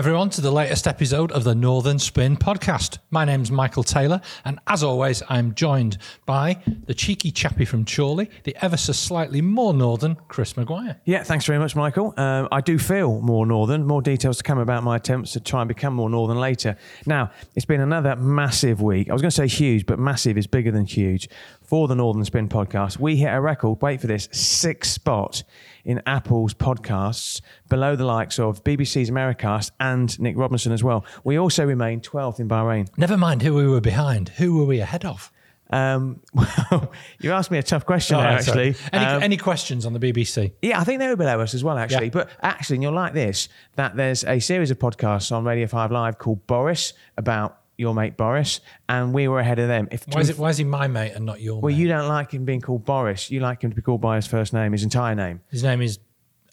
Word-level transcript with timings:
Everyone, 0.00 0.30
to 0.30 0.40
the 0.40 0.50
latest 0.50 0.86
episode 0.86 1.30
of 1.30 1.44
the 1.44 1.54
Northern 1.54 1.98
Spin 1.98 2.34
podcast. 2.34 3.00
My 3.10 3.26
name's 3.26 3.50
Michael 3.50 3.82
Taylor, 3.82 4.22
and 4.46 4.58
as 4.66 4.82
always, 4.82 5.22
I'm 5.28 5.54
joined 5.54 5.98
by 6.24 6.56
the 6.86 6.94
cheeky 6.94 7.30
chappie 7.30 7.66
from 7.66 7.84
Chorley, 7.84 8.30
the 8.44 8.56
ever 8.62 8.78
so 8.78 8.94
slightly 8.94 9.42
more 9.42 9.74
northern 9.74 10.16
Chris 10.28 10.56
Maguire. 10.56 10.98
Yeah, 11.04 11.22
thanks 11.22 11.44
very 11.44 11.58
much, 11.58 11.76
Michael. 11.76 12.14
Um, 12.16 12.48
I 12.50 12.62
do 12.62 12.78
feel 12.78 13.20
more 13.20 13.44
northern. 13.44 13.86
More 13.86 14.00
details 14.00 14.38
to 14.38 14.42
come 14.42 14.56
about 14.56 14.84
my 14.84 14.96
attempts 14.96 15.32
to 15.32 15.40
try 15.40 15.60
and 15.60 15.68
become 15.68 15.92
more 15.92 16.08
northern 16.08 16.38
later. 16.38 16.78
Now, 17.04 17.30
it's 17.54 17.66
been 17.66 17.82
another 17.82 18.16
massive 18.16 18.80
week. 18.80 19.10
I 19.10 19.12
was 19.12 19.20
going 19.20 19.32
to 19.32 19.36
say 19.36 19.48
huge, 19.48 19.84
but 19.84 19.98
massive 19.98 20.38
is 20.38 20.46
bigger 20.46 20.70
than 20.70 20.86
huge 20.86 21.28
for 21.60 21.88
the 21.88 21.94
Northern 21.94 22.24
Spin 22.24 22.48
podcast. 22.48 22.98
We 22.98 23.16
hit 23.16 23.34
a 23.34 23.38
record, 23.38 23.82
wait 23.82 24.00
for 24.00 24.06
this, 24.06 24.30
six 24.32 24.90
spot 24.90 25.42
in 25.84 26.02
Apple's 26.06 26.54
podcasts, 26.54 27.40
below 27.68 27.96
the 27.96 28.04
likes 28.04 28.38
of 28.38 28.62
BBC's 28.64 29.10
Americast 29.10 29.70
and 29.80 30.18
Nick 30.20 30.36
Robinson 30.36 30.72
as 30.72 30.82
well. 30.84 31.04
We 31.24 31.38
also 31.38 31.64
remain 31.64 32.00
12th 32.00 32.40
in 32.40 32.48
Bahrain. 32.48 32.88
Never 32.96 33.16
mind 33.16 33.42
who 33.42 33.54
we 33.54 33.66
were 33.66 33.80
behind, 33.80 34.30
who 34.30 34.56
were 34.58 34.64
we 34.66 34.80
ahead 34.80 35.04
of? 35.04 35.32
Um, 35.72 36.20
well, 36.34 36.90
you 37.20 37.30
asked 37.32 37.50
me 37.52 37.58
a 37.58 37.62
tough 37.62 37.86
question 37.86 38.16
there, 38.16 38.26
right, 38.26 38.38
actually. 38.40 38.74
Any, 38.92 39.04
Um, 39.04 39.22
any 39.22 39.36
questions 39.36 39.86
on 39.86 39.92
the 39.92 40.00
BBC? 40.00 40.52
Yeah, 40.62 40.80
I 40.80 40.84
think 40.84 40.98
they 40.98 41.06
were 41.08 41.16
below 41.16 41.40
us 41.40 41.54
as 41.54 41.62
well, 41.62 41.78
actually. 41.78 42.06
Yeah. 42.06 42.10
But 42.12 42.30
actually, 42.42 42.76
and 42.76 42.82
you'll 42.82 42.92
like 42.92 43.14
this 43.14 43.48
that 43.76 43.94
there's 43.96 44.24
a 44.24 44.40
series 44.40 44.70
of 44.72 44.78
podcasts 44.80 45.30
on 45.30 45.44
Radio 45.44 45.68
5 45.68 45.92
Live 45.92 46.18
called 46.18 46.44
Boris 46.48 46.92
about 47.16 47.59
your 47.80 47.94
mate 47.94 48.16
Boris, 48.16 48.60
and 48.88 49.12
we 49.12 49.26
were 49.26 49.40
ahead 49.40 49.58
of 49.58 49.66
them. 49.68 49.88
If 49.90 50.04
Why 50.08 50.20
is, 50.20 50.30
it, 50.30 50.38
why 50.38 50.50
is 50.50 50.58
he 50.58 50.64
my 50.64 50.86
mate 50.86 51.12
and 51.14 51.24
not 51.26 51.40
your 51.40 51.60
well, 51.60 51.72
mate? 51.72 51.78
you 51.80 51.88
don't 51.88 52.06
like 52.08 52.30
him 52.32 52.44
being 52.44 52.60
called 52.60 52.84
Boris. 52.84 53.30
You 53.30 53.40
like 53.40 53.62
him 53.62 53.70
to 53.70 53.76
be 53.76 53.82
called 53.82 54.00
by 54.00 54.16
his 54.16 54.26
first 54.26 54.52
name, 54.52 54.72
his 54.72 54.84
entire 54.84 55.14
name. 55.14 55.40
His 55.50 55.62
name 55.64 55.80
is 55.82 55.98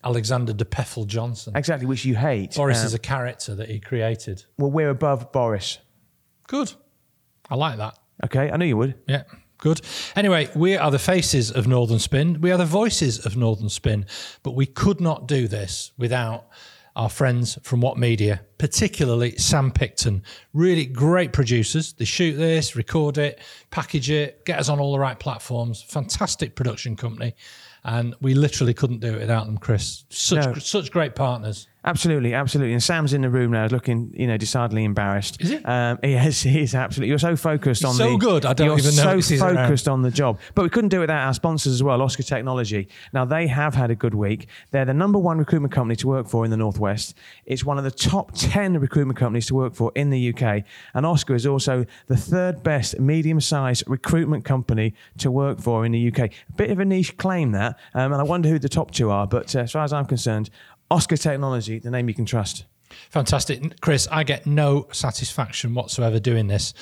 Alexander 0.03 0.53
de 0.53 0.65
Pfeffel 0.65 1.05
Johnson. 1.05 1.53
Exactly, 1.55 1.85
which 1.87 2.05
you 2.05 2.15
hate. 2.15 2.55
Boris 2.55 2.79
Um, 2.79 2.85
is 2.87 2.93
a 2.93 2.99
character 2.99 3.53
that 3.55 3.69
he 3.69 3.79
created. 3.79 4.45
well, 4.57 4.71
we're 4.71 4.89
above 4.89 5.31
Boris. 5.31 5.79
Good. 6.47 6.73
I 7.49 7.55
like 7.55 7.77
that. 7.77 7.97
Okay, 8.25 8.49
I 8.49 8.57
knew 8.57 8.65
you 8.65 8.77
would. 8.77 8.95
Yeah, 9.07 9.23
good. 9.57 9.81
Anyway, 10.15 10.49
we 10.55 10.75
are 10.77 10.91
the 10.91 10.99
faces 10.99 11.51
of 11.51 11.67
Northern 11.67 11.99
Spin. 11.99 12.41
We 12.41 12.51
are 12.51 12.57
the 12.57 12.65
voices 12.65 13.25
of 13.25 13.35
Northern 13.37 13.69
Spin, 13.69 14.05
but 14.43 14.51
we 14.51 14.65
could 14.65 14.99
not 15.01 15.27
do 15.27 15.47
this 15.47 15.91
without 15.97 16.47
our 16.97 17.09
friends 17.09 17.59
from 17.61 17.79
What 17.79 17.97
Media, 17.99 18.41
particularly 18.57 19.37
Sam 19.37 19.71
Picton. 19.71 20.23
Really 20.53 20.85
great 20.85 21.31
producers. 21.31 21.93
They 21.93 22.05
shoot 22.05 22.33
this, 22.33 22.75
record 22.75 23.19
it, 23.19 23.39
package 23.69 24.09
it, 24.09 24.43
get 24.45 24.59
us 24.59 24.67
on 24.67 24.79
all 24.79 24.91
the 24.91 24.99
right 24.99 25.17
platforms. 25.17 25.83
Fantastic 25.83 26.55
production 26.55 26.95
company. 26.95 27.35
And 27.83 28.15
we 28.19 28.33
literally 28.33 28.73
couldn't 28.73 28.99
do 28.99 29.13
it 29.13 29.19
without 29.19 29.45
them, 29.45 29.59
Chris. 29.59 30.05
Such 30.09 30.43
No. 30.45 30.53
such 30.55 30.91
great 30.91 31.13
partners. 31.15 31.67
Absolutely, 31.87 32.33
absolutely. 32.33 32.73
And 32.73 32.83
Sam's 32.83 33.13
in 33.13 33.21
the 33.21 33.29
room 33.29 33.51
now, 33.51 33.67
looking, 33.67 34.11
you 34.13 34.27
know, 34.27 34.35
decidedly 34.35 34.83
embarrassed. 34.83 35.41
Is 35.41 35.51
he? 35.51 35.55
Um, 35.63 35.97
he 36.03 36.15
is. 36.15 36.41
He 36.41 36.59
is 36.59 36.75
absolutely. 36.75 37.07
You're 37.07 37.17
so 37.17 37.37
focused 37.37 37.85
on 37.85 37.93
so 37.93 38.11
the. 38.11 38.17
good, 38.17 38.45
I 38.45 38.51
don't 38.51 38.67
you're 38.67 38.77
even 38.77 38.91
so 38.91 39.05
notice 39.05 39.29
he's 39.29 39.41
around. 39.41 39.55
focused 39.55 39.87
on 39.87 40.01
the 40.01 40.11
job. 40.11 40.37
But 40.53 40.63
we 40.63 40.69
couldn't 40.69 40.89
do 40.89 40.97
it 40.97 41.01
without 41.01 41.25
our 41.25 41.33
sponsors 41.33 41.71
as 41.71 41.81
well, 41.81 42.01
Oscar 42.01 42.23
Technology. 42.23 42.89
Now 43.13 43.23
they 43.23 43.47
have 43.47 43.73
had 43.73 43.89
a 43.89 43.95
good 43.95 44.13
week. 44.13 44.47
They're 44.71 44.83
the 44.83 44.93
number 44.93 45.17
one 45.17 45.37
recruitment 45.37 45.73
company 45.73 45.95
to 45.95 46.07
work 46.07 46.27
for 46.27 46.43
in 46.43 46.51
the 46.51 46.57
northwest. 46.57 47.15
It's 47.45 47.63
one 47.63 47.77
of 47.77 47.85
the 47.85 47.91
top 47.91 48.31
ten 48.35 48.77
recruitment 48.77 49.17
companies 49.17 49.45
to 49.45 49.55
work 49.55 49.73
for 49.73 49.93
in 49.95 50.09
the 50.09 50.33
UK. 50.33 50.63
And 50.93 51.05
Oscar 51.05 51.35
is 51.35 51.45
also 51.45 51.85
the 52.07 52.17
third 52.17 52.63
best 52.63 52.99
medium-sized 52.99 53.85
recruitment 53.87 54.43
company 54.43 54.93
to 55.19 55.31
work 55.31 55.61
for 55.61 55.85
in 55.85 55.93
the 55.93 56.07
UK. 56.09 56.19
A 56.19 56.31
bit 56.57 56.69
of 56.69 56.79
a 56.79 56.85
niche 56.85 57.15
claim 57.15 57.53
that, 57.53 57.79
um, 57.93 58.11
and 58.11 58.21
I 58.21 58.25
wonder 58.25 58.49
who 58.49 58.59
the 58.59 58.67
top 58.67 58.91
two 58.91 59.09
are. 59.09 59.25
But 59.25 59.55
uh, 59.55 59.59
as 59.59 59.71
far 59.71 59.85
as 59.85 59.93
I'm 59.93 60.05
concerned, 60.05 60.49
Oscar 60.89 61.17
Technology, 61.17 61.79
the 61.79 61.91
name 61.91 62.07
you 62.07 62.15
can 62.15 62.25
trust. 62.25 62.65
Fantastic. 63.09 63.81
Chris, 63.81 64.07
I 64.11 64.23
get 64.23 64.45
no 64.45 64.87
satisfaction 64.91 65.73
whatsoever 65.73 66.19
doing 66.19 66.47
this. 66.47 66.73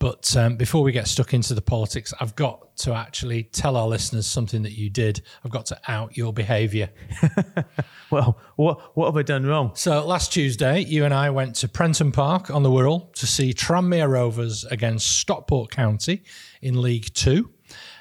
But 0.00 0.36
um, 0.36 0.56
before 0.56 0.82
we 0.82 0.90
get 0.90 1.06
stuck 1.06 1.32
into 1.32 1.54
the 1.54 1.62
politics, 1.62 2.12
I've 2.20 2.34
got 2.34 2.76
to 2.78 2.92
actually 2.92 3.44
tell 3.44 3.76
our 3.76 3.86
listeners 3.86 4.26
something 4.26 4.62
that 4.62 4.72
you 4.72 4.90
did. 4.90 5.22
I've 5.44 5.52
got 5.52 5.66
to 5.66 5.80
out 5.86 6.16
your 6.16 6.32
behaviour. 6.32 6.90
Well, 8.10 8.38
what 8.54 8.96
what 8.96 9.06
have 9.06 9.16
I 9.16 9.22
done 9.22 9.44
wrong? 9.44 9.72
So 9.74 10.06
last 10.06 10.32
Tuesday, 10.32 10.84
you 10.84 11.04
and 11.04 11.12
I 11.12 11.30
went 11.30 11.56
to 11.56 11.68
Prenton 11.68 12.12
Park 12.12 12.48
on 12.48 12.62
the 12.62 12.70
Wirral 12.70 13.12
to 13.14 13.26
see 13.26 13.52
Tranmere 13.52 14.08
Rovers 14.08 14.64
against 14.66 15.18
Stockport 15.18 15.72
County 15.72 16.22
in 16.62 16.80
League 16.80 17.12
Two. 17.12 17.50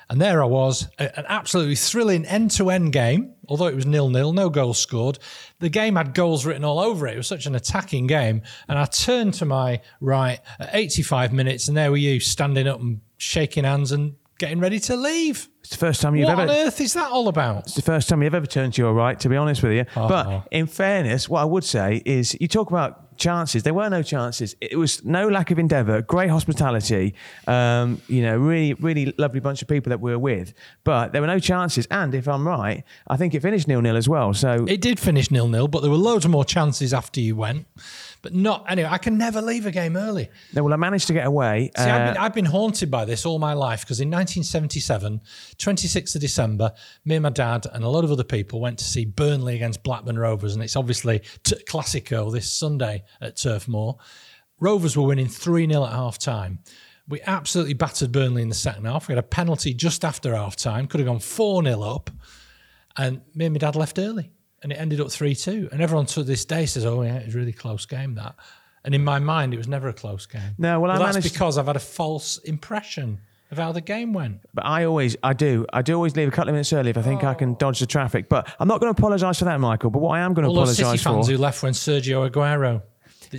And 0.09 0.22
there 0.22 0.44
I 0.44 0.46
was, 0.46 0.88
an 1.00 1.25
absolutely 1.28 1.75
thrilling 1.75 2.25
end 2.25 2.52
to 2.52 2.69
end 2.69 2.94
game, 2.94 3.34
although 3.47 3.68
it 3.68 3.75
was 3.75 3.86
nil 3.86 4.09
nil, 4.09 4.34
no 4.34 4.50
goals 4.50 4.80
scored. 4.80 5.19
The 5.59 5.69
game 5.69 5.96
had 5.96 6.14
goals 6.14 6.46
written 6.46 6.64
all 6.64 6.80
over 6.80 7.08
it. 7.08 7.14
It 7.16 7.18
was 7.18 7.28
such 7.28 7.46
an 7.46 7.56
attacking 7.56 8.08
game. 8.08 8.41
And 8.68 8.78
I 8.78 8.86
turned 8.86 9.34
to 9.36 9.46
my 9.46 9.81
right 10.02 10.40
at 10.59 10.69
85 10.74 11.34
minutes, 11.34 11.68
and 11.68 11.78
there 11.78 11.91
were 11.91 11.97
you 11.97 12.19
standing 12.19 12.68
up 12.68 12.80
and 12.80 13.02
shaking 13.18 13.64
hands 13.64 13.91
and 13.91 14.16
getting 14.38 14.59
ready 14.59 14.80
to 14.80 14.96
leave. 14.96 15.47
It's 15.62 15.69
the 15.69 15.78
first 15.78 16.02
time 16.02 16.16
you've 16.16 16.28
what 16.28 16.40
ever. 16.40 16.52
on 16.52 16.58
earth 16.58 16.81
is 16.81 16.94
that 16.94 17.09
all 17.12 17.30
about? 17.30 17.64
It's 17.64 17.75
the 17.75 17.81
first 17.81 18.09
time 18.09 18.22
you've 18.22 18.35
ever 18.35 18.46
turned 18.46 18.74
to 18.74 18.81
your 18.81 18.94
right, 18.94 19.18
to 19.22 19.30
be 19.30 19.38
honest 19.38 19.64
with 19.64 19.72
you. 19.72 19.85
Oh. 19.96 20.09
But 20.09 20.47
in 20.52 20.68
fairness, 20.68 21.30
what 21.30 21.41
I 21.41 21.46
would 21.46 21.64
say 21.64 22.02
is 22.06 22.35
you 22.41 22.47
talk 22.47 22.70
about 22.70 23.03
chances. 23.18 23.63
There 23.63 23.74
were 23.74 23.90
no 23.90 24.03
chances. 24.03 24.56
It 24.62 24.78
was 24.78 25.03
no 25.06 25.28
lack 25.28 25.51
of 25.51 25.59
endeavour, 25.59 26.01
great 26.01 26.29
hospitality, 26.29 27.13
um, 27.47 28.01
you 28.07 28.22
know, 28.22 28.38
really, 28.38 28.74
really 28.75 29.13
lovely 29.18 29.40
bunch 29.40 29.62
of 29.62 29.68
people 29.68 29.90
that 29.90 30.01
we 30.01 30.12
were 30.12 30.19
with. 30.19 30.53
But 30.84 31.12
there 31.12 31.22
were 31.22 31.28
no 31.28 31.40
chances. 31.40 31.88
And 31.91 32.13
if 32.16 32.28
I'm 32.28 32.47
right, 32.47 32.84
I 33.07 33.18
think 33.18 33.34
it 33.34 33.41
finished 33.41 33.68
nil 33.68 33.81
nil 33.81 33.97
as 33.97 34.09
well. 34.09 34.34
So 34.34 34.66
It 34.68 34.81
did 34.81 35.00
finish 35.00 35.31
nil 35.31 35.47
nil, 35.47 35.68
but 35.68 35.81
there 35.81 35.91
were 35.91 35.97
loads 35.97 36.28
more 36.28 36.46
chances 36.46 36.94
after 36.94 37.19
you 37.19 37.35
went. 37.35 37.66
But 38.23 38.34
not 38.34 38.66
anyway. 38.69 38.88
I 38.89 38.97
can 38.97 39.17
never 39.17 39.41
leave 39.41 39.66
a 39.67 39.72
game 39.72 39.95
early. 39.97 40.29
no, 40.56 40.63
well, 40.63 40.73
I 40.73 40.78
managed 40.78 41.07
to 41.07 41.13
get 41.13 41.28
away. 41.28 41.69
See, 41.78 41.84
I've, 41.84 42.01
Uh, 42.09 42.13
been, 42.13 42.22
I've 42.23 42.34
been 42.34 42.45
haunted 42.45 42.89
by 42.89 43.03
this 43.06 43.25
all 43.25 43.38
my 43.38 43.53
life 43.53 43.81
because 43.81 44.00
in 44.00 44.09
1977, 44.09 45.19
26th 45.57 46.16
of 46.16 46.22
December, 46.22 46.72
me 47.06 47.16
and 47.16 47.23
my 47.23 47.29
dad 47.29 47.66
and 47.73 47.84
a 47.84 47.89
lot 47.89 48.03
of 48.03 48.11
other 48.11 48.23
people 48.23 48.59
went 48.61 48.79
to 48.79 48.85
see 48.85 49.06
Burnley 49.06 49.56
against 49.56 49.84
Blackburn 49.84 50.17
Rovers, 50.17 50.53
and 50.53 50.63
it's 50.63 50.75
obviously 50.78 51.19
t- 51.44 51.57
Classico 51.69 52.31
this 52.31 52.51
Sunday 52.51 53.03
at 53.22 53.35
Turf 53.35 53.67
Moor. 53.67 53.97
Rovers 54.59 54.95
were 54.95 55.03
winning 55.05 55.28
3 55.28 55.67
0 55.67 55.84
at 55.85 55.91
half 55.91 56.17
time. 56.17 56.59
We 57.09 57.19
absolutely 57.23 57.73
battered 57.73 58.13
Burnley 58.13 58.41
in 58.41 58.47
the 58.47 58.55
second 58.55 58.85
half. 58.85 59.09
We 59.09 59.11
had 59.16 59.19
a 59.23 59.28
penalty 59.28 59.73
just 59.73 60.05
after 60.05 60.34
half 60.34 60.55
time, 60.55 60.88
could 60.88 61.01
have 61.01 61.07
gone 61.07 61.19
4 61.19 61.61
0 61.63 61.81
up, 61.81 62.09
and 62.97 63.19
me 63.35 63.45
and 63.47 63.53
my 63.53 63.57
dad 63.59 63.75
left 63.75 64.00
early, 64.00 64.31
and 64.63 64.72
it 64.72 64.75
ended 64.75 65.00
up 65.00 65.12
3 65.12 65.35
2. 65.35 65.69
And 65.72 65.81
everyone 65.81 66.06
to 66.07 66.24
this 66.24 66.46
day 66.46 66.66
says, 66.66 66.85
Oh, 66.85 67.01
yeah, 67.03 67.18
it 67.18 67.25
was 67.28 67.35
a 67.35 67.38
really 67.38 67.53
close 67.53 67.85
game, 67.85 68.16
that. 68.16 68.35
And 68.85 68.96
in 68.96 69.03
my 69.03 69.19
mind, 69.19 69.53
it 69.53 69.57
was 69.57 69.68
never 69.68 69.88
a 69.90 69.94
close 69.94 70.25
game. 70.25 70.56
No, 70.57 70.79
well, 70.79 70.91
I 70.91 70.97
that's 70.97 71.16
managed- 71.16 71.34
because 71.34 71.57
I've 71.57 71.68
had 71.68 71.75
a 71.75 71.79
false 71.79 72.38
impression 72.40 73.19
of 73.52 73.57
how 73.57 73.72
the 73.72 73.81
game 73.81 74.13
went. 74.13 74.41
But 74.53 74.66
I 74.66 74.85
always, 74.85 75.16
I 75.23 75.34
do, 75.34 75.66
I 75.72 75.81
do 75.84 75.94
always 75.94 76.16
leave 76.16 76.28
a 76.28 76.31
couple 76.31 76.50
of 76.50 76.53
minutes 76.53 76.73
early 76.73 76.90
if 76.90 76.97
I 76.97 77.02
think 77.02 77.23
I 77.23 77.34
can 77.34 77.53
dodge 77.56 77.79
the 77.79 77.85
traffic. 77.85 78.28
But 78.28 78.53
I'm 78.59 78.68
not 78.68 78.79
going 78.81 78.94
to 78.94 79.00
apologise 79.00 79.40
for 79.40 79.46
that, 79.46 79.59
Michael. 79.59 79.90
But 79.91 80.00
what 80.00 80.12
I 80.18 80.19
am 80.22 80.34
going 80.34 80.44
to 80.46 80.52
apologise 80.52 80.78
for. 80.79 80.85
All 80.85 80.91
those 80.91 81.00
City 81.00 81.03
fans 81.16 81.28
for, 81.28 81.31
who 81.34 81.38
left 81.38 81.63
when 81.63 81.73
Sergio 81.73 82.29
Aguero, 82.29 82.81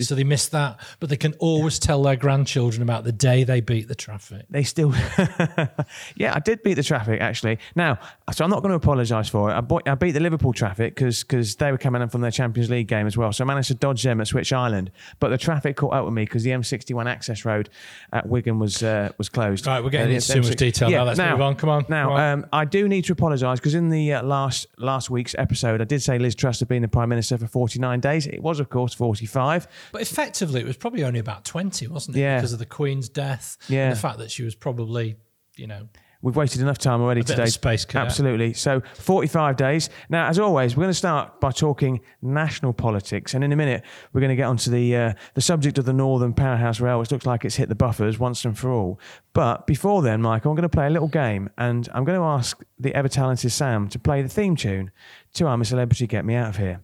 so 0.00 0.14
they 0.14 0.24
miss 0.24 0.48
that, 0.48 0.80
but 1.00 1.08
they 1.10 1.16
can 1.16 1.32
always 1.34 1.78
tell 1.78 2.02
their 2.02 2.16
grandchildren 2.16 2.82
about 2.82 3.04
the 3.04 3.12
day 3.12 3.44
they 3.44 3.60
beat 3.60 3.88
the 3.88 3.94
traffic. 3.94 4.46
they 4.50 4.62
still, 4.62 4.92
yeah, 6.16 6.34
I 6.34 6.40
did 6.40 6.62
beat 6.62 6.74
the 6.74 6.82
traffic 6.82 7.20
actually. 7.20 7.58
Now, 7.74 7.98
so 8.32 8.44
I'm 8.44 8.50
not 8.50 8.60
going 8.62 8.70
to 8.70 8.76
apologise 8.76 9.28
for 9.28 9.50
it. 9.50 9.54
I, 9.54 9.60
bought, 9.60 9.88
I 9.88 9.94
beat 9.94 10.12
the 10.12 10.20
Liverpool 10.20 10.52
traffic 10.52 10.94
because 10.94 11.22
because 11.24 11.56
they 11.56 11.70
were 11.72 11.78
coming 11.78 12.02
in 12.02 12.08
from 12.08 12.20
their 12.20 12.30
Champions 12.30 12.70
League 12.70 12.88
game 12.88 13.06
as 13.06 13.16
well. 13.16 13.32
So 13.32 13.44
I 13.44 13.46
managed 13.46 13.68
to 13.68 13.74
dodge 13.74 14.02
them 14.02 14.20
at 14.20 14.26
Switch 14.28 14.52
Island. 14.52 14.90
But 15.20 15.28
the 15.30 15.38
traffic 15.38 15.76
caught 15.76 15.92
up 15.94 16.04
with 16.04 16.14
me 16.14 16.24
because 16.24 16.42
the 16.42 16.50
M61 16.50 17.06
access 17.06 17.44
road 17.44 17.68
at 18.12 18.28
Wigan 18.28 18.58
was 18.58 18.82
uh, 18.82 19.10
was 19.18 19.28
closed. 19.28 19.66
Right, 19.66 19.82
we're 19.82 19.90
getting 19.90 20.12
Uh, 20.12 20.16
into 20.16 20.32
too 20.32 20.42
much 20.42 20.50
M6 20.52 20.56
detail 20.56 20.90
now. 20.90 21.04
Let's 21.04 21.18
move 21.18 21.40
on. 21.40 21.56
Come 21.56 21.70
on. 21.70 21.84
Now, 21.88 22.08
Come 22.08 22.12
on. 22.16 22.38
Um, 22.40 22.46
I 22.52 22.64
do 22.64 22.88
need 22.88 23.04
to 23.06 23.12
apologise 23.12 23.58
because 23.60 23.74
in 23.74 23.90
the 23.90 24.14
uh, 24.14 24.22
last 24.22 24.66
last 24.78 25.10
week's 25.10 25.34
episode, 25.38 25.80
I 25.80 25.84
did 25.84 26.02
say 26.02 26.18
Liz 26.18 26.34
Truss 26.34 26.60
had 26.60 26.68
been 26.68 26.82
the 26.82 26.88
Prime 26.88 27.08
Minister 27.08 27.38
for 27.38 27.46
49 27.46 28.00
days. 28.00 28.26
It 28.26 28.42
was, 28.42 28.60
of 28.60 28.68
course, 28.68 28.94
45. 28.94 29.66
But 29.92 30.02
effectively, 30.02 30.60
it 30.60 30.66
was 30.66 30.76
probably 30.76 31.04
only 31.04 31.20
about 31.20 31.44
20, 31.44 31.86
wasn't 31.88 32.16
it? 32.16 32.20
Yeah. 32.20 32.36
Because 32.38 32.52
of 32.52 32.58
the 32.58 32.66
Queen's 32.66 33.08
death 33.08 33.56
Yeah. 33.68 33.84
and 33.84 33.92
the 33.96 34.00
fact 34.00 34.18
that 34.18 34.30
she 34.30 34.42
was 34.42 34.54
probably, 34.54 35.16
you 35.56 35.66
know, 35.66 35.88
We've 36.22 36.34
wasted 36.36 36.62
enough 36.62 36.78
time 36.78 37.02
already 37.02 37.22
today. 37.22 37.44
space 37.44 37.84
cadet. 37.84 38.06
Absolutely. 38.06 38.54
So 38.54 38.80
45 38.94 39.56
days. 39.56 39.90
Now, 40.08 40.26
as 40.26 40.38
always, 40.38 40.74
we're 40.74 40.84
going 40.84 40.90
to 40.90 40.94
start 40.94 41.38
by 41.38 41.50
talking 41.50 42.00
national 42.22 42.72
politics, 42.72 43.34
and 43.34 43.44
in 43.44 43.52
a 43.52 43.56
minute 43.56 43.82
we're 44.14 44.22
going 44.22 44.30
to 44.30 44.34
get 44.34 44.44
onto 44.44 44.70
the 44.70 44.96
uh, 44.96 45.12
the 45.34 45.42
subject 45.42 45.76
of 45.76 45.84
the 45.84 45.92
Northern 45.92 46.32
Powerhouse 46.32 46.80
Rail, 46.80 46.98
which 46.98 47.10
looks 47.10 47.26
like 47.26 47.44
it's 47.44 47.56
hit 47.56 47.68
the 47.68 47.74
buffers 47.74 48.18
once 48.18 48.42
and 48.46 48.56
for 48.56 48.72
all. 48.72 48.98
But 49.34 49.66
before 49.66 50.00
then, 50.00 50.22
Michael, 50.22 50.50
I'm 50.52 50.56
going 50.56 50.62
to 50.62 50.70
play 50.70 50.86
a 50.86 50.90
little 50.90 51.08
game, 51.08 51.50
and 51.58 51.86
I'm 51.92 52.04
going 52.04 52.18
to 52.18 52.24
ask 52.24 52.58
the 52.78 52.94
ever 52.94 53.08
talented 53.08 53.52
Sam 53.52 53.88
to 53.90 53.98
play 53.98 54.22
the 54.22 54.28
theme 54.30 54.56
tune 54.56 54.92
to 55.34 55.46
I'm 55.46 55.60
a 55.60 55.64
Celebrity, 55.66 56.06
Get 56.06 56.24
Me 56.24 56.36
Out 56.36 56.48
of 56.48 56.56
Here. 56.56 56.80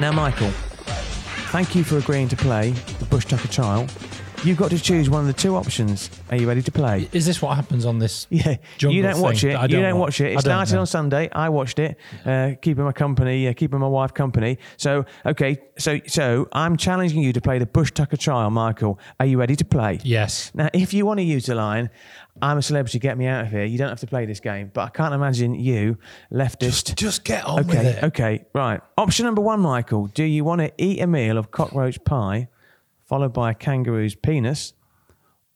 Now, 0.00 0.12
Michael, 0.12 0.52
thank 1.46 1.74
you 1.74 1.84
for 1.84 1.98
agreeing 1.98 2.28
to 2.28 2.36
play 2.36 2.70
the 2.70 3.04
Bush 3.06 3.24
Tucker 3.26 3.48
trial. 3.48 3.86
You've 4.46 4.58
got 4.58 4.70
to 4.70 4.78
choose 4.78 5.10
one 5.10 5.22
of 5.22 5.26
the 5.26 5.32
two 5.32 5.56
options. 5.56 6.08
Are 6.30 6.36
you 6.36 6.46
ready 6.46 6.62
to 6.62 6.70
play? 6.70 7.08
Is 7.10 7.26
this 7.26 7.42
what 7.42 7.56
happens 7.56 7.84
on 7.84 7.98
this? 7.98 8.28
Yeah, 8.36 8.58
you 8.78 9.02
don't 9.02 9.20
watch 9.20 9.42
it. 9.42 9.54
I 9.56 9.62
you 9.62 9.68
don't 9.68 9.82
don't 9.82 9.98
watch? 9.98 10.20
watch 10.20 10.20
it. 10.20 10.34
It 10.34 10.40
started 10.40 10.74
know. 10.74 10.80
on 10.82 10.86
Sunday. 10.86 11.28
I 11.32 11.48
watched 11.48 11.80
it, 11.80 11.98
uh, 12.24 12.52
keeping 12.62 12.84
my 12.84 12.92
company, 12.92 13.48
uh, 13.48 13.54
keeping 13.54 13.80
my 13.80 13.88
wife 13.88 14.14
company. 14.14 14.58
So, 14.76 15.04
okay, 15.24 15.58
so 15.78 15.98
so 16.06 16.48
I'm 16.52 16.76
challenging 16.76 17.22
you 17.22 17.32
to 17.32 17.40
play 17.40 17.58
the 17.58 17.66
Bush 17.66 17.90
Tucker 17.90 18.16
trial, 18.16 18.50
Michael. 18.50 19.00
Are 19.18 19.26
you 19.26 19.36
ready 19.36 19.56
to 19.56 19.64
play? 19.64 19.98
Yes. 20.04 20.52
Now, 20.54 20.68
if 20.72 20.94
you 20.94 21.06
want 21.06 21.18
to 21.18 21.24
use 21.24 21.46
the 21.46 21.56
line, 21.56 21.90
"I'm 22.40 22.58
a 22.58 22.62
celebrity, 22.62 23.00
get 23.00 23.18
me 23.18 23.26
out 23.26 23.46
of 23.46 23.50
here," 23.50 23.64
you 23.64 23.78
don't 23.78 23.88
have 23.88 24.00
to 24.00 24.06
play 24.06 24.26
this 24.26 24.38
game. 24.38 24.70
But 24.72 24.82
I 24.82 24.88
can't 24.90 25.12
imagine 25.12 25.54
you, 25.56 25.98
leftist. 26.32 26.60
Just 26.84 26.96
just 26.96 27.24
get 27.24 27.44
on 27.44 27.66
with 27.66 27.70
Okay, 27.70 27.86
it. 27.88 28.04
okay, 28.04 28.44
right. 28.54 28.80
Option 28.96 29.26
number 29.26 29.42
one, 29.42 29.58
Michael. 29.58 30.06
Do 30.06 30.22
you 30.22 30.44
want 30.44 30.60
to 30.60 30.70
eat 30.78 31.00
a 31.00 31.08
meal 31.08 31.36
of 31.36 31.50
cockroach 31.50 32.02
pie, 32.04 32.48
followed 33.06 33.32
by 33.32 33.52
a 33.52 33.54
kangaroo's 33.54 34.14
penis, 34.14 34.74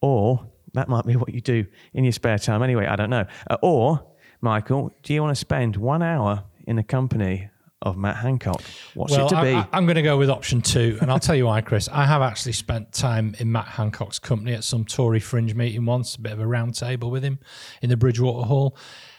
or 0.00 0.46
that 0.74 0.88
might 0.88 1.06
be 1.06 1.16
what 1.16 1.34
you 1.34 1.40
do 1.40 1.66
in 1.92 2.04
your 2.04 2.12
spare 2.12 2.38
time 2.38 2.62
anyway? 2.62 2.86
I 2.86 2.96
don't 2.96 3.10
know. 3.10 3.26
Uh, 3.48 3.56
or, 3.62 4.06
Michael, 4.40 4.92
do 5.02 5.12
you 5.12 5.22
want 5.22 5.36
to 5.36 5.40
spend 5.40 5.76
one 5.76 6.02
hour 6.02 6.44
in 6.66 6.76
the 6.76 6.82
company 6.82 7.50
of 7.82 7.96
Matt 7.96 8.16
Hancock? 8.16 8.62
What's 8.94 9.12
well, 9.12 9.26
it 9.26 9.30
to 9.30 9.36
I, 9.36 9.44
be? 9.44 9.54
I, 9.54 9.78
am 9.78 9.86
going 9.86 9.96
to 9.96 10.02
go 10.02 10.16
with 10.16 10.30
option 10.30 10.60
two, 10.62 10.98
and 11.00 11.10
I'll 11.10 11.18
tell 11.18 11.34
you 11.34 11.46
why, 11.46 11.60
Chris. 11.60 11.88
I 11.88 12.04
have 12.04 12.22
actually 12.22 12.52
spent 12.52 12.92
time 12.92 13.34
in 13.38 13.50
Matt 13.50 13.66
Hancock's 13.66 14.18
company 14.18 14.52
at 14.52 14.64
some 14.64 14.84
Tory 14.84 15.20
fringe 15.20 15.54
meeting 15.54 15.84
once, 15.84 16.14
a 16.16 16.20
bit 16.20 16.32
of 16.32 16.40
a 16.40 16.46
round 16.46 16.74
table 16.74 17.10
with 17.10 17.22
him 17.22 17.38
in 17.82 17.90
the 17.90 17.96
Bridgewater 17.96 18.46
Hall. 18.46 18.76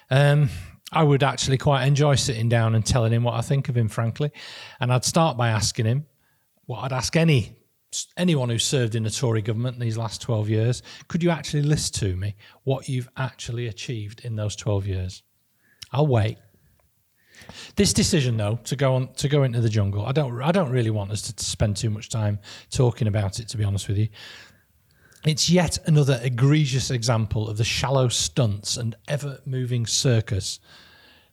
Um, 0.10 0.50
I 0.94 1.04
would 1.04 1.24
actually 1.24 1.58
quite 1.58 1.86
enjoy 1.86 2.16
sitting 2.16 2.50
down 2.50 2.76
and 2.76 2.86
telling 2.86 3.14
him 3.14 3.24
what 3.24 3.36
I 3.36 3.42
think 3.42 3.70
of 3.70 3.78
him, 3.78 3.88
frankly. 3.88 4.32
And 4.80 4.92
I'd 4.92 5.06
start 5.06 5.38
by 5.38 5.50
asking 5.50 5.86
him 5.86 6.06
what 6.66 6.80
I'd 6.80 6.92
ask 6.92 7.16
any 7.16 7.56
anyone 8.18 8.50
who 8.50 8.58
served 8.58 8.96
in 8.96 9.04
the 9.04 9.10
Tory 9.10 9.42
government 9.42 9.76
in 9.76 9.82
these 9.82 9.98
last 9.98 10.22
12 10.22 10.50
years. 10.50 10.84
Could 11.08 11.24
you 11.24 11.30
actually 11.30 11.64
list 11.64 11.96
to 11.96 12.16
me 12.16 12.36
what 12.64 12.88
you've 12.88 13.10
actually 13.18 13.68
achieved 13.68 14.22
in 14.24 14.36
those 14.36 14.56
12 14.56 14.88
years? 14.88 15.24
I'll 15.92 16.08
wait. 16.08 16.38
This 17.76 17.92
decision, 17.94 18.38
though, 18.38 18.60
to 18.66 18.76
go 18.76 18.96
on 18.96 19.14
to 19.16 19.28
go 19.28 19.44
into 19.44 19.62
the 19.62 19.70
jungle, 19.70 20.06
I 20.06 20.12
don't, 20.12 20.42
I 20.42 20.52
don't 20.52 20.70
really 20.70 20.92
want 20.92 21.12
us 21.12 21.22
to 21.24 21.44
spend 21.44 21.76
too 21.76 21.90
much 21.90 22.10
time 22.10 22.40
talking 22.70 23.08
about 23.08 23.40
it. 23.40 23.50
To 23.50 23.58
be 23.58 23.64
honest 23.64 23.88
with 23.88 23.98
you, 23.98 24.10
it's 25.26 25.50
yet 25.50 25.78
another 25.88 26.20
egregious 26.24 26.92
example 26.92 27.50
of 27.50 27.58
the 27.58 27.64
shallow 27.64 28.08
stunts 28.08 28.78
and 28.78 28.96
ever-moving 29.08 29.86
circus 29.86 30.60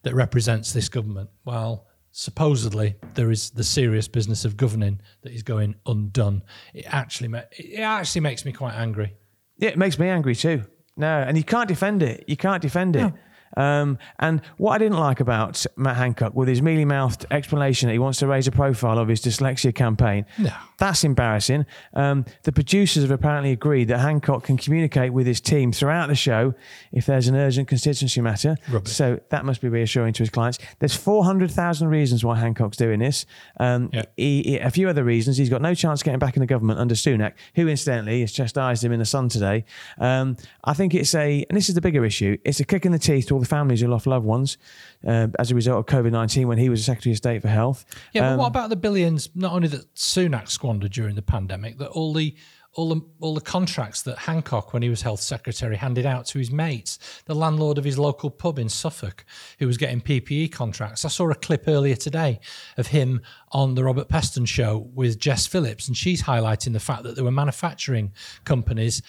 that 0.03 0.15
represents 0.15 0.73
this 0.73 0.89
government. 0.89 1.31
While 1.45 1.88
supposedly 2.19 2.97
there 3.15 3.31
is 3.31 3.51
the 3.51 3.63
serious 3.63 4.09
business 4.09 4.45
of 4.45 4.57
governing 4.57 5.01
that 5.23 5.33
is 5.33 5.45
going 5.45 5.77
undone, 5.87 6.43
it 6.75 6.85
actually, 6.93 7.29
ma- 7.29 7.43
it 7.53 7.79
actually 7.79 8.21
makes 8.21 8.45
me 8.45 8.51
quite 8.51 8.75
angry. 8.75 9.15
Yeah, 9.57 9.69
it 9.69 9.79
makes 9.79 10.01
me 10.01 10.09
angry 10.09 10.35
too. 10.35 10.65
No, 10.97 11.07
and 11.07 11.37
you 11.37 11.45
can't 11.45 11.69
defend 11.69 12.03
it. 12.03 12.25
You 12.27 12.37
can't 12.37 12.61
defend 12.61 12.97
it. 12.97 13.13
Um, 13.57 13.99
and 14.19 14.41
what 14.57 14.73
I 14.73 14.79
didn't 14.79 14.99
like 14.99 15.21
about 15.21 15.65
Matt 15.77 15.97
Hancock 15.97 16.35
with 16.35 16.49
his 16.49 16.61
mealy 16.63 16.85
mouthed 16.85 17.27
explanation 17.31 17.89
that 17.89 17.93
he 17.95 17.99
wants 17.99 18.19
to 18.21 18.27
raise 18.27 18.47
a 18.47 18.53
profile 18.53 18.99
of 18.99 19.09
his 19.09 19.21
dyslexia 19.21 19.75
campaign, 19.75 20.27
No. 20.39 20.51
that's 20.79 21.03
embarrassing. 21.05 21.67
Um, 21.95 22.25
the 22.45 22.53
producers 22.53 23.03
have 23.03 23.11
apparently 23.11 23.53
agreed 23.53 23.89
that 23.89 23.99
Hancock 23.99 24.45
can 24.45 24.57
communicate 24.57 25.13
with 25.13 25.27
his 25.27 25.41
team 25.41 25.73
throughout 25.73 26.09
the 26.09 26.15
show 26.15 26.55
if 26.93 27.07
there's 27.07 27.29
an 27.29 27.37
urgent 27.37 27.69
constituency 27.69 28.21
matter. 28.21 28.57
Rubbish. 28.71 28.93
So 28.93 29.21
that 29.31 29.45
must 29.45 29.61
be 29.61 29.69
reassuring 29.69 30.13
to 30.15 30.23
his 30.23 30.31
clients. 30.31 30.59
There's 30.79 30.95
400,000 30.97 31.89
reasons 31.89 32.25
why 32.25 32.37
Hancock's 32.39 32.77
doing 32.77 32.99
this. 33.01 33.27
Um, 33.59 33.91
Yeah. 33.93 34.03
he, 34.17 34.43
he- 34.43 34.59
a 34.59 34.71
few 34.71 34.89
other 34.89 35.05
reasons. 35.05 35.37
He's 35.37 35.49
got 35.51 35.63
no 35.63 35.75
chance 35.75 36.01
of 36.01 36.05
getting 36.05 36.19
back 36.19 36.37
in 36.37 36.41
the 36.41 36.47
government 36.47 36.79
under 36.79 36.95
Sunak, 36.95 37.33
who 37.55 37.67
incidentally 37.69 38.21
has 38.21 38.33
chastised 38.33 38.85
him 38.85 38.93
in 38.93 38.99
the 38.99 39.05
Sun 39.07 39.29
today. 39.31 39.65
Um, 39.99 40.37
I 40.65 40.75
think 40.75 40.95
it's 40.95 41.15
a, 41.15 41.45
and 41.49 41.57
this 41.57 41.69
is 41.69 41.75
the 41.75 41.81
bigger 41.81 42.05
issue, 42.05 42.37
it's 42.45 42.61
a 42.61 42.65
kick 42.65 42.85
in 42.87 42.93
the 42.93 42.99
teeth 42.99 43.29
to 43.29 43.38
all 43.39 43.41
the 43.41 43.49
families 43.49 43.81
who 43.81 43.87
lost 43.87 44.07
loved 44.07 44.27
ones 44.27 44.59
uh, 45.07 45.29
as 45.39 45.53
a 45.53 45.55
result 45.55 45.79
of 45.79 45.87
COVID 45.87 46.11
19 46.11 46.49
when 46.49 46.59
he 46.59 46.69
was 46.69 46.85
Secretary 46.85 47.13
of 47.13 47.19
State 47.19 47.41
for 47.41 47.49
Health. 47.49 47.85
Yeah, 48.13 48.31
Um, 48.31 48.37
but 48.37 48.43
what 48.43 48.49
about 48.49 48.71
the 48.71 48.77
billions? 48.77 49.31
Not 49.35 49.53
only 49.53 49.69
that 49.69 49.95
Sunak 49.95 50.49
squandered 50.49 50.93
during 50.93 51.15
the 51.15 51.23
pandemic, 51.23 51.79
that 51.79 51.91
all 51.91 52.13
the 52.13 52.35
all 52.75 52.89
the 52.89 53.01
all 53.21 53.35
the 53.35 53.41
contracts 53.41 54.03
that 54.03 54.19
Hancock, 54.19 54.73
when 54.73 54.83
he 54.83 54.89
was 54.89 55.03
health 55.03 55.21
secretary, 55.21 55.77
handed 55.77 56.05
out 56.05 56.27
to 56.27 56.39
his 56.39 56.51
mates, 56.51 56.99
the 57.27 57.35
landlord 57.35 57.79
of 57.79 57.85
his 57.85 57.99
local 57.99 58.29
pub 58.29 58.59
in 58.59 58.69
Suffolk, 58.69 59.25
who 59.61 59.67
was 59.67 59.77
getting 59.77 60.01
PPE 60.01 60.51
contracts. 60.51 61.05
I 61.05 61.09
saw 61.09 61.31
a 61.31 61.35
clip 61.37 61.65
earlier 61.69 61.97
today 61.97 62.41
of 62.77 62.89
him 62.89 63.21
on 63.53 63.77
the 63.77 63.85
Robert 63.85 64.09
Peston 64.09 64.47
show 64.47 64.91
with 64.95 65.19
Jess 65.19 65.47
Phillips, 65.47 65.87
and 65.87 65.97
she's 65.97 66.25
highlighting 66.25 66.73
the 66.73 66.81
fact 66.81 67.05
that 67.05 67.15
there 67.15 67.25
were 67.25 67.31
manufacturing 67.31 68.13
companies 68.45 69.01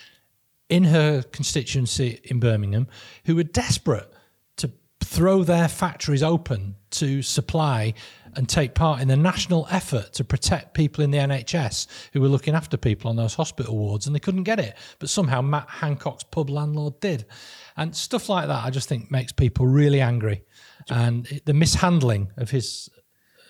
in 0.69 0.83
her 0.85 1.23
constituency 1.23 2.19
in 2.23 2.39
Birmingham 2.39 2.87
who 3.25 3.35
were 3.35 3.43
desperate 3.43 4.13
throw 5.09 5.43
their 5.43 5.67
factories 5.67 6.21
open 6.21 6.75
to 6.91 7.21
supply 7.23 7.93
and 8.35 8.47
take 8.47 8.75
part 8.75 9.01
in 9.01 9.07
the 9.07 9.17
national 9.17 9.67
effort 9.71 10.13
to 10.13 10.23
protect 10.23 10.75
people 10.75 11.03
in 11.03 11.09
the 11.09 11.17
NHS 11.17 11.87
who 12.13 12.21
were 12.21 12.27
looking 12.27 12.53
after 12.53 12.77
people 12.77 13.09
on 13.09 13.15
those 13.15 13.33
hospital 13.33 13.75
wards 13.75 14.05
and 14.05 14.15
they 14.15 14.19
couldn't 14.19 14.43
get 14.43 14.59
it. 14.59 14.77
But 14.99 15.09
somehow 15.09 15.41
Matt 15.41 15.67
Hancock's 15.67 16.23
pub 16.23 16.51
landlord 16.51 16.99
did. 16.99 17.25
And 17.75 17.95
stuff 17.95 18.29
like 18.29 18.47
that, 18.49 18.63
I 18.63 18.69
just 18.69 18.87
think 18.87 19.09
makes 19.09 19.31
people 19.31 19.65
really 19.65 19.99
angry. 19.99 20.43
And 20.89 21.41
the 21.45 21.53
mishandling 21.53 22.31
of 22.37 22.51
his. 22.51 22.89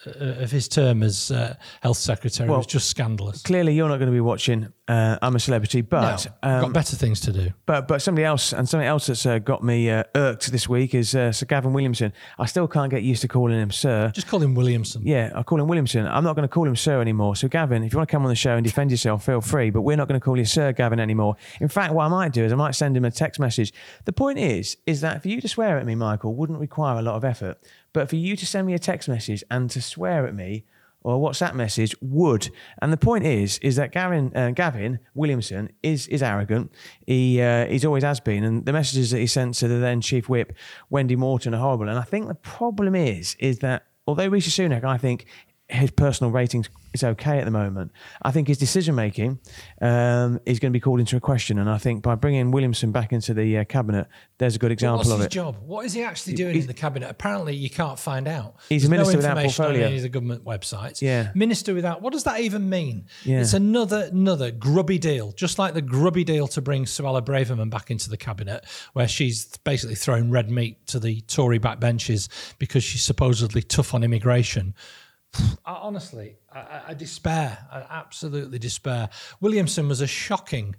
Uh, 0.08 0.44
of 0.44 0.50
his 0.50 0.70
term 0.70 1.04
as 1.04 1.30
uh, 1.30 1.54
health 1.82 1.98
secretary 1.98 2.48
Well, 2.48 2.60
was 2.60 2.68
just 2.68 2.90
scandalous. 2.90 3.42
clearly, 3.42 3.74
you're 3.74 3.90
not 3.90 3.98
going 3.98 4.08
to 4.08 4.14
be 4.14 4.22
watching 4.22 4.72
uh, 4.90 5.20
I'm 5.22 5.36
a 5.36 5.40
Celebrity, 5.40 5.82
but. 5.82 6.28
I've 6.42 6.56
um, 6.56 6.62
got 6.62 6.74
better 6.74 6.96
things 6.96 7.20
to 7.22 7.32
do. 7.32 7.52
But 7.68 7.88
but 7.88 8.02
somebody 8.02 8.26
else 8.26 8.54
and 8.54 8.68
something 8.68 8.88
else 8.88 9.06
that's 9.06 9.26
uh, 9.26 9.38
got 9.38 9.64
me 9.64 9.90
uh, 9.90 10.04
irked 10.16 10.52
this 10.52 10.68
week 10.68 10.96
is 10.96 11.14
uh, 11.14 11.32
Sir 11.32 11.46
Gavin 11.46 11.74
Williamson. 11.74 12.12
I 12.40 12.48
still 12.48 12.68
can't 12.68 12.90
get 12.90 13.04
used 13.04 13.22
to 13.22 13.28
calling 13.28 13.60
him 13.60 13.70
Sir. 13.70 14.12
Just 14.16 14.28
call 14.28 14.42
him 14.42 14.56
Williamson. 14.56 15.04
Yeah, 15.06 15.32
I 15.36 15.44
call 15.44 15.60
him 15.60 15.68
Williamson. 15.68 16.08
I'm 16.08 16.24
not 16.24 16.36
going 16.36 16.48
to 16.48 16.52
call 16.52 16.68
him 16.68 16.76
Sir 16.76 17.02
anymore. 17.02 17.36
So 17.36 17.48
Gavin, 17.48 17.84
if 17.84 17.94
you 17.94 17.98
want 17.98 18.10
to 18.10 18.12
come 18.12 18.24
on 18.24 18.30
the 18.30 18.36
show 18.36 18.56
and 18.56 18.66
defend 18.66 18.90
yourself, 18.90 19.24
feel 19.24 19.42
free. 19.42 19.70
But 19.70 19.82
we're 19.82 19.96
not 19.96 20.08
going 20.08 20.20
to 20.20 20.24
call 20.24 20.38
you 20.38 20.46
Sir 20.46 20.74
Gavin 20.74 21.00
anymore. 21.00 21.36
In 21.62 21.68
fact, 21.68 21.94
what 21.94 22.06
I 22.06 22.08
might 22.08 22.34
do 22.34 22.44
is 22.44 22.52
I 22.52 22.56
might 22.56 22.74
send 22.74 22.98
him 22.98 23.06
a 23.06 23.12
text 23.12 23.40
message. 23.40 23.72
The 24.06 24.14
point 24.14 24.40
is, 24.40 24.78
is 24.88 25.02
that 25.02 25.22
for 25.22 25.28
you 25.28 25.40
to 25.40 25.48
swear 25.48 25.78
at 25.78 25.86
me, 25.86 25.94
Michael, 25.94 26.34
wouldn't 26.34 26.60
require 26.60 26.98
a 26.98 27.04
lot 27.04 27.16
of 27.16 27.24
effort. 27.24 27.60
But 27.94 28.10
for 28.10 28.16
you 28.16 28.36
to 28.36 28.46
send 28.46 28.66
me 28.66 28.74
a 28.74 28.80
text 28.80 29.08
message 29.08 29.44
and 29.52 29.70
to 29.70 29.82
swear 29.84 30.26
at 30.26 30.34
me 30.34 30.66
or 31.04 31.16
a 31.16 31.20
WhatsApp 31.20 31.54
message 31.56 31.96
would. 32.02 32.50
And 32.82 32.92
the 32.92 32.98
point 32.98 33.26
is, 33.26 33.58
is 33.60 33.76
that 33.78 33.92
Gavin, 33.92 34.36
uh, 34.36 34.52
Gavin 34.52 35.00
Williamson 35.14 35.70
is 35.82 36.08
is 36.08 36.22
arrogant. 36.22 36.72
He 37.06 37.42
uh, 37.42 37.66
he's 37.68 37.86
always 37.86 38.04
has 38.04 38.20
been, 38.20 38.44
and 38.44 38.66
the 38.66 38.74
messages 38.74 39.12
that 39.12 39.20
he 39.20 39.28
sent 39.28 39.56
to 39.56 39.68
the 39.68 39.78
then 39.78 40.02
chief 40.02 40.30
whip 40.30 40.54
Wendy 40.90 41.16
Morton 41.16 41.54
are 41.54 41.62
horrible. 41.62 41.90
And 41.90 41.98
I 41.98 42.04
think 42.04 42.28
the 42.28 42.36
problem 42.36 42.96
is, 42.96 43.36
is 43.40 43.60
that 43.60 43.86
although 44.08 44.28
Rishi 44.28 44.50
Sunak, 44.52 44.84
I 44.84 44.98
think 44.98 45.26
his 45.70 45.92
personal 45.92 46.32
ratings 46.32 46.70
is 46.94 47.04
okay 47.04 47.38
at 47.38 47.46
the 47.46 47.52
moment. 47.52 47.92
I 48.24 48.32
think 48.32 48.48
his 48.48 48.58
decision 48.58 48.96
making 48.96 49.40
um, 49.82 50.40
is 50.46 50.60
going 50.60 50.72
to 50.72 50.76
be 50.76 50.80
called 50.80 51.00
into 51.00 51.16
a 51.16 51.20
question, 51.20 51.60
and 51.60 51.70
I 51.70 51.78
think 51.78 52.02
by 52.02 52.16
bringing 52.16 52.50
Williamson 52.50 52.92
back 52.92 53.14
into 53.14 53.36
the 53.36 53.60
uh, 53.60 53.64
cabinet, 53.66 54.08
there's 54.40 54.56
a 54.56 54.60
good 54.60 54.72
example 54.72 54.98
What's 54.98 55.12
of 55.12 55.18
his 55.20 55.26
it. 55.28 55.32
job? 55.32 55.58
What 55.62 55.86
is 55.86 55.94
he 55.94 56.02
actually 56.02 56.34
doing 56.34 56.56
in 56.56 56.66
the 56.66 56.74
cabinet? 56.74 57.10
Apparently, 57.10 57.56
you 57.56 57.70
can't 57.70 58.00
find 58.00 58.28
out. 58.28 58.56
He's 58.68 58.86
a 58.86 58.90
minister 58.90 59.14
no 59.14 59.18
without 59.18 59.38
information 59.38 59.64
portfolio. 59.64 59.82
on 59.82 59.88
any 59.88 59.98
of 59.98 60.02
the 60.02 60.10
government 60.10 60.44
websites. 60.44 61.02
Yeah. 61.02 61.32
minister 61.36 61.76
without. 61.76 62.02
What 62.02 62.14
does 62.14 62.24
that 62.24 62.40
even 62.40 62.68
mean? 62.68 63.06
Yeah. 63.24 63.42
It's 63.42 63.54
another 63.54 64.10
another 64.12 64.50
grubby 64.50 64.98
deal, 64.98 65.32
just 65.34 65.60
like 65.60 65.76
the 65.76 65.84
grubby 65.84 66.24
deal 66.24 66.48
to 66.48 66.62
bring 66.62 66.86
Suella 66.86 67.24
Braverman 67.24 67.70
back 67.70 67.92
into 67.92 68.10
the 68.10 68.18
cabinet, 68.18 68.66
where 68.94 69.08
she's 69.08 69.46
basically 69.64 69.96
throwing 69.96 70.32
red 70.32 70.50
meat 70.50 70.88
to 70.88 71.00
the 71.00 71.22
Tory 71.22 71.60
backbenches 71.60 72.30
because 72.58 72.84
she's 72.84 73.04
supposedly 73.04 73.62
tough 73.62 73.94
on 73.94 74.04
immigration. 74.04 74.74
I, 75.34 75.74
honestly, 75.74 76.38
I- 76.52 76.82
I, 76.90 76.94
despair. 76.94 77.58
I 77.72 77.86
absolutely 77.90 78.60
despair. 78.60 79.10
Williamson 79.40 79.88
was 79.88 80.02
a 80.02 80.08
shocking 80.08 80.76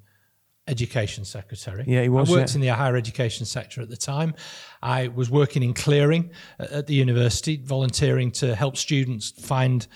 education 0.66 1.24
secretary. 1.24 1.84
Yeah, 1.86 2.02
he 2.02 2.08
was, 2.08 2.28
I 2.30 2.32
worked 2.32 2.50
yeah. 2.50 2.54
in 2.56 2.60
the 2.60 2.68
higher 2.68 2.96
education 2.96 3.46
sector 3.46 3.80
at 3.82 3.88
the 3.88 3.96
time. 3.96 4.34
I 4.82 5.08
was 5.08 5.30
working 5.30 5.62
in 5.62 5.74
clearing 5.74 6.30
at 6.58 6.70
at 6.70 6.86
the 6.86 6.94
university, 6.94 7.56
volunteering 7.62 8.30
to 8.32 8.54
help 8.54 8.76
students 8.76 9.30
find 9.30 9.86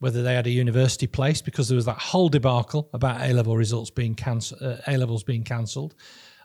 whether 0.00 0.22
they 0.22 0.34
had 0.34 0.46
a 0.46 0.50
university 0.50 1.06
place 1.06 1.40
because 1.40 1.68
there 1.68 1.76
was 1.76 1.86
that 1.86 1.98
whole 1.98 2.28
debacle 2.28 2.90
about 2.92 3.22
A 3.22 3.32
level 3.32 3.56
results 3.56 3.90
being 3.90 4.14
cancelled, 4.14 4.62
uh, 4.62 4.76
A 4.86 4.96
levels 4.98 5.22
being 5.22 5.44
cancelled. 5.44 5.94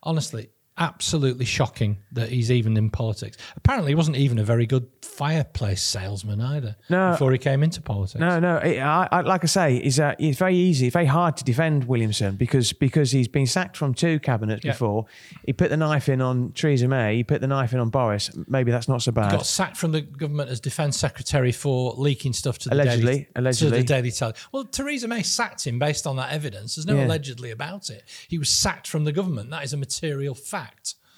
Honestly, 0.04 0.50
absolutely 0.80 1.46
shocking 1.46 1.98
that 2.14 2.30
he's 2.30 2.50
even 2.52 2.78
in 2.78 2.90
politics. 2.90 3.38
Apparently, 3.58 3.92
he 3.92 3.96
wasn't 3.96 4.16
even 4.18 4.40
a 4.40 4.44
very 4.44 4.66
good 4.66 4.88
fireplace 5.02 5.82
salesman 5.84 6.40
either 6.40 6.76
No. 6.90 7.12
before 7.12 7.32
he 7.34 7.38
came 7.38 7.62
into 7.64 7.82
politics. 7.82 8.20
No, 8.20 8.40
no. 8.40 8.58
It, 8.58 8.80
I, 8.80 9.08
I, 9.12 9.22
like 9.22 9.44
I 9.44 9.48
say, 9.48 9.78
it's, 9.78 10.00
uh, 10.00 10.16
it's 10.18 10.38
very 10.40 10.56
easy, 10.56 10.90
very 10.90 11.06
hard 11.06 11.36
to 11.38 11.44
defend 11.44 11.84
Williamson 11.86 12.36
because 12.38 12.72
because 12.74 13.12
he's 13.12 13.28
been 13.28 13.46
sacked 13.48 13.76
from 13.76 13.94
two 13.94 14.20
cabinets 14.20 14.64
Yeah. 14.64 14.72
before. 14.72 15.06
He 15.46 15.54
put 15.54 15.70
the 15.70 15.78
knife 15.78 16.08
in 16.10 16.22
on 16.22 16.54
Theresa 16.54 16.88
May. 16.88 17.18
He 17.18 17.24
put 17.24 17.42
the 17.42 17.48
knife 17.48 17.74
in 17.74 17.80
on 17.80 17.90
Boris. 17.90 18.32
Maybe 18.48 18.72
that's 18.72 18.88
not 18.88 19.02
so 19.02 19.12
bad. 19.12 19.32
Got 19.32 19.46
sacked 19.46 19.76
from 19.78 19.92
the 19.92 20.02
government 20.02 20.50
as 20.50 20.60
defence 20.60 20.98
secretary 20.98 21.52
for 21.52 21.94
leaking 21.98 22.34
stuff 22.34 22.58
to 22.60 22.70
the 22.70 22.76
Allegedly, 22.76 23.06
Daily, 23.14 23.28
allegedly. 23.36 23.78
to 23.78 23.82
the 23.84 23.88
Daily 23.88 24.12
Telegraph. 24.12 24.48
Well, 24.54 24.64
Theresa 24.64 25.08
May 25.08 25.24
sacked 25.24 25.68
him 25.68 25.78
based 25.80 26.08
on 26.08 26.16
that 26.16 26.32
evidence. 26.32 26.76
There's 26.76 26.86
no 26.86 26.96
Yeah. 26.96 27.06
allegedly 27.06 27.52
about 27.52 27.90
it. 27.90 28.04
He 28.30 28.38
was 28.38 28.50
sacked 28.50 28.88
from 28.88 29.04
the 29.04 29.12
government. 29.12 29.50
That 29.50 29.64
is 29.64 29.74
a 29.74 29.78
material 29.78 30.36
fact. 30.36 30.69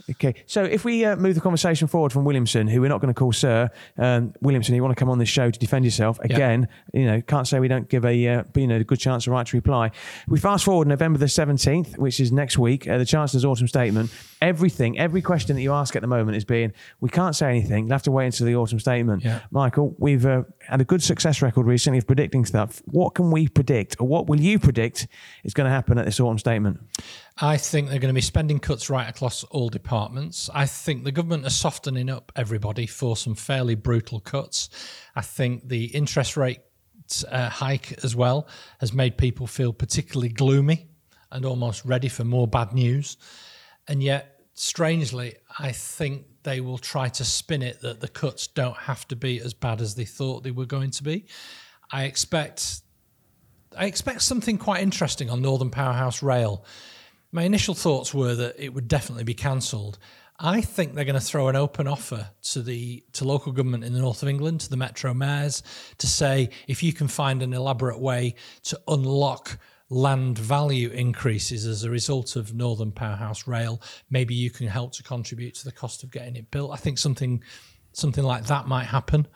Okay, 0.10 0.36
so 0.46 0.64
if 0.64 0.84
we 0.84 1.06
uh, 1.06 1.16
move 1.16 1.36
the 1.36 1.42
conversation 1.42 1.88
forward 1.88 2.12
from 2.12 2.26
Williamson, 2.26 2.68
who 2.68 2.82
we're 2.82 2.90
not 2.90 3.02
going 3.02 3.14
to 3.14 3.18
call 3.18 3.32
Sir 3.32 3.70
um, 3.98 4.34
Williamson, 4.42 4.76
you 4.76 4.82
want 4.82 4.96
to 4.96 5.00
come 5.00 5.10
on 5.10 5.20
this 5.20 5.30
show 5.30 5.50
to 5.50 5.60
defend 5.60 5.86
yourself 5.86 6.20
again? 6.20 6.68
You 6.94 7.06
know, 7.06 7.22
can't 7.22 7.48
say 7.48 7.60
we 7.60 7.68
don't 7.68 7.88
give 7.88 8.04
a 8.04 8.28
uh, 8.28 8.44
you 8.56 8.68
know 8.68 8.78
a 8.78 8.84
good 8.84 9.00
chance, 9.00 9.28
a 9.28 9.32
right 9.32 9.46
to 9.46 9.58
reply. 9.58 9.92
We 10.28 10.40
fast 10.40 10.66
forward 10.66 10.88
November 10.88 11.20
the 11.20 11.28
seventeenth, 11.28 11.98
which 11.98 12.20
is 12.20 12.32
next 12.32 12.58
week, 12.58 12.88
uh, 12.88 12.98
the 12.98 13.06
Chancellor's 13.06 13.46
autumn 13.46 13.68
statement. 13.68 14.12
Everything, 14.42 14.98
every 14.98 15.22
question 15.22 15.56
that 15.56 15.62
you 15.62 15.72
ask 15.72 15.96
at 15.96 16.02
the 16.02 16.08
moment 16.08 16.36
is 16.36 16.46
being, 16.46 16.74
we 17.00 17.10
can't 17.10 17.36
say 17.36 17.50
anything. 17.50 17.86
You'll 17.86 17.94
have 17.94 18.04
to 18.04 18.12
wait 18.12 18.26
until 18.26 18.48
the 18.48 18.56
autumn 18.56 18.80
statement. 18.80 19.24
Yeah. 19.24 19.42
Michael, 19.52 19.96
we've 20.00 20.26
uh, 20.26 20.44
had 20.68 20.82
a 20.82 20.84
good 20.84 21.04
success 21.04 21.44
record 21.44 21.68
recently 21.68 22.00
of 22.00 22.08
predicting 22.08 22.46
stuff. 22.46 22.82
What 22.86 23.14
can 23.14 23.30
we 23.30 23.48
predict, 23.48 23.98
or 24.02 24.08
what 24.08 24.26
will 24.26 24.40
you 24.40 24.58
predict 24.58 25.08
is 25.44 25.54
going 25.54 25.66
to 25.66 25.72
happen 25.72 26.00
at 26.00 26.06
this 26.06 26.20
autumn 26.20 26.40
statement? 26.40 26.80
I 27.38 27.58
think 27.58 27.90
they're 27.90 28.00
going 28.00 28.14
to 28.14 28.18
be 28.18 28.22
spending 28.22 28.60
cuts 28.60 28.90
right 28.90 29.08
across 29.08 29.44
all 29.46 29.70
departments. 29.70 30.50
I 30.54 30.66
think 30.66 31.04
the 31.04 31.12
government 31.12 31.46
are 31.46 31.52
softening 31.52 32.10
up 32.10 32.32
everybody 32.36 32.88
for 32.88 33.16
some 33.16 33.36
fairly 33.36 33.76
brutal 33.76 34.20
cuts. 34.20 34.70
I 35.16 35.22
think 35.22 35.68
the 35.68 35.86
interest 35.86 36.36
rate 36.36 36.62
uh, 37.30 37.50
hike 37.50 38.04
as 38.04 38.16
well 38.16 38.48
has 38.80 38.92
made 38.92 39.18
people 39.18 39.46
feel 39.46 39.72
particularly 39.72 40.30
gloomy 40.30 40.88
and 41.32 41.46
almost 41.46 41.86
ready 41.86 42.08
for 42.08 42.24
more 42.24 42.48
bad 42.48 42.74
news. 42.74 43.18
And 43.88 44.02
yet, 44.02 44.42
strangely, 44.54 45.36
I 45.60 45.72
think 45.72 46.26
they 46.44 46.62
will 46.62 46.78
try 46.78 47.10
to 47.10 47.24
spin 47.24 47.62
it 47.62 47.82
that 47.82 48.00
the 48.00 48.08
cuts 48.08 48.48
don't 48.48 48.78
have 48.78 49.08
to 49.10 49.16
be 49.16 49.40
as 49.40 49.54
bad 49.54 49.82
as 49.82 49.96
they 49.96 50.06
thought 50.06 50.44
they 50.44 50.52
were 50.52 50.66
going 50.66 50.92
to 50.92 51.04
be. 51.04 51.26
I 51.92 52.06
expect 52.06 52.82
I 53.78 53.86
expect 53.86 54.22
something 54.22 54.58
quite 54.58 54.82
interesting 54.82 55.30
on 55.30 55.42
Northern 55.42 55.70
Powerhouse 55.70 56.22
Rail. 56.22 56.66
My 57.32 57.44
initial 57.44 57.74
thoughts 57.74 58.14
were 58.14 58.36
that 58.36 58.56
it 58.60 58.74
would 58.74 58.90
definitely 58.90 59.24
be 59.24 59.34
cancelled. 59.34 59.98
I 60.38 60.62
think 60.62 60.94
they're 60.94 61.06
going 61.06 61.20
to 61.20 61.26
throw 61.26 61.48
an 61.48 61.56
open 61.56 61.88
offer 61.88 62.32
to 62.52 62.62
the 62.62 63.04
to 63.14 63.26
local 63.26 63.52
government 63.52 63.84
in 63.84 63.94
the 63.94 64.00
north 64.00 64.24
of 64.24 64.30
England, 64.30 64.62
to 64.62 64.70
the 64.70 64.76
metro 64.76 65.14
mayors, 65.14 65.64
to 66.00 66.08
say 66.08 66.50
if 66.68 66.82
you 66.84 66.94
can 66.94 67.08
find 67.08 67.44
an 67.44 67.54
elaborate 67.54 68.00
way 68.00 68.36
to 68.64 68.82
unlock 68.88 69.58
land 69.92 70.40
value 70.40 70.90
increases 70.90 71.66
as 71.66 71.84
a 71.84 71.90
result 71.90 72.38
of 72.38 72.56
Northern 72.56 72.92
Powerhouse 72.92 73.46
Rail, 73.46 73.82
maybe 74.10 74.34
you 74.34 74.50
can 74.50 74.68
help 74.68 74.94
to 74.94 75.04
contribute 75.04 75.54
to 75.56 75.66
the 75.66 75.72
cost 75.72 76.04
of 76.04 76.10
getting 76.12 76.38
it 76.38 76.50
built. 76.50 76.72
I 76.72 76.78
think 76.78 76.98
something 76.98 77.44
something 77.94 78.24
like 78.24 78.46
that 78.46 78.68
might 78.68 78.86
happen. 78.86 79.28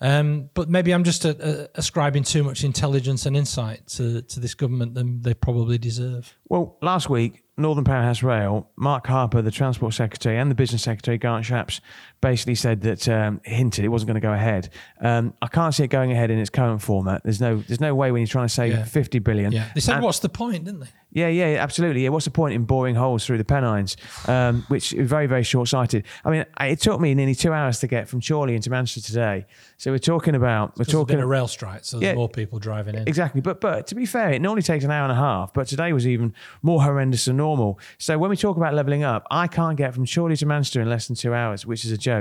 Um, 0.00 0.48
but 0.54 0.70
maybe 0.70 0.92
I'm 0.92 1.02
just 1.02 1.26
uh 1.26 1.30
uh 1.30 1.66
ascribing 1.74 2.22
too 2.22 2.44
much 2.44 2.62
intelligence 2.62 3.26
and 3.26 3.36
insight 3.36 3.88
to, 3.88 4.22
to 4.22 4.38
this 4.38 4.54
government 4.54 4.94
than 4.94 5.20
they 5.22 5.34
probably 5.34 5.78
deserve. 5.78 6.36
Well, 6.48 6.78
last 6.80 7.10
week, 7.10 7.42
Northern 7.56 7.84
Powerhouse 7.84 8.22
Rail, 8.22 8.70
Mark 8.76 9.06
Harper, 9.08 9.42
the 9.42 9.50
Transport 9.50 9.94
Secretary, 9.94 10.38
and 10.38 10.48
the 10.48 10.54
Business 10.54 10.82
Secretary, 10.82 11.18
Grant 11.18 11.44
Shapps, 11.44 11.80
basically 12.24 12.54
said 12.54 12.80
that 12.80 13.06
um, 13.08 13.38
hinted 13.44 13.84
it 13.84 13.88
wasn't 13.88 14.06
going 14.08 14.14
to 14.14 14.20
go 14.26 14.32
ahead. 14.32 14.70
Um, 15.00 15.34
I 15.42 15.46
can't 15.46 15.74
see 15.74 15.84
it 15.84 15.88
going 15.88 16.10
ahead 16.10 16.30
in 16.30 16.38
its 16.38 16.48
current 16.48 16.80
format. 16.80 17.22
There's 17.22 17.38
no, 17.40 17.58
there's 17.68 17.80
no 17.82 17.94
way 17.94 18.10
when 18.12 18.22
you're 18.22 18.26
trying 18.26 18.46
to 18.48 18.54
save 18.54 18.72
Yeah. 18.72 18.84
50 18.84 19.18
billion. 19.18 19.52
Yeah, 19.52 19.68
they 19.74 19.80
said, 19.82 19.96
And- 19.96 20.04
"What's 20.04 20.20
the 20.20 20.30
point?" 20.30 20.64
Didn't 20.64 20.80
they? 20.80 20.86
yeah, 21.12 21.28
yeah, 21.28 21.62
absolutely. 21.62 22.02
Yeah, 22.02 22.08
what's 22.08 22.24
the 22.24 22.30
point 22.30 22.54
in 22.54 22.64
boring 22.64 22.94
holes 22.94 23.24
through 23.26 23.38
the 23.38 23.44
Pennines, 23.44 23.96
um, 24.26 24.64
which 24.68 24.92
is 24.94 25.06
very, 25.08 25.26
very 25.26 25.44
short-sighted. 25.44 26.04
I 26.24 26.30
mean, 26.30 26.44
it 26.60 26.80
took 26.80 26.98
me 27.00 27.14
nearly 27.14 27.34
two 27.36 27.52
hours 27.52 27.78
to 27.80 27.86
get 27.86 28.08
from 28.08 28.20
Chorley 28.26 28.54
into 28.56 28.70
Manchester 28.70 29.02
today. 29.12 29.46
So 29.76 29.92
we're 29.92 29.98
talking 29.98 30.34
about 30.34 30.78
we're 30.78 30.86
talking 30.86 31.20
a 31.20 31.26
rail 31.26 31.46
strike, 31.46 31.84
so 31.84 31.98
there's 31.98 32.12
Yeah. 32.12 32.16
more 32.16 32.28
people 32.30 32.58
driving 32.58 32.94
in. 32.94 33.06
Exactly, 33.06 33.42
but 33.42 33.60
but 33.60 33.86
to 33.88 33.94
be 33.94 34.06
fair, 34.06 34.30
it 34.32 34.40
normally 34.40 34.62
takes 34.62 34.82
an 34.84 34.90
hour 34.90 35.02
and 35.04 35.12
a 35.12 35.20
half. 35.28 35.52
But 35.52 35.66
today 35.68 35.92
was 35.92 36.06
even 36.06 36.32
more 36.62 36.82
horrendous 36.82 37.26
than 37.26 37.36
normal. 37.36 37.78
So 37.98 38.16
when 38.18 38.30
we 38.30 38.36
talk 38.36 38.56
about 38.56 38.72
levelling 38.72 39.02
up, 39.04 39.26
I 39.30 39.46
can't 39.46 39.76
get 39.76 39.92
from 39.94 40.06
Chorley 40.06 40.36
to 40.38 40.46
Manchester 40.46 40.80
in 40.80 40.88
less 40.88 41.06
than 41.06 41.16
two 41.16 41.34
hours, 41.34 41.66
which 41.66 41.84
is 41.84 41.92
a 41.92 41.98
joke. 41.98 42.13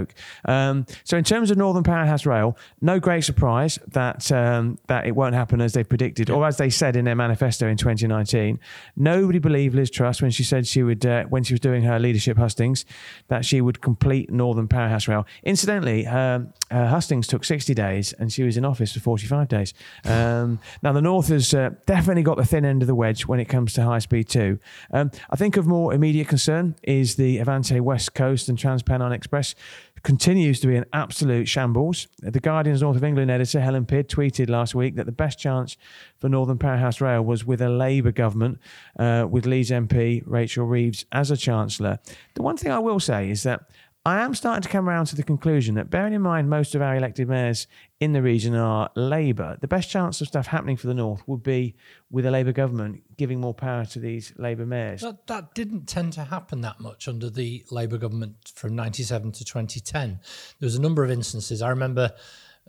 Um, 0.45 0.85
so 1.03 1.17
in 1.17 1.23
terms 1.23 1.51
of 1.51 1.57
Northern 1.57 1.83
Powerhouse 1.83 2.25
Rail, 2.25 2.57
no 2.81 2.99
great 2.99 3.23
surprise 3.23 3.79
that 3.87 4.31
um, 4.31 4.77
that 4.87 5.05
it 5.05 5.15
won't 5.15 5.35
happen 5.35 5.61
as 5.61 5.73
they 5.73 5.83
predicted 5.83 6.29
or 6.29 6.45
as 6.45 6.57
they 6.57 6.69
said 6.69 6.95
in 6.95 7.05
their 7.05 7.15
manifesto 7.15 7.67
in 7.67 7.77
2019. 7.77 8.59
Nobody 8.95 9.39
believed 9.39 9.75
Liz 9.75 9.89
Truss 9.89 10.21
when 10.21 10.31
she 10.31 10.43
said 10.43 10.67
she 10.67 10.83
would 10.83 11.05
uh, 11.05 11.23
when 11.25 11.43
she 11.43 11.53
was 11.53 11.59
doing 11.59 11.83
her 11.83 11.99
leadership 11.99 12.37
hustings 12.37 12.85
that 13.27 13.45
she 13.45 13.61
would 13.61 13.81
complete 13.81 14.31
Northern 14.31 14.67
Powerhouse 14.67 15.07
Rail. 15.07 15.25
Incidentally, 15.43 16.05
um, 16.07 16.53
her 16.71 16.87
hustings 16.87 17.27
took 17.27 17.43
60 17.43 17.73
days 17.73 18.13
and 18.13 18.31
she 18.31 18.43
was 18.43 18.57
in 18.57 18.65
office 18.65 18.93
for 18.93 18.99
45 18.99 19.47
days. 19.47 19.73
Um, 20.05 20.59
now, 20.81 20.91
the 20.91 21.01
North 21.01 21.27
has 21.27 21.53
uh, 21.53 21.71
definitely 21.85 22.23
got 22.23 22.37
the 22.37 22.45
thin 22.45 22.65
end 22.65 22.81
of 22.81 22.87
the 22.87 22.95
wedge 22.95 23.27
when 23.27 23.39
it 23.39 23.45
comes 23.45 23.73
to 23.73 23.83
high 23.83 23.99
speed 23.99 24.27
two. 24.29 24.59
Um, 24.91 25.11
I 25.29 25.35
think 25.35 25.57
of 25.57 25.67
more 25.67 25.93
immediate 25.93 26.27
concern 26.27 26.75
is 26.83 27.15
the 27.15 27.37
Avanti 27.37 27.79
West 27.79 28.13
Coast 28.13 28.49
and 28.49 28.57
Transpennine 28.57 29.13
Express 29.13 29.55
continues 30.03 30.59
to 30.59 30.67
be 30.67 30.75
an 30.75 30.85
absolute 30.91 31.47
shambles. 31.47 32.07
The 32.19 32.39
Guardian's 32.39 32.81
North 32.81 32.97
of 32.97 33.03
England 33.03 33.31
editor, 33.31 33.61
Helen 33.61 33.85
Pidd, 33.85 34.07
tweeted 34.07 34.49
last 34.49 34.75
week 34.75 34.95
that 34.95 35.05
the 35.05 35.13
best 35.13 35.39
chance 35.39 35.77
for 36.19 36.27
Northern 36.27 36.57
Powerhouse 36.57 36.99
Rail 36.99 37.21
was 37.21 37.45
with 37.45 37.61
a 37.61 37.69
Labour 37.69 38.11
government, 38.11 38.59
uh, 38.99 39.25
with 39.29 39.45
Leeds 39.45 39.71
MP 39.71 40.21
Rachel 40.25 40.65
Reeves 40.65 41.05
as 41.11 41.31
a 41.31 41.37
Chancellor. 41.37 41.99
The 42.33 42.41
one 42.41 42.57
thing 42.57 42.71
I 42.71 42.79
will 42.79 42.99
say 42.99 43.29
is 43.29 43.43
that 43.43 43.69
I 44.05 44.19
am 44.21 44.35
starting 44.35 44.61
to 44.63 44.69
come 44.69 44.89
around 44.89 45.05
to 45.07 45.15
the 45.15 45.23
conclusion 45.23 45.75
that, 45.75 45.89
bearing 45.89 46.11
in 46.11 46.21
mind 46.21 46.49
most 46.49 46.75
of 46.75 46.81
our 46.81 46.97
elected 46.97 47.29
mayors 47.29 47.67
in 48.01 48.11
the 48.11 48.21
region 48.21 48.53
are 48.53 48.89
Labour, 48.95 49.57
the 49.61 49.67
best 49.67 49.89
chance 49.89 50.19
of 50.19 50.27
stuff 50.27 50.47
happening 50.47 50.75
for 50.75 50.87
the 50.87 50.93
North 50.93 51.25
would 51.25 51.41
be 51.41 51.75
with 52.11 52.25
a 52.25 52.31
Labour 52.31 52.51
government 52.51 53.01
giving 53.15 53.39
more 53.39 53.53
power 53.53 53.85
to 53.85 53.99
these 53.99 54.33
Labour 54.37 54.65
mayors. 54.65 55.01
That, 55.01 55.25
that 55.27 55.55
didn't 55.55 55.87
tend 55.87 56.11
to 56.13 56.25
happen 56.25 56.59
that 56.61 56.81
much 56.81 57.07
under 57.07 57.29
the 57.29 57.63
Labour 57.71 57.97
government 57.97 58.51
from 58.53 58.75
97 58.75 59.31
to 59.31 59.45
2010. 59.45 60.19
There 60.59 60.67
was 60.67 60.75
a 60.75 60.81
number 60.81 61.05
of 61.05 61.09
instances. 61.09 61.61
I 61.61 61.69
remember 61.69 62.11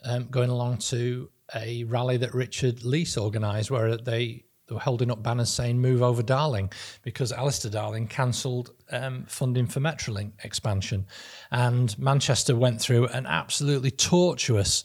um, 0.04 0.28
going 0.30 0.50
along 0.50 0.78
to 0.78 1.30
a 1.52 1.82
rally 1.84 2.16
that 2.18 2.32
Richard 2.32 2.78
Leese 2.84 3.18
organised 3.18 3.72
where 3.72 3.96
they, 3.96 4.43
they 4.66 4.74
were 4.74 4.80
holding 4.80 5.10
up 5.10 5.22
banners 5.22 5.50
saying 5.50 5.80
move 5.80 6.02
over 6.02 6.22
Darling 6.22 6.72
because 7.02 7.32
Alistair 7.32 7.70
Darling 7.70 8.08
cancelled 8.08 8.72
um, 8.90 9.24
funding 9.26 9.66
for 9.66 9.80
Metrolink 9.80 10.32
expansion. 10.42 11.06
And 11.50 11.96
Manchester 11.98 12.56
went 12.56 12.80
through 12.80 13.08
an 13.08 13.26
absolutely 13.26 13.90
tortuous 13.90 14.84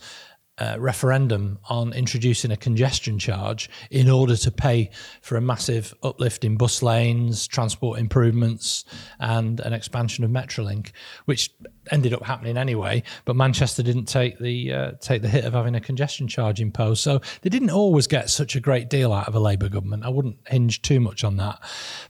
uh, 0.59 0.75
referendum 0.77 1.59
on 1.69 1.93
introducing 1.93 2.51
a 2.51 2.57
congestion 2.57 3.17
charge 3.17 3.69
in 3.91 4.09
order 4.09 4.35
to 4.35 4.51
pay 4.51 4.89
for 5.21 5.37
a 5.37 5.41
massive 5.41 5.93
uplift 6.03 6.43
in 6.43 6.57
bus 6.57 6.83
lanes, 6.83 7.47
transport 7.47 7.99
improvements, 7.99 8.85
and 9.19 9.59
an 9.61 9.73
expansion 9.73 10.23
of 10.23 10.31
Metrolink, 10.31 10.91
which 11.25 11.49
ended 11.91 12.13
up 12.13 12.23
happening 12.23 12.57
anyway. 12.57 13.01
But 13.25 13.35
Manchester 13.35 13.83
didn't 13.83 14.05
take 14.05 14.37
the 14.39 14.73
uh, 14.73 14.91
take 14.99 15.21
the 15.21 15.29
hit 15.29 15.45
of 15.45 15.53
having 15.53 15.75
a 15.75 15.81
congestion 15.81 16.27
charge 16.27 16.59
imposed, 16.59 17.01
so 17.01 17.21
they 17.41 17.49
didn't 17.49 17.71
always 17.71 18.07
get 18.07 18.29
such 18.29 18.55
a 18.55 18.59
great 18.59 18.89
deal 18.89 19.13
out 19.13 19.27
of 19.27 19.35
a 19.35 19.39
Labour 19.39 19.69
government. 19.69 20.05
I 20.05 20.09
wouldn't 20.09 20.37
hinge 20.47 20.81
too 20.81 20.99
much 20.99 21.23
on 21.23 21.37
that, 21.37 21.59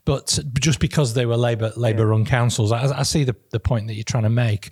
but 0.06 0.40
just 0.60 0.80
because 0.80 1.14
they 1.14 1.26
were 1.26 1.38
Labour 1.38 1.72
Labour 1.76 2.08
run 2.08 2.26
councils, 2.26 2.72
I, 2.72 3.00
I 3.00 3.04
see 3.04 3.24
the 3.24 3.36
the 3.52 3.60
point 3.60 3.88
that 3.88 3.94
you're 3.94 4.04
trying 4.04 4.24
to 4.24 4.30
make. 4.30 4.72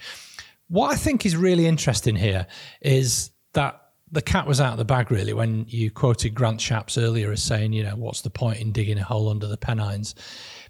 What 0.69 0.91
I 0.91 0.98
think 0.98 1.25
is 1.25 1.38
really 1.38 1.65
interesting 1.65 2.15
here 2.15 2.46
is 2.81 3.31
that 3.57 3.81
the 4.11 4.21
cat 4.21 4.45
was 4.45 4.61
out 4.61 4.71
of 4.71 4.77
the 4.77 4.85
bag 4.85 5.09
really 5.09 5.33
when 5.33 5.65
you 5.67 5.89
quoted 5.89 6.35
Grant 6.35 6.59
Shapps 6.59 7.01
earlier 7.01 7.31
as 7.31 7.41
saying, 7.41 7.73
you 7.73 7.83
know, 7.83 7.95
what's 7.95 8.21
the 8.21 8.29
point 8.29 8.59
in 8.59 8.71
digging 8.71 8.99
a 8.99 9.03
hole 9.03 9.29
under 9.29 9.47
the 9.47 9.57
Pennines? 9.57 10.13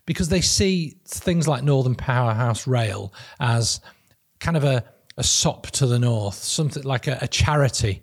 Because 0.06 0.30
they 0.30 0.40
see 0.40 0.96
things 1.06 1.50
like 1.50 1.64
Northern 1.64 1.96
Powerhouse 1.96 2.66
Rail 2.66 3.14
as 3.42 3.82
kind 4.40 4.56
of 4.56 4.64
a, 4.64 4.86
a 5.18 5.24
sop 5.24 5.68
to 5.72 5.86
the 5.86 6.00
north, 6.00 6.36
something 6.36 6.84
like 6.84 7.08
a, 7.08 7.18
a 7.22 7.28
charity, 7.28 8.02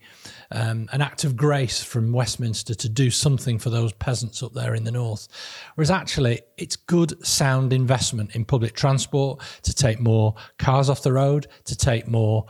um, 0.52 0.86
an 0.92 1.00
act 1.00 1.24
of 1.24 1.34
grace 1.34 1.82
from 1.82 2.12
Westminster 2.12 2.74
to 2.74 2.88
do 2.90 3.10
something 3.10 3.58
for 3.58 3.70
those 3.70 3.94
peasants 3.94 4.42
up 4.42 4.52
there 4.52 4.74
in 4.74 4.84
the 4.84 4.92
north. 4.92 5.28
Whereas 5.76 5.90
actually, 5.90 6.42
it's 6.58 6.76
good, 6.76 7.26
sound 7.26 7.72
investment 7.72 8.36
in 8.36 8.44
public 8.44 8.74
transport 8.74 9.40
to 9.62 9.72
take 9.72 9.98
more 9.98 10.34
cars 10.58 10.90
off 10.90 11.02
the 11.02 11.12
road, 11.14 11.46
to 11.64 11.74
take 11.74 12.06
more 12.06 12.44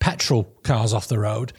petrol 0.00 0.44
cars 0.62 0.92
off 0.92 1.08
the 1.08 1.18
road. 1.18 1.52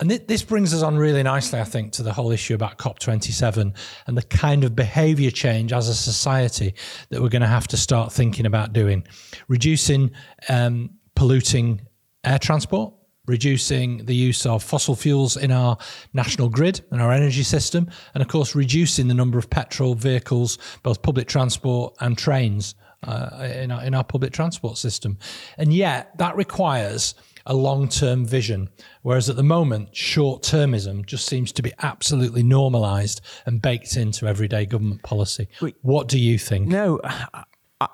And 0.00 0.08
th- 0.08 0.26
this 0.26 0.42
brings 0.42 0.72
us 0.72 0.82
on 0.82 0.96
really 0.96 1.22
nicely, 1.22 1.60
I 1.60 1.64
think, 1.64 1.92
to 1.92 2.02
the 2.02 2.12
whole 2.12 2.32
issue 2.32 2.54
about 2.54 2.78
COP27 2.78 3.76
and 4.06 4.16
the 4.16 4.22
kind 4.22 4.64
of 4.64 4.74
behavior 4.74 5.30
change 5.30 5.72
as 5.74 5.88
a 5.88 5.94
society 5.94 6.74
that 7.10 7.20
we're 7.20 7.28
going 7.28 7.42
to 7.42 7.48
have 7.48 7.68
to 7.68 7.76
start 7.76 8.10
thinking 8.10 8.46
about 8.46 8.72
doing. 8.72 9.06
Reducing 9.46 10.10
um, 10.48 10.90
polluting 11.14 11.82
air 12.24 12.38
transport, 12.38 12.94
reducing 13.26 14.06
the 14.06 14.14
use 14.14 14.46
of 14.46 14.62
fossil 14.62 14.96
fuels 14.96 15.36
in 15.36 15.52
our 15.52 15.76
national 16.14 16.48
grid 16.48 16.80
and 16.90 17.02
our 17.02 17.12
energy 17.12 17.42
system, 17.42 17.86
and 18.14 18.22
of 18.22 18.28
course, 18.28 18.54
reducing 18.54 19.06
the 19.06 19.14
number 19.14 19.38
of 19.38 19.50
petrol 19.50 19.94
vehicles, 19.94 20.56
both 20.82 21.02
public 21.02 21.28
transport 21.28 21.94
and 22.00 22.16
trains 22.16 22.74
uh, 23.06 23.48
in, 23.54 23.70
our, 23.70 23.84
in 23.84 23.94
our 23.94 24.04
public 24.04 24.32
transport 24.32 24.78
system. 24.78 25.18
And 25.58 25.74
yet, 25.74 26.16
that 26.16 26.36
requires 26.36 27.14
a 27.50 27.54
long 27.54 27.88
term 27.88 28.24
vision. 28.24 28.70
Whereas 29.02 29.28
at 29.28 29.36
the 29.36 29.42
moment, 29.42 29.94
short 29.94 30.42
termism 30.42 31.04
just 31.04 31.26
seems 31.26 31.50
to 31.52 31.62
be 31.62 31.72
absolutely 31.80 32.44
normalized 32.44 33.20
and 33.44 33.60
baked 33.60 33.96
into 33.96 34.26
everyday 34.26 34.64
government 34.64 35.02
policy. 35.02 35.48
Wait, 35.60 35.74
what 35.82 36.06
do 36.06 36.18
you 36.18 36.38
think? 36.38 36.68
No, 36.68 37.00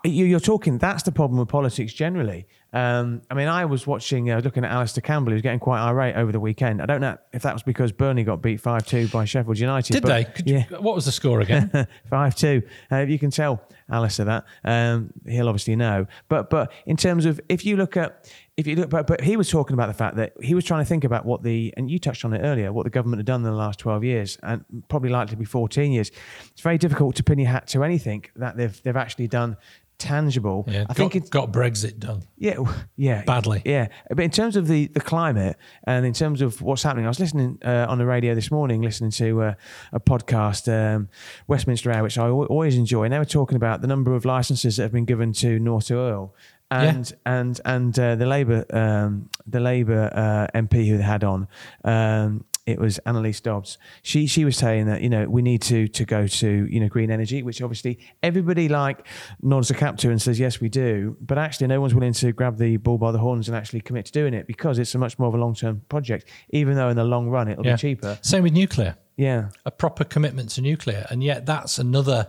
you're 0.04 0.40
talking, 0.40 0.78
that's 0.78 1.04
the 1.04 1.12
problem 1.12 1.38
with 1.38 1.48
politics 1.48 1.92
generally. 1.92 2.46
Um, 2.72 3.22
I 3.30 3.34
mean, 3.34 3.48
I 3.48 3.64
was 3.64 3.86
watching, 3.86 4.30
uh, 4.30 4.40
looking 4.44 4.64
at 4.64 4.70
Alastair 4.70 5.00
Campbell, 5.00 5.32
who's 5.32 5.42
getting 5.42 5.60
quite 5.60 5.80
irate 5.80 6.16
over 6.16 6.32
the 6.32 6.40
weekend. 6.40 6.82
I 6.82 6.86
don't 6.86 7.00
know 7.00 7.16
if 7.32 7.42
that 7.42 7.54
was 7.54 7.62
because 7.62 7.92
Burnley 7.92 8.24
got 8.24 8.42
beat 8.42 8.60
5 8.60 8.84
2 8.84 9.08
by 9.08 9.24
Sheffield 9.24 9.58
United. 9.58 9.92
Did 9.92 10.02
they? 10.02 10.26
Yeah. 10.44 10.64
What 10.80 10.94
was 10.94 11.06
the 11.06 11.12
score 11.12 11.40
again? 11.40 11.70
5 12.10 12.34
2. 12.34 12.62
Uh, 12.90 12.96
you 12.98 13.18
can 13.18 13.30
tell 13.30 13.62
Alastair 13.90 14.26
that. 14.26 14.44
Um, 14.64 15.12
he'll 15.26 15.48
obviously 15.48 15.76
know. 15.76 16.06
But 16.28 16.50
but 16.50 16.72
in 16.84 16.96
terms 16.96 17.24
of, 17.24 17.40
if 17.48 17.64
you 17.64 17.76
look 17.76 17.96
at, 17.96 18.30
if 18.56 18.66
you 18.66 18.76
look, 18.76 18.88
but, 18.88 19.06
but 19.06 19.20
he 19.20 19.36
was 19.36 19.50
talking 19.50 19.74
about 19.74 19.88
the 19.88 19.94
fact 19.94 20.16
that 20.16 20.32
he 20.42 20.54
was 20.54 20.64
trying 20.64 20.82
to 20.82 20.88
think 20.88 21.04
about 21.04 21.26
what 21.26 21.42
the, 21.42 21.74
and 21.76 21.90
you 21.90 21.98
touched 21.98 22.24
on 22.24 22.32
it 22.32 22.40
earlier, 22.40 22.72
what 22.72 22.84
the 22.84 22.90
government 22.90 23.18
had 23.18 23.26
done 23.26 23.40
in 23.40 23.50
the 23.50 23.52
last 23.52 23.78
12 23.78 24.02
years, 24.02 24.38
and 24.42 24.64
probably 24.88 25.10
likely 25.10 25.32
to 25.32 25.36
be 25.36 25.44
14 25.44 25.92
years. 25.92 26.10
It's 26.50 26.62
very 26.62 26.78
difficult 26.78 27.16
to 27.16 27.22
pin 27.22 27.38
your 27.38 27.50
hat 27.50 27.66
to 27.68 27.84
anything 27.84 28.24
that 28.36 28.56
they've, 28.56 28.82
they've 28.82 28.96
actually 28.96 29.28
done 29.28 29.58
tangible. 29.98 30.64
Yeah, 30.68 30.82
I 30.82 30.84
got, 30.84 30.96
think 30.96 31.16
it's 31.16 31.30
got 31.30 31.52
Brexit 31.52 31.98
done. 31.98 32.22
Yeah, 32.36 32.56
yeah, 32.96 33.24
badly. 33.24 33.62
Yeah, 33.64 33.88
but 34.08 34.20
in 34.20 34.30
terms 34.30 34.56
of 34.56 34.66
the 34.68 34.86
the 34.88 35.00
climate 35.00 35.56
and 35.84 36.04
in 36.04 36.12
terms 36.12 36.40
of 36.40 36.60
what's 36.62 36.82
happening, 36.82 37.06
I 37.06 37.08
was 37.08 37.20
listening 37.20 37.58
uh, 37.64 37.86
on 37.88 37.98
the 37.98 38.06
radio 38.06 38.34
this 38.34 38.50
morning, 38.50 38.82
listening 38.82 39.10
to 39.12 39.42
uh, 39.42 39.54
a 39.92 40.00
podcast, 40.00 40.70
um, 40.72 41.08
Westminster 41.46 41.90
Hour, 41.90 42.02
which 42.02 42.18
I 42.18 42.28
always 42.28 42.76
enjoy, 42.76 43.04
and 43.04 43.12
they 43.12 43.18
were 43.18 43.24
talking 43.24 43.56
about 43.56 43.80
the 43.80 43.86
number 43.86 44.14
of 44.14 44.24
licenses 44.24 44.76
that 44.76 44.84
have 44.84 44.92
been 44.92 45.04
given 45.04 45.32
to 45.34 45.58
North 45.58 45.90
Oil. 45.90 46.34
And 46.70 47.08
yeah. 47.08 47.38
and 47.38 47.60
and 47.64 47.98
uh, 47.98 48.16
the 48.16 48.26
Labour 48.26 48.64
um, 48.70 49.30
the 49.46 49.60
Labour 49.60 50.10
uh, 50.12 50.58
MP 50.58 50.88
who 50.88 50.96
they 50.96 51.04
had 51.04 51.22
on 51.22 51.46
um, 51.84 52.44
it 52.66 52.80
was 52.80 52.98
Anneliese 53.06 53.40
Dodds. 53.40 53.78
She 54.02 54.26
she 54.26 54.44
was 54.44 54.56
saying 54.56 54.86
that 54.86 55.00
you 55.00 55.08
know 55.08 55.28
we 55.28 55.40
need 55.40 55.62
to 55.62 55.86
to 55.86 56.04
go 56.04 56.26
to 56.26 56.66
you 56.68 56.80
know 56.80 56.88
green 56.88 57.12
energy, 57.12 57.42
which 57.42 57.62
obviously 57.62 58.00
everybody 58.24 58.68
like 58.68 59.06
nods 59.40 59.70
a 59.70 59.74
cap 59.74 59.96
to 59.98 60.10
and 60.10 60.20
says 60.20 60.40
yes 60.40 60.60
we 60.60 60.68
do, 60.68 61.16
but 61.20 61.38
actually 61.38 61.68
no 61.68 61.80
one's 61.80 61.94
willing 61.94 62.12
to 62.14 62.32
grab 62.32 62.58
the 62.58 62.76
bull 62.78 62.98
by 62.98 63.12
the 63.12 63.18
horns 63.18 63.48
and 63.48 63.56
actually 63.56 63.80
commit 63.80 64.06
to 64.06 64.12
doing 64.12 64.34
it 64.34 64.48
because 64.48 64.80
it's 64.80 64.94
a 64.96 64.98
much 64.98 65.16
more 65.18 65.28
of 65.28 65.34
a 65.34 65.38
long 65.38 65.54
term 65.54 65.82
project. 65.88 66.28
Even 66.50 66.74
though 66.74 66.88
in 66.88 66.96
the 66.96 67.04
long 67.04 67.28
run 67.28 67.48
it'll 67.48 67.64
yeah. 67.64 67.76
be 67.76 67.80
cheaper. 67.80 68.18
Same 68.22 68.42
with 68.42 68.52
nuclear. 68.52 68.96
Yeah, 69.16 69.50
a 69.64 69.70
proper 69.70 70.04
commitment 70.04 70.50
to 70.50 70.60
nuclear, 70.60 71.06
and 71.08 71.22
yet 71.22 71.46
that's 71.46 71.78
another 71.78 72.28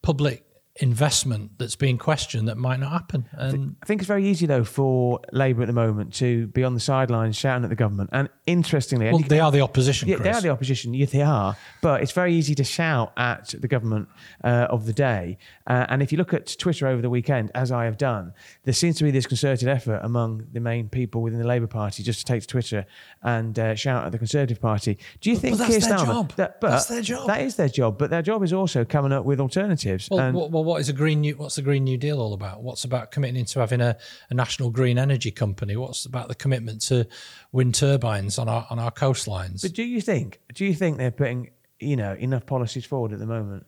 public 0.00 0.44
investment 0.76 1.50
that's 1.58 1.76
being 1.76 1.98
questioned 1.98 2.48
that 2.48 2.56
might 2.56 2.80
not 2.80 2.92
happen. 2.92 3.28
And 3.32 3.76
I 3.82 3.86
think 3.86 4.00
it's 4.00 4.08
very 4.08 4.26
easy 4.26 4.46
though 4.46 4.64
for 4.64 5.20
Labour 5.30 5.62
at 5.62 5.66
the 5.66 5.74
moment 5.74 6.14
to 6.14 6.46
be 6.48 6.64
on 6.64 6.72
the 6.72 6.80
sidelines 6.80 7.36
shouting 7.36 7.64
at 7.64 7.70
the 7.70 7.76
government. 7.76 8.08
And 8.12 8.30
interestingly, 8.46 9.10
well, 9.10 9.18
they 9.18 9.38
are 9.38 9.52
the 9.52 9.60
opposition. 9.60 10.08
Yeah, 10.08 10.16
Chris. 10.16 10.24
they 10.24 10.30
are 10.30 10.40
the 10.40 10.48
opposition. 10.48 10.94
Yeah, 10.94 11.06
they 11.06 11.20
are. 11.20 11.56
But 11.82 12.02
it's 12.02 12.12
very 12.12 12.34
easy 12.34 12.54
to 12.54 12.64
shout 12.64 13.12
at 13.18 13.54
the 13.58 13.68
government 13.68 14.08
uh, 14.42 14.68
of 14.70 14.86
the 14.86 14.94
day. 14.94 15.36
Uh, 15.66 15.86
and 15.90 16.02
if 16.02 16.10
you 16.10 16.16
look 16.16 16.32
at 16.32 16.56
Twitter 16.58 16.86
over 16.86 17.02
the 17.02 17.10
weekend, 17.10 17.50
as 17.54 17.70
I 17.70 17.84
have 17.84 17.98
done, 17.98 18.32
there 18.64 18.74
seems 18.74 18.96
to 18.96 19.04
be 19.04 19.10
this 19.10 19.26
concerted 19.26 19.68
effort 19.68 20.00
among 20.02 20.46
the 20.52 20.60
main 20.60 20.88
people 20.88 21.20
within 21.20 21.38
the 21.38 21.46
Labour 21.46 21.66
Party 21.66 22.02
just 22.02 22.20
to 22.20 22.24
take 22.24 22.42
to 22.42 22.46
Twitter 22.48 22.86
and 23.22 23.58
uh, 23.58 23.74
shout 23.74 24.06
at 24.06 24.12
the 24.12 24.18
Conservative 24.18 24.60
Party. 24.60 24.98
Do 25.20 25.30
you 25.30 25.36
think 25.36 25.58
but 25.58 25.66
Keir 25.68 25.80
Starmer? 25.80 26.34
That, 26.36 26.62
but 26.62 26.70
that's 26.70 26.86
their 26.86 27.02
job. 27.02 27.26
That 27.26 27.42
is 27.42 27.56
their 27.56 27.68
job. 27.68 27.98
But 27.98 28.08
their 28.08 28.22
job 28.22 28.42
is 28.42 28.54
also 28.54 28.86
coming 28.86 29.12
up 29.12 29.26
with 29.26 29.38
alternatives. 29.38 30.08
Well, 30.10 30.20
and, 30.20 30.34
well 30.34 30.62
well, 30.64 30.71
what 30.72 30.80
is 30.80 30.88
a 30.88 30.94
green 30.94 31.20
new? 31.20 31.36
What's 31.36 31.56
the 31.56 31.62
Green 31.62 31.84
New 31.84 31.98
Deal 31.98 32.18
all 32.18 32.32
about? 32.32 32.62
What's 32.62 32.84
about 32.84 33.10
committing 33.10 33.36
into 33.36 33.60
having 33.60 33.82
a, 33.82 33.94
a 34.30 34.34
national 34.34 34.70
green 34.70 34.96
energy 34.96 35.30
company? 35.30 35.76
What's 35.76 36.06
about 36.06 36.28
the 36.28 36.34
commitment 36.34 36.80
to 36.82 37.06
wind 37.52 37.74
turbines 37.74 38.38
on 38.38 38.48
our 38.48 38.66
on 38.70 38.78
our 38.78 38.90
coastlines? 38.90 39.60
But 39.60 39.74
do 39.74 39.82
you 39.82 40.00
think? 40.00 40.40
Do 40.54 40.64
you 40.64 40.72
think 40.72 40.96
they're 40.96 41.10
putting 41.10 41.50
you 41.78 41.96
know 41.96 42.14
enough 42.14 42.46
policies 42.46 42.86
forward 42.86 43.12
at 43.12 43.18
the 43.18 43.26
moment? 43.26 43.66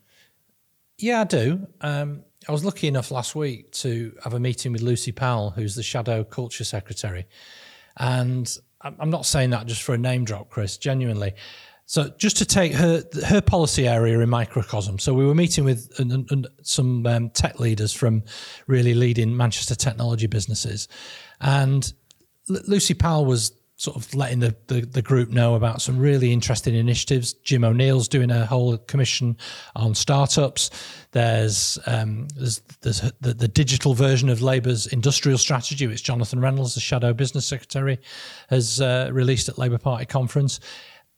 Yeah, 0.97 1.21
I 1.21 1.25
do. 1.25 1.67
Um, 1.83 2.25
I 2.49 2.53
was 2.53 2.64
lucky 2.64 2.88
enough 2.88 3.11
last 3.11 3.35
week 3.35 3.73
to 3.73 4.17
have 4.25 4.33
a 4.33 4.40
meeting 4.40 4.73
with 4.73 4.81
Lucy 4.81 5.12
Powell, 5.12 5.51
who's 5.51 5.75
the 5.75 5.83
Shadow 5.83 6.25
Culture 6.25 6.64
Secretary, 6.64 7.27
and 7.99 8.51
I'm 8.81 9.11
not 9.11 9.27
saying 9.27 9.51
that 9.51 9.67
just 9.67 9.83
for 9.83 9.95
a 9.95 9.99
name 9.99 10.25
drop, 10.25 10.49
Chris. 10.49 10.79
Genuinely, 10.79 11.35
so 11.87 12.11
just 12.16 12.38
to 12.38 12.44
take 12.44 12.73
her 12.73 13.05
her 13.27 13.40
policy 13.40 13.87
area 13.87 14.18
in 14.18 14.29
microcosm. 14.29 14.99
So 14.99 15.12
we 15.12 15.27
were 15.27 15.35
meeting 15.35 15.64
with 15.64 15.92
some 16.62 17.07
um, 17.07 17.31
tech 17.31 17.61
leaders 17.61 17.92
from 17.92 18.23
really 18.66 18.94
leading 18.94 19.37
Manchester 19.37 19.75
technology 19.75 20.27
businesses, 20.27 20.88
and 21.40 21.92
L- 22.51 22.62
Lucy 22.66 22.94
Powell 22.94 23.27
was 23.27 23.53
sort 23.77 23.97
of 23.97 24.14
letting 24.14 24.38
the, 24.38 24.55
the, 24.68 24.83
the, 24.83 25.03
group 25.03 25.31
know 25.31 25.57
about 25.57 25.83
some 25.83 25.99
really 25.99 26.33
interesting 26.33 26.77
initiatives. 26.77 27.33
Jim 27.33 27.64
O'Neill's 27.64 28.07
doing 28.07 28.31
a 28.31 28.47
whole 28.47 28.79
commission 28.79 29.37
on 29.75 29.97
startups. 29.97 30.70
There's 31.11 31.77
um, 31.87 32.29
there's, 32.37 32.61
there's 32.83 33.01
the, 33.20 33.35
the, 33.35 33.49
digital 33.49 33.94
version 33.94 34.29
of 34.29 34.42
Labour's 34.42 34.87
industrial 34.87 35.38
strategy, 35.38 35.88
which 35.88 36.05
Jonathan 36.05 36.40
Reynolds, 36.40 36.75
the 36.75 36.81
shadow 36.81 37.12
business 37.12 37.47
secretary, 37.47 37.99
has 38.49 38.81
uh, 38.81 39.11
released 39.12 39.49
at 39.49 39.59
Labour 39.59 39.79
Party 39.79 40.07
conference. 40.07 40.61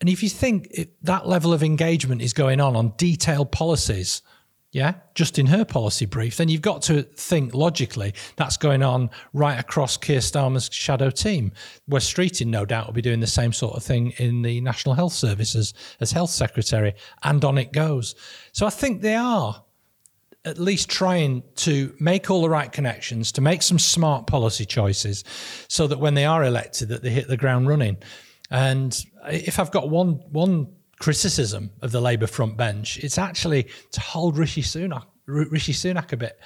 And 0.00 0.10
if 0.10 0.22
you 0.22 0.28
think 0.28 0.76
that 1.02 1.26
level 1.26 1.52
of 1.52 1.62
engagement 1.62 2.20
is 2.20 2.32
going 2.32 2.60
on 2.60 2.76
on 2.76 2.92
detailed 2.98 3.50
policies, 3.50 4.22
yeah, 4.72 4.94
just 5.14 5.38
in 5.38 5.46
her 5.46 5.64
policy 5.64 6.04
brief, 6.04 6.36
then 6.36 6.48
you've 6.48 6.60
got 6.60 6.82
to 6.82 7.02
think 7.02 7.54
logically 7.54 8.12
that's 8.36 8.58
going 8.58 8.82
on 8.82 9.08
right 9.32 9.58
across 9.58 9.96
Keir 9.96 10.18
Starmer's 10.18 10.68
shadow 10.70 11.08
team. 11.08 11.52
Wes 11.88 12.12
Streeting, 12.12 12.48
no 12.48 12.66
doubt, 12.66 12.86
will 12.86 12.92
be 12.92 13.00
doing 13.00 13.20
the 13.20 13.26
same 13.26 13.54
sort 13.54 13.74
of 13.74 13.82
thing 13.82 14.10
in 14.18 14.42
the 14.42 14.60
National 14.60 14.94
Health 14.94 15.14
Service 15.14 15.54
as, 15.54 15.72
as 16.00 16.12
Health 16.12 16.28
Secretary, 16.28 16.94
and 17.22 17.42
on 17.42 17.56
it 17.56 17.72
goes. 17.72 18.14
So 18.52 18.66
I 18.66 18.70
think 18.70 19.00
they 19.00 19.14
are 19.14 19.64
at 20.44 20.58
least 20.58 20.90
trying 20.90 21.42
to 21.56 21.94
make 21.98 22.30
all 22.30 22.42
the 22.42 22.50
right 22.50 22.70
connections, 22.70 23.32
to 23.32 23.40
make 23.40 23.62
some 23.62 23.78
smart 23.78 24.26
policy 24.26 24.66
choices, 24.66 25.24
so 25.68 25.86
that 25.86 26.00
when 26.00 26.14
they 26.14 26.26
are 26.26 26.44
elected, 26.44 26.88
that 26.88 27.02
they 27.02 27.10
hit 27.10 27.28
the 27.28 27.36
ground 27.36 27.66
running. 27.66 27.96
And 28.50 28.96
if 29.30 29.58
I've 29.58 29.70
got 29.70 29.90
one 29.90 30.20
one 30.30 30.68
criticism 30.98 31.70
of 31.82 31.92
the 31.92 32.00
Labour 32.00 32.26
front 32.26 32.56
bench, 32.56 32.98
it's 32.98 33.18
actually 33.18 33.68
to 33.92 34.00
hold 34.00 34.38
Rishi 34.38 34.62
Sunak 34.62 35.06
Rishi 35.26 35.72
Sunak 35.72 36.12
a 36.12 36.16
bit 36.16 36.38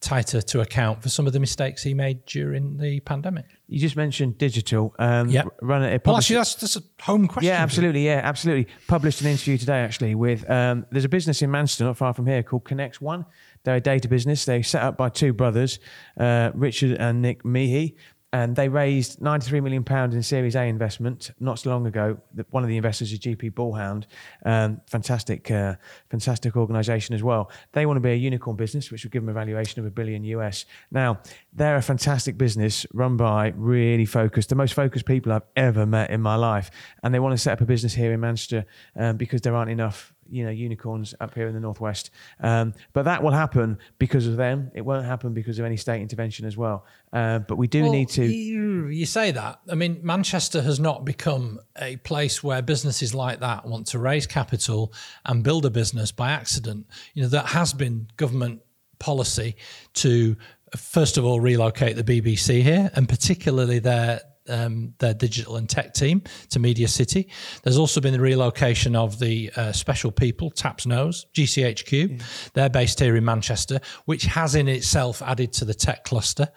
tighter 0.00 0.42
to 0.42 0.60
account 0.60 1.02
for 1.02 1.08
some 1.08 1.26
of 1.26 1.32
the 1.32 1.40
mistakes 1.40 1.82
he 1.82 1.94
made 1.94 2.24
during 2.26 2.76
the 2.76 3.00
pandemic. 3.00 3.46
You 3.68 3.80
just 3.80 3.96
mentioned 3.96 4.36
digital. 4.36 4.94
Um, 4.98 5.30
yeah. 5.30 5.44
Run 5.62 5.82
it. 5.82 6.02
Well, 6.04 6.18
actually, 6.18 6.36
that's, 6.36 6.54
that's 6.56 6.76
a 6.76 6.82
home 7.00 7.26
question. 7.26 7.48
Yeah, 7.48 7.62
absolutely. 7.62 8.04
Yeah, 8.04 8.20
absolutely. 8.22 8.72
Published 8.86 9.22
an 9.22 9.28
interview 9.28 9.56
today, 9.56 9.78
actually, 9.78 10.14
with 10.14 10.48
um, 10.50 10.84
there's 10.90 11.06
a 11.06 11.08
business 11.08 11.40
in 11.40 11.50
Manchester, 11.50 11.84
not 11.84 11.96
far 11.96 12.12
from 12.12 12.26
here, 12.26 12.42
called 12.42 12.64
Connect 12.64 13.00
One. 13.00 13.24
They're 13.64 13.76
a 13.76 13.80
data 13.80 14.08
business. 14.08 14.44
They 14.44 14.60
set 14.60 14.82
up 14.82 14.98
by 14.98 15.08
two 15.08 15.32
brothers, 15.32 15.78
uh, 16.20 16.50
Richard 16.54 16.98
and 16.98 17.22
Nick 17.22 17.42
Meehy 17.42 17.94
and 18.34 18.56
they 18.56 18.68
raised 18.68 19.22
93 19.22 19.60
million 19.60 19.84
pounds 19.84 20.16
in 20.16 20.20
Series 20.20 20.56
A 20.56 20.64
investment 20.64 21.30
not 21.38 21.60
so 21.60 21.70
long 21.70 21.86
ago. 21.86 22.18
One 22.50 22.64
of 22.64 22.68
the 22.68 22.76
investors 22.76 23.12
is 23.12 23.20
GP 23.20 23.52
Bullhound, 23.52 24.06
um, 24.44 24.80
fantastic, 24.88 25.52
uh, 25.52 25.76
fantastic 26.10 26.56
organisation 26.56 27.14
as 27.14 27.22
well. 27.22 27.48
They 27.74 27.86
want 27.86 27.96
to 27.96 28.00
be 28.00 28.10
a 28.10 28.16
unicorn 28.16 28.56
business, 28.56 28.90
which 28.90 29.04
would 29.04 29.12
give 29.12 29.22
them 29.22 29.28
a 29.28 29.32
valuation 29.32 29.78
of 29.78 29.86
a 29.86 29.90
billion 29.90 30.24
US. 30.24 30.64
Now 30.90 31.20
they're 31.52 31.76
a 31.76 31.82
fantastic 31.82 32.36
business 32.36 32.84
run 32.92 33.16
by 33.16 33.52
really 33.54 34.04
focused, 34.04 34.48
the 34.48 34.56
most 34.56 34.74
focused 34.74 35.06
people 35.06 35.30
I've 35.30 35.42
ever 35.54 35.86
met 35.86 36.10
in 36.10 36.20
my 36.20 36.34
life, 36.34 36.72
and 37.04 37.14
they 37.14 37.20
want 37.20 37.34
to 37.34 37.38
set 37.38 37.52
up 37.52 37.60
a 37.60 37.66
business 37.66 37.94
here 37.94 38.12
in 38.12 38.18
Manchester 38.18 38.66
um, 38.96 39.16
because 39.16 39.42
there 39.42 39.54
aren't 39.54 39.70
enough 39.70 40.12
you 40.34 40.44
know 40.44 40.50
unicorns 40.50 41.14
up 41.20 41.34
here 41.34 41.46
in 41.46 41.54
the 41.54 41.60
northwest. 41.60 42.10
Um, 42.40 42.74
but 42.92 43.04
that 43.04 43.22
will 43.22 43.30
happen 43.30 43.78
because 43.98 44.26
of 44.26 44.36
them. 44.36 44.70
It 44.74 44.80
won't 44.80 45.06
happen 45.06 45.32
because 45.32 45.58
of 45.58 45.64
any 45.64 45.76
state 45.76 46.02
intervention 46.02 46.44
as 46.44 46.56
well. 46.56 46.84
Uh, 47.12 47.38
but 47.38 47.56
we 47.56 47.68
do 47.68 47.82
well, 47.82 47.92
need 47.92 48.08
to. 48.10 48.24
You, 48.24 48.88
you, 48.88 49.06
say 49.06 49.30
that. 49.30 49.60
I 49.70 49.76
mean, 49.76 50.00
Manchester 50.02 50.60
has 50.62 50.80
not 50.80 51.04
become 51.04 51.60
a 51.80 51.96
place 51.98 52.42
where 52.42 52.60
businesses 52.62 53.14
like 53.14 53.40
that 53.40 53.64
want 53.64 53.86
to 53.88 53.98
raise 54.00 54.26
capital 54.26 54.92
and 55.24 55.44
build 55.44 55.64
a 55.64 55.70
business 55.70 56.10
by 56.10 56.32
accident. 56.32 56.86
You 57.14 57.22
know, 57.22 57.28
that 57.28 57.46
has 57.46 57.72
been 57.72 58.08
government 58.16 58.62
policy 58.98 59.56
to 59.94 60.36
first 60.76 61.18
of 61.18 61.24
all 61.24 61.40
relocate 61.40 61.94
the 61.94 62.02
BBC 62.02 62.62
here, 62.62 62.90
and 62.94 63.08
particularly 63.08 63.78
their 63.78 64.20
um, 64.48 64.94
their 64.98 65.14
digital 65.14 65.56
and 65.56 65.68
tech 65.68 65.94
team 65.94 66.22
to 66.50 66.58
Media 66.58 66.88
City. 66.88 67.28
There's 67.62 67.78
also 67.78 68.00
been 68.00 68.12
the 68.12 68.20
relocation 68.20 68.96
of 68.96 69.18
the 69.18 69.50
uh, 69.56 69.72
Special 69.72 70.10
People, 70.10 70.50
Taps 70.50 70.86
Nose, 70.86 71.26
GCHQ. 71.34 72.10
Yeah. 72.10 72.26
They're 72.52 72.70
based 72.70 73.00
here 73.00 73.16
in 73.16 73.24
Manchester, 73.24 73.80
which 74.04 74.24
has 74.24 74.54
in 74.54 74.68
itself 74.68 75.22
added 75.22 75.52
to 75.54 75.64
the 75.64 75.74
tech 75.74 76.04
cluster. 76.04 76.48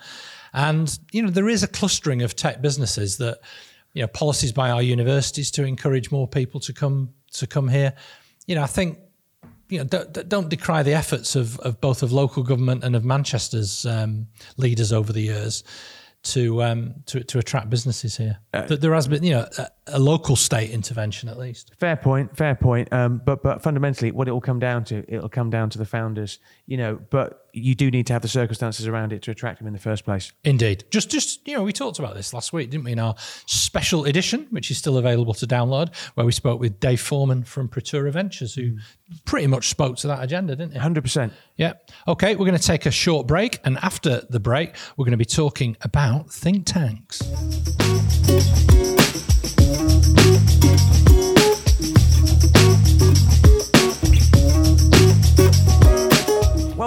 And, 0.54 0.97
you 1.12 1.21
know, 1.21 1.30
there 1.30 1.50
is 1.50 1.63
a 1.63 1.67
clustering 1.67 2.21
of 2.21 2.36
tech 2.36 2.62
businesses 2.62 3.17
that, 3.17 3.39
you 3.93 4.02
know, 4.02 4.08
policies 4.08 4.52
by 4.52 4.71
our 4.71 4.82
universities 4.82 5.52
to 5.52 5.63
encourage 5.63 6.12
more 6.12 6.28
people 6.28 6.60
to 6.62 6.73
come 6.73 7.13
to 7.34 7.47
come 7.47 7.67
here. 7.67 7.93
You 8.45 8.56
know, 8.56 8.63
I 8.63 8.67
think 8.67 9.00
you 9.69 9.80
know, 9.80 9.84
don't, 9.84 10.30
don't, 10.30 10.50
decry 10.50 10.82
the 10.82 10.93
efforts 10.93 11.36
of, 11.36 11.60
of 11.60 11.82
both 11.82 12.02
of 12.02 12.13
local 12.13 12.41
government 12.41 12.86
and 12.86 12.95
of 12.95 13.04
Manchester's 13.04 13.86
um, 13.86 14.28
leaders 14.56 14.93
over 14.93 15.12
the 15.12 15.21
years 15.21 15.63
to 16.33 16.63
um, 16.63 16.95
to, 17.07 17.23
to 17.23 17.39
attract 17.39 17.69
businesses 17.69 18.17
here. 18.17 18.39
Uh, 18.53 18.63
there 18.63 18.93
has 18.93 19.07
been, 19.07 19.23
you 19.23 19.31
know, 19.31 19.47
a, 19.88 20.00
local 20.00 20.36
state 20.36 20.71
intervention 20.71 21.30
at 21.30 21.38
least. 21.38 21.71
Fair 21.80 21.95
point, 21.95 22.36
fair 22.36 22.56
point. 22.56 22.91
Um, 22.93 23.21
but 23.23 23.43
but 23.43 23.62
fundamentally, 23.62 24.12
what 24.12 24.28
it 24.28 24.32
will 24.32 24.41
come 24.41 24.60
down 24.60 24.84
to, 24.86 25.04
it 25.08 25.21
will 25.21 25.30
come 25.30 25.50
down 25.50 25.69
to 25.71 25.78
the 25.78 25.86
founders, 25.86 26.39
you 26.65 26.78
know. 26.78 27.00
But 27.10 27.47
you 27.54 27.76
do 27.76 27.89
need 27.89 28.08
to 28.08 28.13
have 28.13 28.21
the 28.21 28.28
circumstances 28.28 28.88
around 28.88 29.12
it 29.12 29.21
to 29.23 29.32
attract 29.32 29.60
them 29.60 29.67
in 29.67 29.73
the 29.73 29.80
first 29.80 30.06
place. 30.06 30.32
Indeed. 30.43 30.86
Just 30.91 31.10
just 31.10 31.47
you 31.47 31.56
know, 31.56 31.63
we 31.63 31.73
talked 31.73 32.00
about 32.00 32.15
this 32.15 32.34
last 32.34 32.54
week, 32.54 32.69
didn't 32.69 32.86
we? 32.86 32.91
In 32.91 33.00
our 33.00 33.15
special 33.45 34.06
edition, 34.06 34.47
which 34.50 34.71
is 34.71 34.78
still 34.78 34.97
available 34.97 35.34
to 35.36 35.47
download, 35.47 35.95
where 36.15 36.26
we 36.26 36.32
spoke 36.32 36.60
with 36.60 36.80
Dave 36.80 37.02
Foreman 37.02 37.43
from 37.43 37.67
Praetura 37.67 38.12
Ventures, 38.12 38.56
who 38.56 38.78
pretty 39.26 39.47
much 39.47 39.69
spoke 39.69 39.97
to 39.97 40.08
that 40.08 40.23
agenda, 40.23 40.56
didn't 40.56 40.73
he? 40.73 40.80
Hundred 40.80 41.02
percent. 41.02 41.34
Yeah. 41.56 41.73
Okay, 42.08 42.36
we're 42.36 42.45
going 42.45 42.58
to 42.58 42.63
take 42.63 42.86
a 42.86 42.91
short 42.91 43.28
break, 43.28 43.60
and 43.63 43.78
after 43.82 44.21
the 44.30 44.39
break, 44.39 44.76
we're 44.95 45.06
going 45.06 45.12
to 45.12 45.17
be 45.17 45.26
talking 45.26 45.76
about 45.82 46.32
think 46.32 46.65
tanks. 46.65 47.21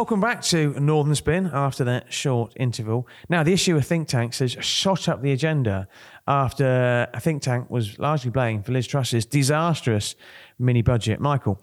Welcome 0.01 0.20
back 0.20 0.42
to 0.44 0.70
Northern 0.81 1.14
Spin 1.14 1.51
after 1.53 1.85
that 1.85 2.12
short 2.12 2.55
interval. 2.57 3.07
Now, 3.29 3.42
the 3.42 3.53
issue 3.53 3.77
of 3.77 3.87
think 3.87 4.09
tanks 4.09 4.38
has 4.38 4.53
shot 4.53 5.09
up 5.09 5.20
the 5.20 5.31
agenda 5.33 5.88
after 6.27 7.09
a 7.12 7.20
think 7.20 7.42
tank 7.42 7.68
was 7.70 7.99
largely 7.99 8.31
blamed 8.31 8.66
for 8.66 8.73
Liz 8.73 8.87
Truss's 8.87 9.27
disastrous 9.27 10.16
mini 10.59 10.83
budget. 10.83 11.20
Michael, 11.20 11.61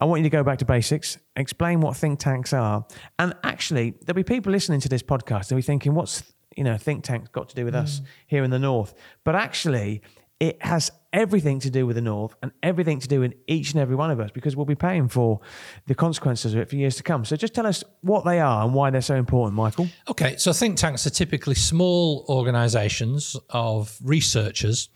I 0.00 0.04
want 0.04 0.20
you 0.20 0.24
to 0.24 0.30
go 0.30 0.44
back 0.44 0.58
to 0.58 0.64
basics, 0.64 1.18
explain 1.36 1.80
what 1.80 1.96
think 1.96 2.18
tanks 2.20 2.52
are, 2.52 2.86
and 3.18 3.34
actually, 3.44 3.94
there'll 4.02 4.14
be 4.14 4.24
people 4.24 4.52
listening 4.52 4.80
to 4.80 4.88
this 4.88 5.02
podcast. 5.02 5.48
They'll 5.48 5.56
be 5.56 5.62
thinking, 5.62 5.94
"What's 5.94 6.22
you 6.56 6.64
know 6.64 6.76
think 6.76 7.02
tanks 7.02 7.28
got 7.30 7.48
to 7.48 7.54
do 7.54 7.64
with 7.64 7.74
mm. 7.74 7.82
us 7.82 8.02
here 8.26 8.44
in 8.44 8.50
the 8.50 8.58
north?" 8.58 8.94
But 9.24 9.36
actually, 9.36 10.02
it 10.40 10.62
has 10.62 10.90
everything 11.12 11.60
to 11.60 11.70
do 11.70 11.86
with 11.86 11.96
the 11.96 12.02
North 12.02 12.34
and 12.42 12.50
everything 12.62 12.98
to 12.98 13.06
do 13.06 13.22
in 13.22 13.34
each 13.46 13.72
and 13.72 13.80
every 13.80 13.94
one 13.94 14.10
of 14.10 14.20
us 14.20 14.30
because 14.30 14.56
we'll 14.56 14.64
be 14.64 14.74
paying 14.74 15.06
for 15.06 15.40
the 15.86 15.94
consequences 15.94 16.54
of 16.54 16.60
it 16.60 16.70
for 16.70 16.76
years 16.76 16.96
to 16.96 17.02
come. 17.02 17.24
So 17.24 17.36
just 17.36 17.54
tell 17.54 17.66
us 17.66 17.84
what 18.00 18.24
they 18.24 18.40
are 18.40 18.64
and 18.64 18.72
why 18.72 18.90
they're 18.90 19.02
so 19.02 19.16
important, 19.16 19.54
Michael. 19.54 19.88
Okay, 20.08 20.36
so 20.36 20.52
think 20.52 20.78
tanks 20.78 21.06
are 21.06 21.10
typically 21.10 21.54
small 21.54 22.24
organizations 22.28 23.36
of 23.50 23.98
researchers 24.02 24.88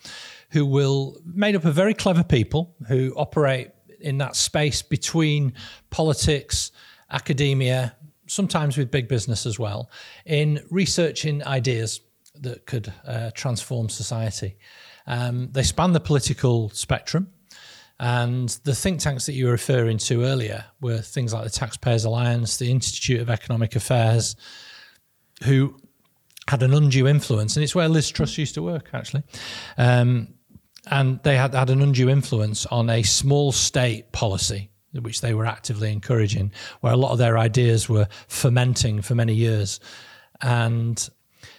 who 0.50 0.64
will 0.64 1.18
made 1.26 1.56
up 1.56 1.64
of 1.64 1.74
very 1.74 1.94
clever 1.94 2.24
people 2.24 2.74
who 2.88 3.12
operate 3.16 3.70
in 4.00 4.18
that 4.18 4.36
space 4.36 4.82
between 4.82 5.52
politics, 5.90 6.70
academia, 7.10 7.96
sometimes 8.26 8.78
with 8.78 8.90
big 8.90 9.08
business 9.08 9.46
as 9.46 9.58
well, 9.58 9.90
in 10.24 10.60
researching 10.70 11.44
ideas 11.44 12.00
that 12.40 12.66
could 12.66 12.92
uh, 13.06 13.30
transform 13.34 13.88
society. 13.88 14.56
Um, 15.06 15.50
they 15.52 15.62
span 15.62 15.92
the 15.92 16.00
political 16.00 16.70
spectrum. 16.70 17.30
And 18.00 18.48
the 18.64 18.74
think 18.74 19.00
tanks 19.00 19.26
that 19.26 19.34
you 19.34 19.46
were 19.46 19.52
referring 19.52 19.98
to 19.98 20.24
earlier 20.24 20.64
were 20.80 20.98
things 20.98 21.32
like 21.32 21.44
the 21.44 21.50
Taxpayers 21.50 22.04
Alliance, 22.04 22.56
the 22.56 22.70
Institute 22.70 23.20
of 23.20 23.30
Economic 23.30 23.76
Affairs, 23.76 24.34
who 25.44 25.76
had 26.48 26.62
an 26.62 26.74
undue 26.74 27.06
influence. 27.06 27.56
And 27.56 27.62
it's 27.62 27.74
where 27.74 27.88
Liz 27.88 28.10
Truss 28.10 28.36
used 28.36 28.54
to 28.54 28.62
work, 28.62 28.90
actually. 28.92 29.22
Um, 29.78 30.34
and 30.90 31.22
they 31.22 31.36
had 31.36 31.54
had 31.54 31.70
an 31.70 31.80
undue 31.80 32.10
influence 32.10 32.66
on 32.66 32.90
a 32.90 33.02
small 33.02 33.52
state 33.52 34.12
policy, 34.12 34.70
which 34.92 35.20
they 35.20 35.32
were 35.32 35.46
actively 35.46 35.90
encouraging, 35.92 36.52
where 36.80 36.92
a 36.92 36.96
lot 36.96 37.12
of 37.12 37.18
their 37.18 37.38
ideas 37.38 37.88
were 37.88 38.08
fermenting 38.28 39.02
for 39.02 39.14
many 39.14 39.34
years. 39.34 39.80
And 40.42 41.08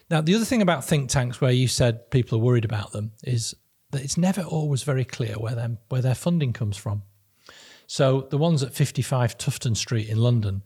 now, 0.10 0.22
the 0.22 0.36
other 0.36 0.46
thing 0.46 0.62
about 0.62 0.86
think 0.86 1.10
tanks, 1.10 1.42
where 1.42 1.52
you 1.52 1.68
said 1.68 2.12
people 2.12 2.38
are 2.38 2.42
worried 2.42 2.66
about 2.66 2.92
them, 2.92 3.12
is 3.24 3.56
that 3.92 4.04
it's 4.04 4.18
never 4.18 4.42
always 4.42 4.84
very 4.84 5.06
clear 5.06 5.36
where, 5.36 5.56
them, 5.56 5.80
where 5.90 6.02
their 6.02 6.16
funding 6.16 6.54
comes 6.54 6.78
from. 6.78 7.04
So 7.88 8.28
the 8.30 8.38
ones 8.38 8.64
at 8.64 8.74
55 8.74 9.38
Tufton 9.38 9.76
Street 9.76 10.10
in 10.10 10.18
London, 10.18 10.64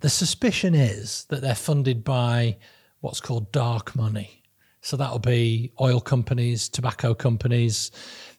the 0.00 0.08
suspicion 0.08 0.74
is 0.74 1.26
that 1.28 1.40
they're 1.42 1.54
funded 1.54 2.04
by 2.04 2.58
what's 3.00 3.20
called 3.20 3.52
dark 3.52 3.94
money. 3.94 4.42
So 4.82 4.96
that'll 4.96 5.18
be 5.18 5.72
oil 5.80 6.00
companies, 6.00 6.68
tobacco 6.68 7.14
companies, 7.14 7.90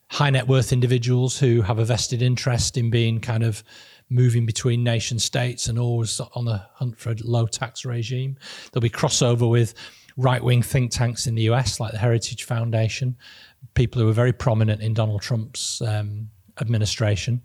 high 0.09 0.29
net 0.29 0.47
worth 0.47 0.73
individuals 0.73 1.37
who 1.37 1.61
have 1.61 1.79
a 1.79 1.85
vested 1.85 2.21
interest 2.21 2.77
in 2.77 2.89
being 2.89 3.19
kind 3.19 3.43
of 3.43 3.63
moving 4.09 4.45
between 4.45 4.83
nation 4.83 5.17
states 5.17 5.67
and 5.67 5.79
always 5.79 6.19
on 6.35 6.45
the 6.45 6.57
hunt 6.73 6.99
for 6.99 7.11
a 7.11 7.15
low 7.23 7.47
tax 7.47 7.85
regime. 7.85 8.37
There'll 8.71 8.81
be 8.81 8.89
crossover 8.89 9.49
with 9.49 9.73
right 10.17 10.43
wing 10.43 10.61
think 10.61 10.91
tanks 10.91 11.27
in 11.27 11.35
the 11.35 11.43
US, 11.43 11.79
like 11.79 11.91
the 11.91 11.97
Heritage 11.97 12.43
Foundation, 12.43 13.15
people 13.73 14.01
who 14.01 14.09
are 14.09 14.13
very 14.13 14.33
prominent 14.33 14.81
in 14.81 14.93
Donald 14.93 15.21
Trump's 15.21 15.81
um, 15.81 16.29
administration. 16.59 17.41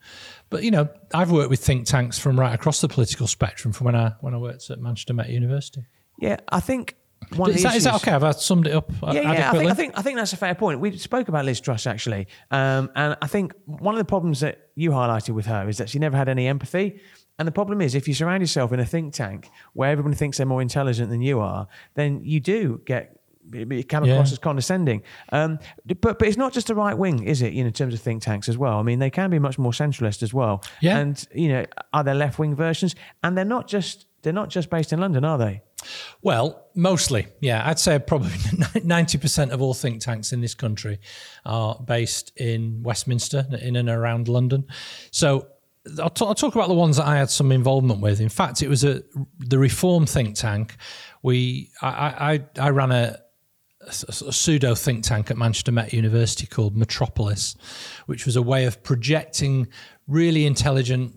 But 0.50 0.62
you 0.62 0.70
know, 0.70 0.88
I've 1.14 1.30
worked 1.30 1.50
with 1.50 1.60
think 1.60 1.86
tanks 1.86 2.18
from 2.18 2.38
right 2.38 2.54
across 2.54 2.80
the 2.80 2.88
political 2.88 3.26
spectrum 3.26 3.72
from 3.72 3.86
when 3.86 3.96
I 3.96 4.12
when 4.20 4.34
I 4.34 4.38
worked 4.38 4.70
at 4.70 4.80
Manchester 4.80 5.14
Met 5.14 5.28
University. 5.28 5.84
Yeah, 6.18 6.36
I 6.48 6.60
think 6.60 6.96
one 7.34 7.50
is, 7.50 7.62
that, 7.62 7.70
issues, 7.70 7.78
is 7.78 7.84
that 7.84 7.94
okay? 7.96 8.10
Have 8.12 8.24
I 8.24 8.30
summed 8.32 8.66
it 8.66 8.74
up? 8.74 8.90
Yeah, 9.12 9.12
yeah. 9.12 9.50
I 9.50 9.52
think, 9.52 9.70
I 9.70 9.74
think, 9.74 9.98
I 9.98 10.02
think 10.02 10.16
that's 10.16 10.32
a 10.32 10.36
fair 10.36 10.54
point. 10.54 10.80
We 10.80 10.96
spoke 10.96 11.28
about 11.28 11.44
Liz 11.44 11.60
Truss 11.60 11.86
actually, 11.86 12.28
um, 12.50 12.90
and 12.94 13.16
I 13.20 13.26
think 13.26 13.52
one 13.64 13.94
of 13.94 13.98
the 13.98 14.04
problems 14.04 14.40
that 14.40 14.70
you 14.74 14.90
highlighted 14.90 15.30
with 15.30 15.46
her 15.46 15.68
is 15.68 15.78
that 15.78 15.88
she 15.88 15.98
never 15.98 16.16
had 16.16 16.28
any 16.28 16.46
empathy. 16.46 17.00
And 17.38 17.46
the 17.46 17.52
problem 17.52 17.80
is, 17.80 17.94
if 17.94 18.08
you 18.08 18.14
surround 18.14 18.42
yourself 18.42 18.72
in 18.72 18.80
a 18.80 18.86
think 18.86 19.12
tank 19.12 19.50
where 19.74 19.90
everybody 19.90 20.16
thinks 20.16 20.38
they're 20.38 20.46
more 20.46 20.62
intelligent 20.62 21.10
than 21.10 21.20
you 21.20 21.40
are, 21.40 21.68
then 21.94 22.20
you 22.24 22.40
do 22.40 22.80
get 22.84 23.16
it 23.52 23.88
come 23.88 24.04
across 24.04 24.28
yeah. 24.28 24.32
as 24.32 24.38
condescending. 24.38 25.02
Um, 25.30 25.58
but 25.86 26.18
but 26.18 26.22
it's 26.22 26.36
not 26.36 26.52
just 26.52 26.66
the 26.66 26.74
right 26.74 26.96
wing, 26.96 27.22
is 27.24 27.42
it? 27.42 27.52
You 27.52 27.62
know, 27.62 27.68
in 27.68 27.72
terms 27.72 27.94
of 27.94 28.00
think 28.00 28.22
tanks 28.22 28.48
as 28.48 28.58
well. 28.58 28.78
I 28.78 28.82
mean, 28.82 28.98
they 28.98 29.10
can 29.10 29.30
be 29.30 29.38
much 29.38 29.58
more 29.58 29.72
centralist 29.72 30.22
as 30.22 30.34
well. 30.34 30.62
Yeah. 30.80 30.98
And 30.98 31.26
you 31.34 31.48
know, 31.48 31.66
are 31.92 32.04
there 32.04 32.14
left 32.14 32.38
wing 32.38 32.54
versions? 32.54 32.94
And 33.22 33.36
they're 33.36 33.44
not 33.44 33.68
just 33.68 34.06
they're 34.22 34.32
not 34.32 34.48
just 34.48 34.70
based 34.70 34.92
in 34.92 35.00
London, 35.00 35.24
are 35.24 35.38
they? 35.38 35.62
Well, 36.20 36.66
mostly, 36.74 37.28
yeah. 37.40 37.62
I'd 37.64 37.78
say 37.78 37.98
probably 38.00 38.30
90% 38.30 39.50
of 39.50 39.62
all 39.62 39.74
think 39.74 40.00
tanks 40.00 40.32
in 40.32 40.40
this 40.40 40.54
country 40.54 40.98
are 41.44 41.78
based 41.78 42.32
in 42.36 42.82
Westminster, 42.82 43.46
in 43.60 43.76
and 43.76 43.88
around 43.88 44.26
London. 44.26 44.66
So 45.12 45.46
I'll, 46.00 46.10
t- 46.10 46.24
I'll, 46.24 46.34
talk 46.34 46.54
about 46.54 46.68
the 46.68 46.74
ones 46.74 46.96
that 46.96 47.06
I 47.06 47.16
had 47.16 47.30
some 47.30 47.52
involvement 47.52 48.00
with. 48.00 48.20
In 48.20 48.28
fact, 48.28 48.62
it 48.62 48.68
was 48.68 48.84
a 48.84 49.02
the 49.38 49.58
Reform 49.58 50.06
think 50.06 50.36
tank. 50.36 50.76
We 51.22 51.70
I 51.82 52.40
I, 52.58 52.66
I 52.66 52.70
ran 52.70 52.92
a, 52.92 53.18
a, 53.82 53.88
a 53.88 54.32
pseudo 54.32 54.74
think 54.74 55.04
tank 55.04 55.30
at 55.30 55.36
Manchester 55.36 55.72
Met 55.72 55.92
University 55.92 56.46
called 56.46 56.76
Metropolis, 56.76 57.56
which 58.06 58.26
was 58.26 58.36
a 58.36 58.42
way 58.42 58.64
of 58.64 58.82
projecting 58.82 59.68
really 60.06 60.46
intelligent 60.46 61.14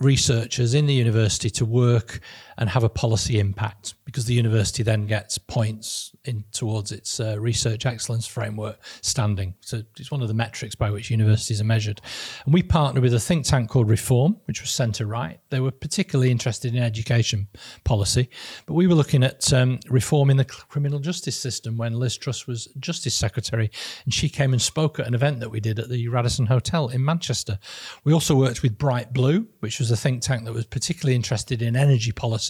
researchers 0.00 0.74
in 0.74 0.86
the 0.86 0.94
university 0.94 1.50
to 1.50 1.64
work 1.64 2.20
and 2.58 2.68
have 2.70 2.84
a 2.84 2.88
policy 2.88 3.38
impact 3.38 3.94
because 4.04 4.26
the 4.26 4.34
university 4.34 4.82
then 4.82 5.06
gets 5.06 5.38
points 5.38 6.14
in 6.24 6.44
towards 6.52 6.92
its 6.92 7.18
uh, 7.18 7.36
research 7.40 7.86
excellence 7.86 8.26
framework 8.26 8.78
standing. 9.00 9.54
So 9.60 9.82
it's 9.98 10.10
one 10.10 10.20
of 10.20 10.28
the 10.28 10.34
metrics 10.34 10.74
by 10.74 10.90
which 10.90 11.10
universities 11.10 11.60
are 11.60 11.64
measured. 11.64 12.00
And 12.44 12.52
we 12.52 12.62
partnered 12.62 13.02
with 13.02 13.14
a 13.14 13.20
think 13.20 13.46
tank 13.46 13.70
called 13.70 13.88
Reform, 13.88 14.36
which 14.44 14.60
was 14.60 14.70
centre 14.70 15.06
right. 15.06 15.40
They 15.50 15.60
were 15.60 15.70
particularly 15.70 16.30
interested 16.30 16.74
in 16.74 16.82
education 16.82 17.48
policy, 17.84 18.28
but 18.66 18.74
we 18.74 18.86
were 18.86 18.94
looking 18.94 19.24
at 19.24 19.50
um, 19.52 19.80
reforming 19.88 20.36
the 20.36 20.44
criminal 20.44 20.98
justice 20.98 21.36
system 21.36 21.76
when 21.78 21.94
Liz 21.94 22.16
Truss 22.16 22.46
was 22.46 22.66
Justice 22.78 23.14
Secretary, 23.14 23.70
and 24.04 24.12
she 24.12 24.28
came 24.28 24.52
and 24.52 24.60
spoke 24.60 24.98
at 24.98 25.06
an 25.06 25.14
event 25.14 25.40
that 25.40 25.50
we 25.50 25.60
did 25.60 25.78
at 25.78 25.88
the 25.88 26.08
Radisson 26.08 26.46
Hotel 26.46 26.88
in 26.88 27.04
Manchester. 27.04 27.58
We 28.04 28.12
also 28.12 28.36
worked 28.36 28.62
with 28.62 28.78
Bright 28.78 29.12
Blue, 29.12 29.46
which 29.60 29.78
was 29.78 29.90
a 29.90 29.96
think 29.96 30.22
tank 30.22 30.44
that 30.44 30.52
was 30.52 30.66
particularly 30.66 31.16
interested 31.16 31.62
in 31.62 31.76
energy 31.76 32.12
policy. 32.12 32.41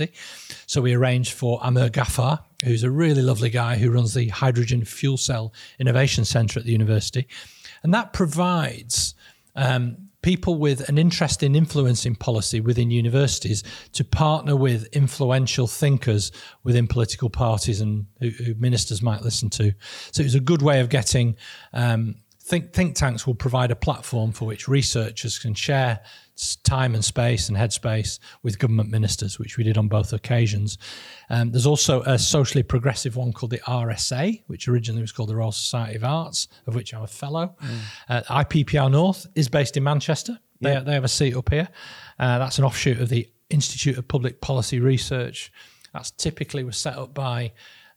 So 0.66 0.80
we 0.80 0.94
arranged 0.94 1.32
for 1.32 1.60
Amer 1.64 1.88
Ghaffar, 1.88 2.40
who's 2.64 2.82
a 2.82 2.90
really 2.90 3.22
lovely 3.22 3.50
guy 3.50 3.76
who 3.76 3.90
runs 3.90 4.14
the 4.14 4.28
Hydrogen 4.28 4.84
Fuel 4.84 5.16
Cell 5.16 5.52
Innovation 5.78 6.24
Centre 6.24 6.58
at 6.60 6.66
the 6.66 6.72
university. 6.72 7.26
And 7.82 7.92
that 7.92 8.12
provides 8.12 9.14
um, 9.56 10.08
people 10.22 10.54
with 10.54 10.88
an 10.88 10.98
interest 10.98 11.42
in 11.42 11.54
influencing 11.54 12.14
policy 12.14 12.60
within 12.60 12.90
universities 12.90 13.62
to 13.92 14.04
partner 14.04 14.56
with 14.56 14.86
influential 14.92 15.66
thinkers 15.66 16.30
within 16.62 16.86
political 16.86 17.28
parties 17.28 17.80
and 17.80 18.06
who, 18.20 18.30
who 18.30 18.54
ministers 18.54 19.02
might 19.02 19.22
listen 19.22 19.50
to. 19.50 19.74
So 20.12 20.20
it 20.20 20.24
was 20.24 20.34
a 20.34 20.40
good 20.40 20.62
way 20.62 20.80
of 20.80 20.88
getting. 20.88 21.36
Um, 21.72 22.16
think, 22.52 22.74
think 22.74 22.94
tanks 22.94 23.26
will 23.26 23.34
provide 23.34 23.70
a 23.70 23.76
platform 23.76 24.30
for 24.30 24.44
which 24.44 24.68
researchers 24.68 25.38
can 25.38 25.54
share 25.54 26.00
time 26.64 26.94
and 26.94 27.02
space 27.02 27.48
and 27.48 27.56
headspace 27.56 28.18
with 28.42 28.58
government 28.58 28.90
ministers, 28.90 29.38
which 29.38 29.56
we 29.56 29.64
did 29.64 29.78
on 29.78 29.88
both 29.88 30.12
occasions. 30.12 30.76
Um, 31.30 31.50
there's 31.50 31.64
also 31.64 32.02
a 32.02 32.18
socially 32.18 32.62
progressive 32.62 33.16
one 33.16 33.32
called 33.32 33.52
the 33.52 33.60
RSA, 33.60 34.42
which 34.48 34.68
originally 34.68 35.00
was 35.00 35.12
called 35.12 35.30
the 35.30 35.36
Royal 35.36 35.50
Society 35.50 35.96
of 35.96 36.04
Arts, 36.04 36.48
of 36.66 36.74
which 36.74 36.92
I'm 36.92 37.02
a 37.02 37.06
fellow. 37.06 37.54
Mm. 37.62 37.78
Uh, 38.10 38.22
IPPR 38.44 38.90
North 38.90 39.26
is 39.34 39.48
based 39.48 39.78
in 39.78 39.82
Manchester. 39.82 40.38
They, 40.60 40.78
they 40.78 40.92
have 40.92 41.04
a 41.04 41.08
seat 41.08 41.34
up 41.34 41.48
here. 41.48 41.68
Uh, 42.18 42.38
that's 42.38 42.58
an 42.58 42.64
offshoot 42.64 43.00
of 43.00 43.08
the 43.08 43.30
Institute 43.48 43.96
of 43.96 44.06
Public 44.06 44.42
Policy 44.42 44.78
Research. 44.78 45.50
That's 45.94 46.10
typically 46.10 46.64
was 46.64 46.76
set 46.76 46.96
up 46.98 47.14
by 47.14 47.52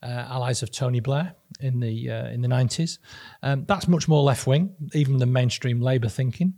uh, 0.05 0.27
allies 0.29 0.63
of 0.63 0.71
Tony 0.71 0.99
Blair 0.99 1.35
in 1.59 1.79
the 1.79 2.11
uh, 2.11 2.27
in 2.27 2.41
the 2.41 2.47
nineties. 2.47 2.99
Um, 3.43 3.65
that's 3.65 3.87
much 3.87 4.07
more 4.07 4.23
left 4.23 4.47
wing, 4.47 4.75
even 4.93 5.17
than 5.17 5.31
mainstream 5.31 5.81
Labour 5.81 6.09
thinking. 6.09 6.53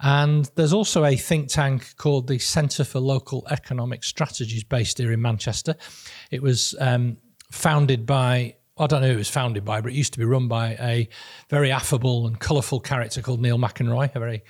And 0.00 0.50
there's 0.54 0.72
also 0.72 1.04
a 1.04 1.16
think 1.16 1.48
tank 1.48 1.94
called 1.96 2.26
the 2.26 2.38
Centre 2.38 2.84
for 2.84 3.00
Local 3.00 3.46
Economic 3.50 4.04
Strategies, 4.04 4.64
based 4.64 4.98
here 4.98 5.12
in 5.12 5.22
Manchester. 5.22 5.76
It 6.30 6.42
was 6.42 6.74
um, 6.80 7.16
founded 7.50 8.04
by 8.04 8.56
I 8.78 8.86
don't 8.86 9.00
know 9.00 9.08
who 9.08 9.14
it 9.14 9.18
was 9.18 9.28
founded 9.28 9.64
by, 9.64 9.80
but 9.80 9.92
it 9.92 9.94
used 9.94 10.12
to 10.12 10.18
be 10.18 10.24
run 10.24 10.48
by 10.48 10.76
a 10.80 11.08
very 11.48 11.72
affable 11.72 12.26
and 12.26 12.38
colourful 12.38 12.80
character 12.80 13.22
called 13.22 13.40
Neil 13.40 13.58
McInroy, 13.58 14.14
a 14.14 14.18
very 14.18 14.44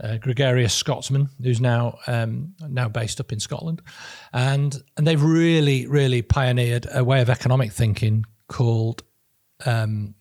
uh, 0.00 0.16
gregarious 0.18 0.74
Scotsman 0.74 1.28
who's 1.42 1.60
now 1.60 1.98
um, 2.06 2.54
now 2.68 2.88
based 2.88 3.20
up 3.20 3.32
in 3.32 3.40
Scotland, 3.40 3.82
and 4.32 4.76
and 4.96 5.06
they've 5.06 5.22
really 5.22 5.86
really 5.86 6.22
pioneered 6.22 6.86
a 6.92 7.02
way 7.02 7.20
of 7.20 7.30
economic 7.30 7.72
thinking 7.72 8.24
called 8.48 9.02
um, 9.64 10.14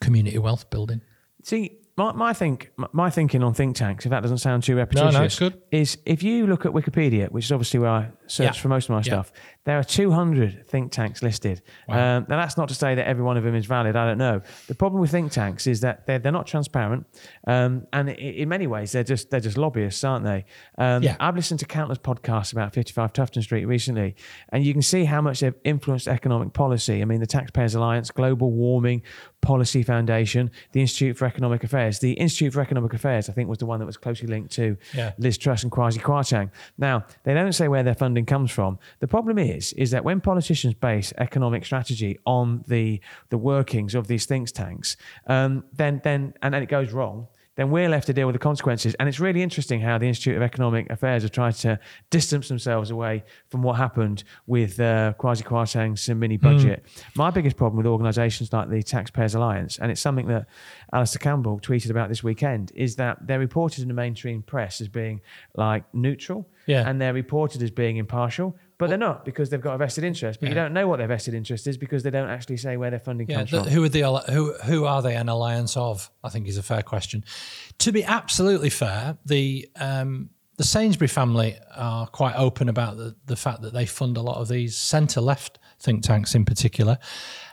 community 0.00 0.38
wealth 0.38 0.70
building. 0.70 1.00
See, 1.42 1.80
my, 1.96 2.12
my 2.12 2.32
think 2.32 2.70
my 2.92 3.10
thinking 3.10 3.42
on 3.42 3.52
think 3.52 3.76
tanks, 3.76 4.06
if 4.06 4.10
that 4.10 4.20
doesn't 4.20 4.38
sound 4.38 4.62
too 4.62 4.76
repetitious, 4.76 5.40
no, 5.40 5.48
no, 5.48 5.54
is 5.70 5.98
if 6.06 6.22
you 6.22 6.46
look 6.46 6.64
at 6.64 6.72
Wikipedia, 6.72 7.30
which 7.30 7.44
is 7.44 7.52
obviously 7.52 7.80
where 7.80 7.90
I 7.90 8.08
search 8.26 8.56
yeah. 8.56 8.62
for 8.62 8.68
most 8.68 8.84
of 8.86 8.90
my 8.90 8.98
yeah. 8.98 9.02
stuff, 9.02 9.32
there 9.64 9.78
are 9.78 9.84
200 9.84 10.66
think 10.66 10.90
tanks 10.90 11.22
listed. 11.22 11.60
Wow. 11.86 12.18
Um, 12.18 12.26
now, 12.28 12.40
that's 12.40 12.56
not 12.56 12.68
to 12.68 12.74
say 12.74 12.94
that 12.94 13.06
every 13.06 13.22
one 13.22 13.36
of 13.36 13.44
them 13.44 13.54
is 13.54 13.66
valid. 13.66 13.94
I 13.94 14.06
don't 14.06 14.18
know. 14.18 14.40
The 14.68 14.74
problem 14.74 15.00
with 15.00 15.10
think 15.10 15.32
tanks 15.32 15.66
is 15.66 15.80
that 15.80 16.06
they're, 16.06 16.18
they're 16.18 16.32
not 16.32 16.46
transparent, 16.46 17.06
um, 17.46 17.86
and 17.92 18.08
in 18.08 18.48
many 18.48 18.66
ways, 18.66 18.92
they're 18.92 19.04
just 19.04 19.30
they're 19.30 19.40
just 19.40 19.58
lobbyists, 19.58 20.02
aren't 20.02 20.24
they? 20.24 20.46
Um, 20.78 21.02
yeah. 21.02 21.16
I've 21.20 21.36
listened 21.36 21.60
to 21.60 21.66
countless 21.66 21.98
podcasts 21.98 22.52
about 22.52 22.72
55 22.72 23.12
Tufton 23.12 23.42
Street 23.42 23.66
recently, 23.66 24.16
and 24.48 24.64
you 24.64 24.72
can 24.72 24.82
see 24.82 25.04
how 25.04 25.20
much 25.20 25.40
they've 25.40 25.54
influenced 25.64 26.08
economic 26.08 26.54
policy. 26.54 27.02
I 27.02 27.04
mean, 27.04 27.20
the 27.20 27.26
Taxpayers 27.26 27.74
Alliance, 27.74 28.10
Global 28.10 28.50
Warming 28.50 29.02
Policy 29.42 29.82
Foundation, 29.82 30.50
the 30.72 30.80
Institute 30.80 31.16
for 31.16 31.26
Economic 31.26 31.64
Affairs. 31.64 31.98
The 31.98 32.12
Institute 32.12 32.52
for 32.52 32.60
Economic 32.60 32.94
Affairs, 32.94 33.28
I 33.28 33.32
think, 33.32 33.48
was 33.48 33.58
the 33.58 33.66
one 33.66 33.78
that 33.80 33.86
was 33.86 33.96
closely 33.96 34.28
linked 34.28 34.52
to 34.52 34.76
yeah. 34.94 35.12
Liz 35.18 35.38
Truss 35.38 35.62
and 35.62 35.72
Kwasi 35.72 36.00
Kwarteng. 36.00 36.50
Now, 36.78 37.04
they 37.24 37.34
don't 37.34 37.52
say 37.52 37.68
where 37.68 37.82
their 37.82 37.94
funding 37.94 38.26
comes 38.26 38.50
from. 38.50 38.78
The 39.00 39.08
problem 39.08 39.38
is, 39.38 39.49
is 39.58 39.90
that 39.90 40.04
when 40.04 40.20
politicians 40.20 40.74
base 40.74 41.12
economic 41.18 41.64
strategy 41.64 42.18
on 42.26 42.64
the 42.66 43.00
the 43.28 43.38
workings 43.38 43.94
of 43.94 44.06
these 44.06 44.26
think 44.26 44.50
tanks, 44.50 44.96
um, 45.26 45.64
then 45.72 46.00
then 46.04 46.34
and 46.42 46.54
then 46.54 46.62
it 46.62 46.68
goes 46.68 46.92
wrong 46.92 47.28
then 47.60 47.70
we're 47.70 47.90
left 47.90 48.06
to 48.06 48.14
deal 48.14 48.26
with 48.26 48.34
the 48.34 48.38
consequences. 48.38 48.94
And 48.98 49.06
it's 49.06 49.20
really 49.20 49.42
interesting 49.42 49.82
how 49.82 49.98
the 49.98 50.06
Institute 50.06 50.34
of 50.34 50.42
Economic 50.42 50.88
Affairs 50.88 51.24
have 51.24 51.30
tried 51.30 51.56
to 51.56 51.78
distance 52.08 52.48
themselves 52.48 52.90
away 52.90 53.22
from 53.48 53.62
what 53.62 53.76
happened 53.76 54.24
with 54.46 54.80
uh, 54.80 55.12
Kwasi 55.18 55.42
Kwarteng's 55.42 56.08
mini 56.08 56.38
budget. 56.38 56.86
Mm. 56.86 57.16
My 57.16 57.30
biggest 57.30 57.58
problem 57.58 57.76
with 57.76 57.86
organisations 57.86 58.50
like 58.50 58.70
the 58.70 58.82
Taxpayers 58.82 59.34
Alliance, 59.34 59.78
and 59.78 59.90
it's 59.90 60.00
something 60.00 60.26
that 60.28 60.46
Alastair 60.94 61.18
Campbell 61.18 61.60
tweeted 61.60 61.90
about 61.90 62.08
this 62.08 62.22
weekend, 62.22 62.72
is 62.74 62.96
that 62.96 63.26
they're 63.26 63.38
reported 63.38 63.82
in 63.82 63.88
the 63.88 63.94
mainstream 63.94 64.40
press 64.40 64.80
as 64.80 64.88
being 64.88 65.20
like 65.54 65.84
neutral, 65.92 66.48
yeah. 66.64 66.88
and 66.88 66.98
they're 66.98 67.12
reported 67.12 67.62
as 67.62 67.70
being 67.70 67.98
impartial 67.98 68.56
but 68.80 68.88
they're 68.88 68.98
not 68.98 69.26
because 69.26 69.50
they've 69.50 69.60
got 69.60 69.74
a 69.74 69.78
vested 69.78 70.04
interest. 70.04 70.40
But 70.40 70.46
yeah. 70.46 70.50
you 70.50 70.54
don't 70.54 70.72
know 70.72 70.88
what 70.88 70.96
their 70.96 71.06
vested 71.06 71.34
interest 71.34 71.66
is 71.66 71.76
because 71.76 72.02
they 72.02 72.10
don't 72.10 72.30
actually 72.30 72.56
say 72.56 72.78
where 72.78 72.90
their 72.90 72.98
funding 72.98 73.28
yeah, 73.28 73.36
comes 73.36 73.50
from. 73.50 73.64
Who 73.64 73.84
are 73.84 73.88
the 73.90 74.02
who 74.30 74.54
who 74.64 74.86
are 74.86 75.02
they 75.02 75.14
an 75.14 75.28
alliance 75.28 75.76
of? 75.76 76.10
I 76.24 76.30
think 76.30 76.48
is 76.48 76.56
a 76.56 76.62
fair 76.62 76.82
question. 76.82 77.22
To 77.78 77.92
be 77.92 78.02
absolutely 78.02 78.70
fair, 78.70 79.18
the 79.26 79.68
um, 79.76 80.30
the 80.56 80.64
Sainsbury 80.64 81.08
family 81.08 81.58
are 81.76 82.06
quite 82.06 82.34
open 82.36 82.70
about 82.70 82.96
the, 82.96 83.14
the 83.26 83.36
fact 83.36 83.60
that 83.62 83.74
they 83.74 83.84
fund 83.84 84.16
a 84.16 84.22
lot 84.22 84.38
of 84.38 84.48
these 84.48 84.76
centre 84.76 85.20
left 85.20 85.58
think 85.78 86.02
tanks 86.02 86.34
in 86.34 86.46
particular, 86.46 86.98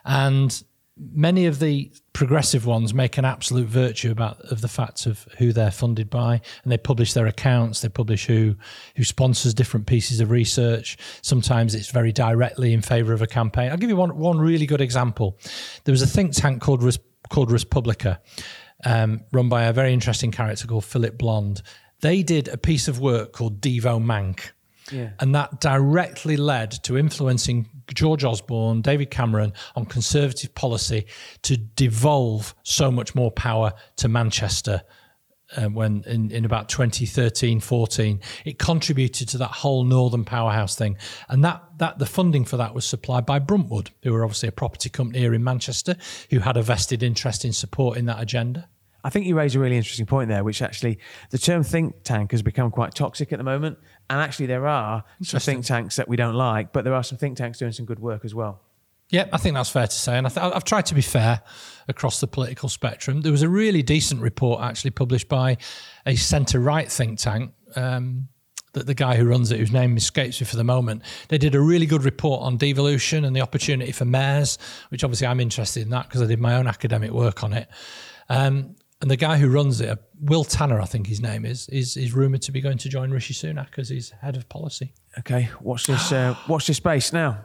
and 0.05 0.63
many 0.99 1.45
of 1.45 1.59
the 1.59 1.91
progressive 2.13 2.65
ones 2.65 2.93
make 2.93 3.17
an 3.17 3.25
absolute 3.25 3.67
virtue 3.67 4.11
about 4.11 4.39
of 4.51 4.61
the 4.61 4.67
fact 4.67 5.05
of 5.05 5.27
who 5.37 5.53
they're 5.53 5.71
funded 5.71 6.09
by 6.09 6.41
and 6.63 6.71
they 6.71 6.77
publish 6.77 7.13
their 7.13 7.27
accounts 7.27 7.81
they 7.81 7.89
publish 7.89 8.25
who 8.25 8.55
who 8.95 9.03
sponsors 9.03 9.53
different 9.53 9.85
pieces 9.85 10.19
of 10.19 10.31
research. 10.31 10.97
Sometimes 11.21 11.75
it's 11.75 11.91
very 11.91 12.11
directly 12.11 12.73
in 12.73 12.81
favor 12.81 13.13
of 13.13 13.21
a 13.21 13.27
campaign. 13.27 13.71
I'll 13.71 13.77
give 13.77 13.89
you 13.89 13.95
one 13.95 14.17
one 14.17 14.39
really 14.39 14.65
good 14.65 14.81
example. 14.81 15.37
There 15.83 15.93
was 15.93 16.01
a 16.01 16.07
think 16.07 16.33
tank 16.33 16.61
called 16.61 16.81
called 17.29 17.49
respublica 17.49 18.19
um, 18.85 19.21
run 19.31 19.49
by 19.49 19.63
a 19.63 19.73
very 19.73 19.93
interesting 19.93 20.31
character 20.31 20.67
called 20.67 20.85
philip 20.85 21.17
blond. 21.17 21.61
They 22.01 22.23
did 22.23 22.47
a 22.47 22.57
piece 22.57 22.87
of 22.87 22.99
work 22.99 23.33
called 23.33 23.61
devo 23.61 24.03
manc 24.03 24.51
yeah. 24.91 25.09
And 25.19 25.35
that 25.35 25.59
directly 25.59 26.37
led 26.37 26.71
to 26.83 26.97
influencing 26.97 27.67
George 27.93 28.23
Osborne, 28.23 28.81
David 28.81 29.11
Cameron 29.11 29.53
on 29.75 29.85
conservative 29.85 30.53
policy 30.55 31.05
to 31.43 31.57
devolve 31.57 32.55
so 32.63 32.91
much 32.91 33.15
more 33.15 33.31
power 33.31 33.73
to 33.97 34.07
Manchester. 34.07 34.81
Uh, 35.55 35.69
when 35.69 36.03
in, 36.05 36.29
in 36.29 36.43
about 36.43 36.67
2013 36.67 37.61
14 37.61 38.19
it 38.43 38.59
contributed 38.59 39.29
to 39.29 39.37
that 39.37 39.49
whole 39.51 39.85
northern 39.85 40.25
powerhouse 40.25 40.75
thing 40.75 40.97
and 41.29 41.41
that 41.41 41.63
that 41.77 41.97
the 41.99 42.05
funding 42.05 42.43
for 42.43 42.57
that 42.57 42.75
was 42.75 42.83
supplied 42.83 43.25
by 43.25 43.39
bruntwood 43.39 43.89
who 44.03 44.11
were 44.11 44.25
obviously 44.25 44.49
a 44.49 44.51
property 44.51 44.89
company 44.89 45.19
here 45.19 45.33
in 45.33 45.41
manchester 45.41 45.95
who 46.31 46.39
had 46.39 46.57
a 46.57 46.61
vested 46.61 47.01
interest 47.01 47.45
in 47.45 47.53
supporting 47.53 48.03
that 48.03 48.21
agenda 48.21 48.67
I 49.07 49.09
think 49.09 49.25
you 49.25 49.37
raise 49.37 49.55
a 49.55 49.59
really 49.59 49.77
interesting 49.77 50.05
point 50.05 50.27
there, 50.27 50.43
which 50.43 50.61
actually 50.61 50.99
the 51.29 51.37
term 51.37 51.63
think 51.63 52.03
tank 52.03 52.31
has 52.31 52.41
become 52.41 52.69
quite 52.71 52.93
toxic 52.93 53.31
at 53.31 53.37
the 53.37 53.43
moment. 53.43 53.77
And 54.09 54.19
actually, 54.19 54.47
there 54.47 54.67
are 54.67 55.05
some 55.23 55.39
think 55.39 55.63
tanks 55.63 55.95
that 55.95 56.09
we 56.09 56.17
don't 56.17 56.35
like, 56.35 56.73
but 56.73 56.83
there 56.83 56.93
are 56.93 57.03
some 57.03 57.17
think 57.17 57.37
tanks 57.37 57.57
doing 57.57 57.71
some 57.71 57.85
good 57.85 57.99
work 57.99 58.25
as 58.25 58.35
well. 58.35 58.59
Yeah, 59.09 59.27
I 59.31 59.37
think 59.37 59.55
that's 59.55 59.69
fair 59.69 59.87
to 59.87 59.95
say. 59.95 60.17
And 60.17 60.27
I 60.27 60.29
th- 60.29 60.51
I've 60.53 60.65
tried 60.65 60.87
to 60.87 60.93
be 60.93 61.01
fair 61.01 61.41
across 61.87 62.19
the 62.19 62.27
political 62.27 62.67
spectrum. 62.67 63.21
There 63.21 63.31
was 63.31 63.43
a 63.43 63.47
really 63.47 63.81
decent 63.81 64.21
report 64.21 64.61
actually 64.61 64.91
published 64.91 65.29
by 65.29 65.55
a 66.05 66.17
centre 66.17 66.59
right 66.59 66.91
think 66.91 67.19
tank. 67.19 67.53
Um, 67.77 68.27
that 68.73 68.87
the 68.87 68.93
guy 68.93 69.15
who 69.15 69.25
runs 69.25 69.51
it, 69.51 69.57
whose 69.57 69.71
name 69.71 69.95
escapes 69.95 70.41
me 70.41 70.45
for 70.45 70.57
the 70.57 70.63
moment, 70.63 71.01
they 71.29 71.37
did 71.37 71.55
a 71.55 71.59
really 71.59 71.85
good 71.85 72.03
report 72.03 72.41
on 72.43 72.57
devolution 72.57 73.23
and 73.23 73.33
the 73.33 73.41
opportunity 73.41 73.93
for 73.93 74.03
mayors, 74.03 74.59
which 74.89 75.03
obviously 75.05 75.25
I'm 75.25 75.39
interested 75.39 75.81
in 75.81 75.89
that 75.91 76.09
because 76.09 76.21
I 76.21 76.25
did 76.25 76.39
my 76.39 76.55
own 76.55 76.67
academic 76.67 77.11
work 77.11 77.43
on 77.43 77.53
it. 77.53 77.69
Um, 78.29 78.75
and 79.01 79.11
the 79.11 79.17
guy 79.17 79.37
who 79.37 79.47
runs 79.47 79.79
it, 79.79 79.99
Will 80.19 80.43
Tanner, 80.43 80.81
I 80.81 80.85
think 80.85 81.07
his 81.07 81.21
name 81.21 81.45
is, 81.45 81.69
is 81.69 81.97
is 81.97 82.13
rumored 82.13 82.41
to 82.43 82.51
be 82.51 82.61
going 82.61 82.77
to 82.79 82.89
join 82.89 83.11
Rishi 83.11 83.33
Sunak 83.33 83.77
as 83.77 83.89
his 83.89 84.09
head 84.09 84.35
of 84.35 84.49
policy. 84.49 84.93
Okay, 85.19 85.49
watch 85.61 85.87
this. 85.87 86.11
Uh, 86.11 86.35
watch 86.47 86.67
this 86.67 86.77
space 86.77 87.13
now. 87.13 87.39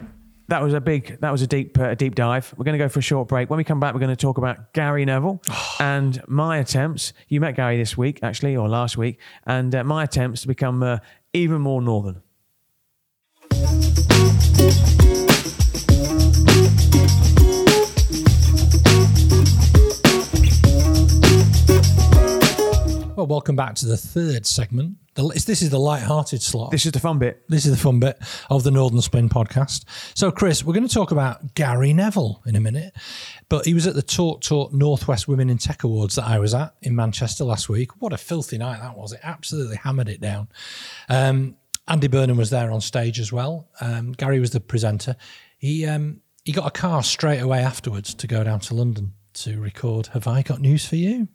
That 0.49 0.63
was 0.63 0.75
a 0.75 0.81
big. 0.81 1.21
That 1.21 1.31
was 1.31 1.43
a 1.43 1.47
deep, 1.47 1.79
uh, 1.79 1.95
deep 1.95 2.15
dive. 2.15 2.55
We're 2.57 2.65
going 2.65 2.79
to 2.79 2.85
go 2.85 2.89
for 2.89 3.01
a 3.01 3.03
short 3.03 3.29
break. 3.29 3.51
When 3.51 3.59
we 3.59 3.65
come 3.65 3.81
back, 3.81 3.93
we're 3.95 4.01
going 4.01 4.11
to 4.11 4.17
talk 4.17 4.39
about 4.39 4.73
Gary 4.73 5.05
Neville 5.05 5.43
and 5.81 6.23
my 6.27 6.59
attempts. 6.59 7.13
You 7.29 7.41
met 7.41 7.57
Gary 7.57 7.77
this 7.77 7.97
week, 7.97 8.21
actually, 8.23 8.57
or 8.57 8.69
last 8.69 8.97
week, 8.97 9.19
and 9.47 9.75
uh, 9.75 9.85
my 9.85 10.05
attempts 10.05 10.43
to 10.43 10.49
become 10.49 10.83
uh, 10.83 10.99
even 11.33 11.61
more 11.61 11.83
northern. 11.83 12.23
Well, 23.23 23.29
welcome 23.29 23.55
back 23.55 23.77
to 23.77 23.87
the 23.87 23.97
third 23.97 24.45
segment. 24.47 24.97
The, 25.15 25.29
this 25.47 25.63
is 25.63 25.71
the 25.71 25.79
light-hearted 25.79 26.43
slot. 26.43 26.73
This 26.73 26.87
is 26.87 26.91
the 26.91 26.99
fun 26.99 27.21
bit. 27.21 27.45
This 27.49 27.67
is 27.67 27.71
the 27.71 27.81
fun 27.81 28.01
bit 28.01 28.19
of 28.51 28.65
the 28.65 28.73
Northern 28.73 29.01
Spin 29.01 29.29
podcast. 29.29 29.85
So, 30.19 30.33
Chris, 30.33 30.65
we're 30.65 30.75
going 30.75 30.89
to 30.89 30.93
talk 30.93 31.13
about 31.13 31.55
Gary 31.55 31.93
Neville 31.93 32.43
in 32.47 32.57
a 32.57 32.61
minute, 32.61 32.93
but 33.49 33.65
he 33.65 33.75
was 33.75 33.87
at 33.87 33.95
the 33.95 34.03
Talk 34.03 34.41
Talk 34.41 34.73
Northwest 34.73 35.29
Women 35.29 35.51
in 35.51 35.59
Tech 35.59 35.85
Awards 35.85 36.17
that 36.17 36.25
I 36.25 36.41
was 36.41 36.53
at 36.53 36.75
in 36.83 36.97
Manchester 36.97 37.45
last 37.45 37.69
week. 37.69 38.03
What 38.03 38.13
a 38.13 38.19
filthy 38.19 38.59
night 38.59 38.81
that 38.81 38.99
was! 38.99 39.13
It 39.13 39.21
absolutely 39.23 39.77
hammered 39.77 40.09
it 40.09 40.21
down. 40.21 40.49
Um, 41.09 41.55
Andy 41.87 42.09
Burnham 42.09 42.39
was 42.39 42.51
there 42.51 42.73
on 42.73 42.81
stage 42.81 43.21
as 43.21 43.31
well. 43.31 43.69
Um, 43.81 44.11
Gary 44.11 44.41
was 44.41 44.51
the 44.51 44.59
presenter. 44.59 45.15
He 45.59 45.87
um, 45.87 46.23
he 46.45 46.51
got 46.51 46.67
a 46.67 46.73
car 46.73 47.05
straight 47.05 47.39
away 47.39 47.61
afterwards 47.61 48.15
to 48.15 48.27
go 48.27 48.43
down 48.43 48.59
to 48.59 48.75
London 48.75 49.13
to 49.35 49.61
record. 49.61 50.09
Have 50.09 50.27
I 50.27 50.43
got 50.43 50.61
news 50.61 50.85
for 50.85 50.97
you? 50.97 51.29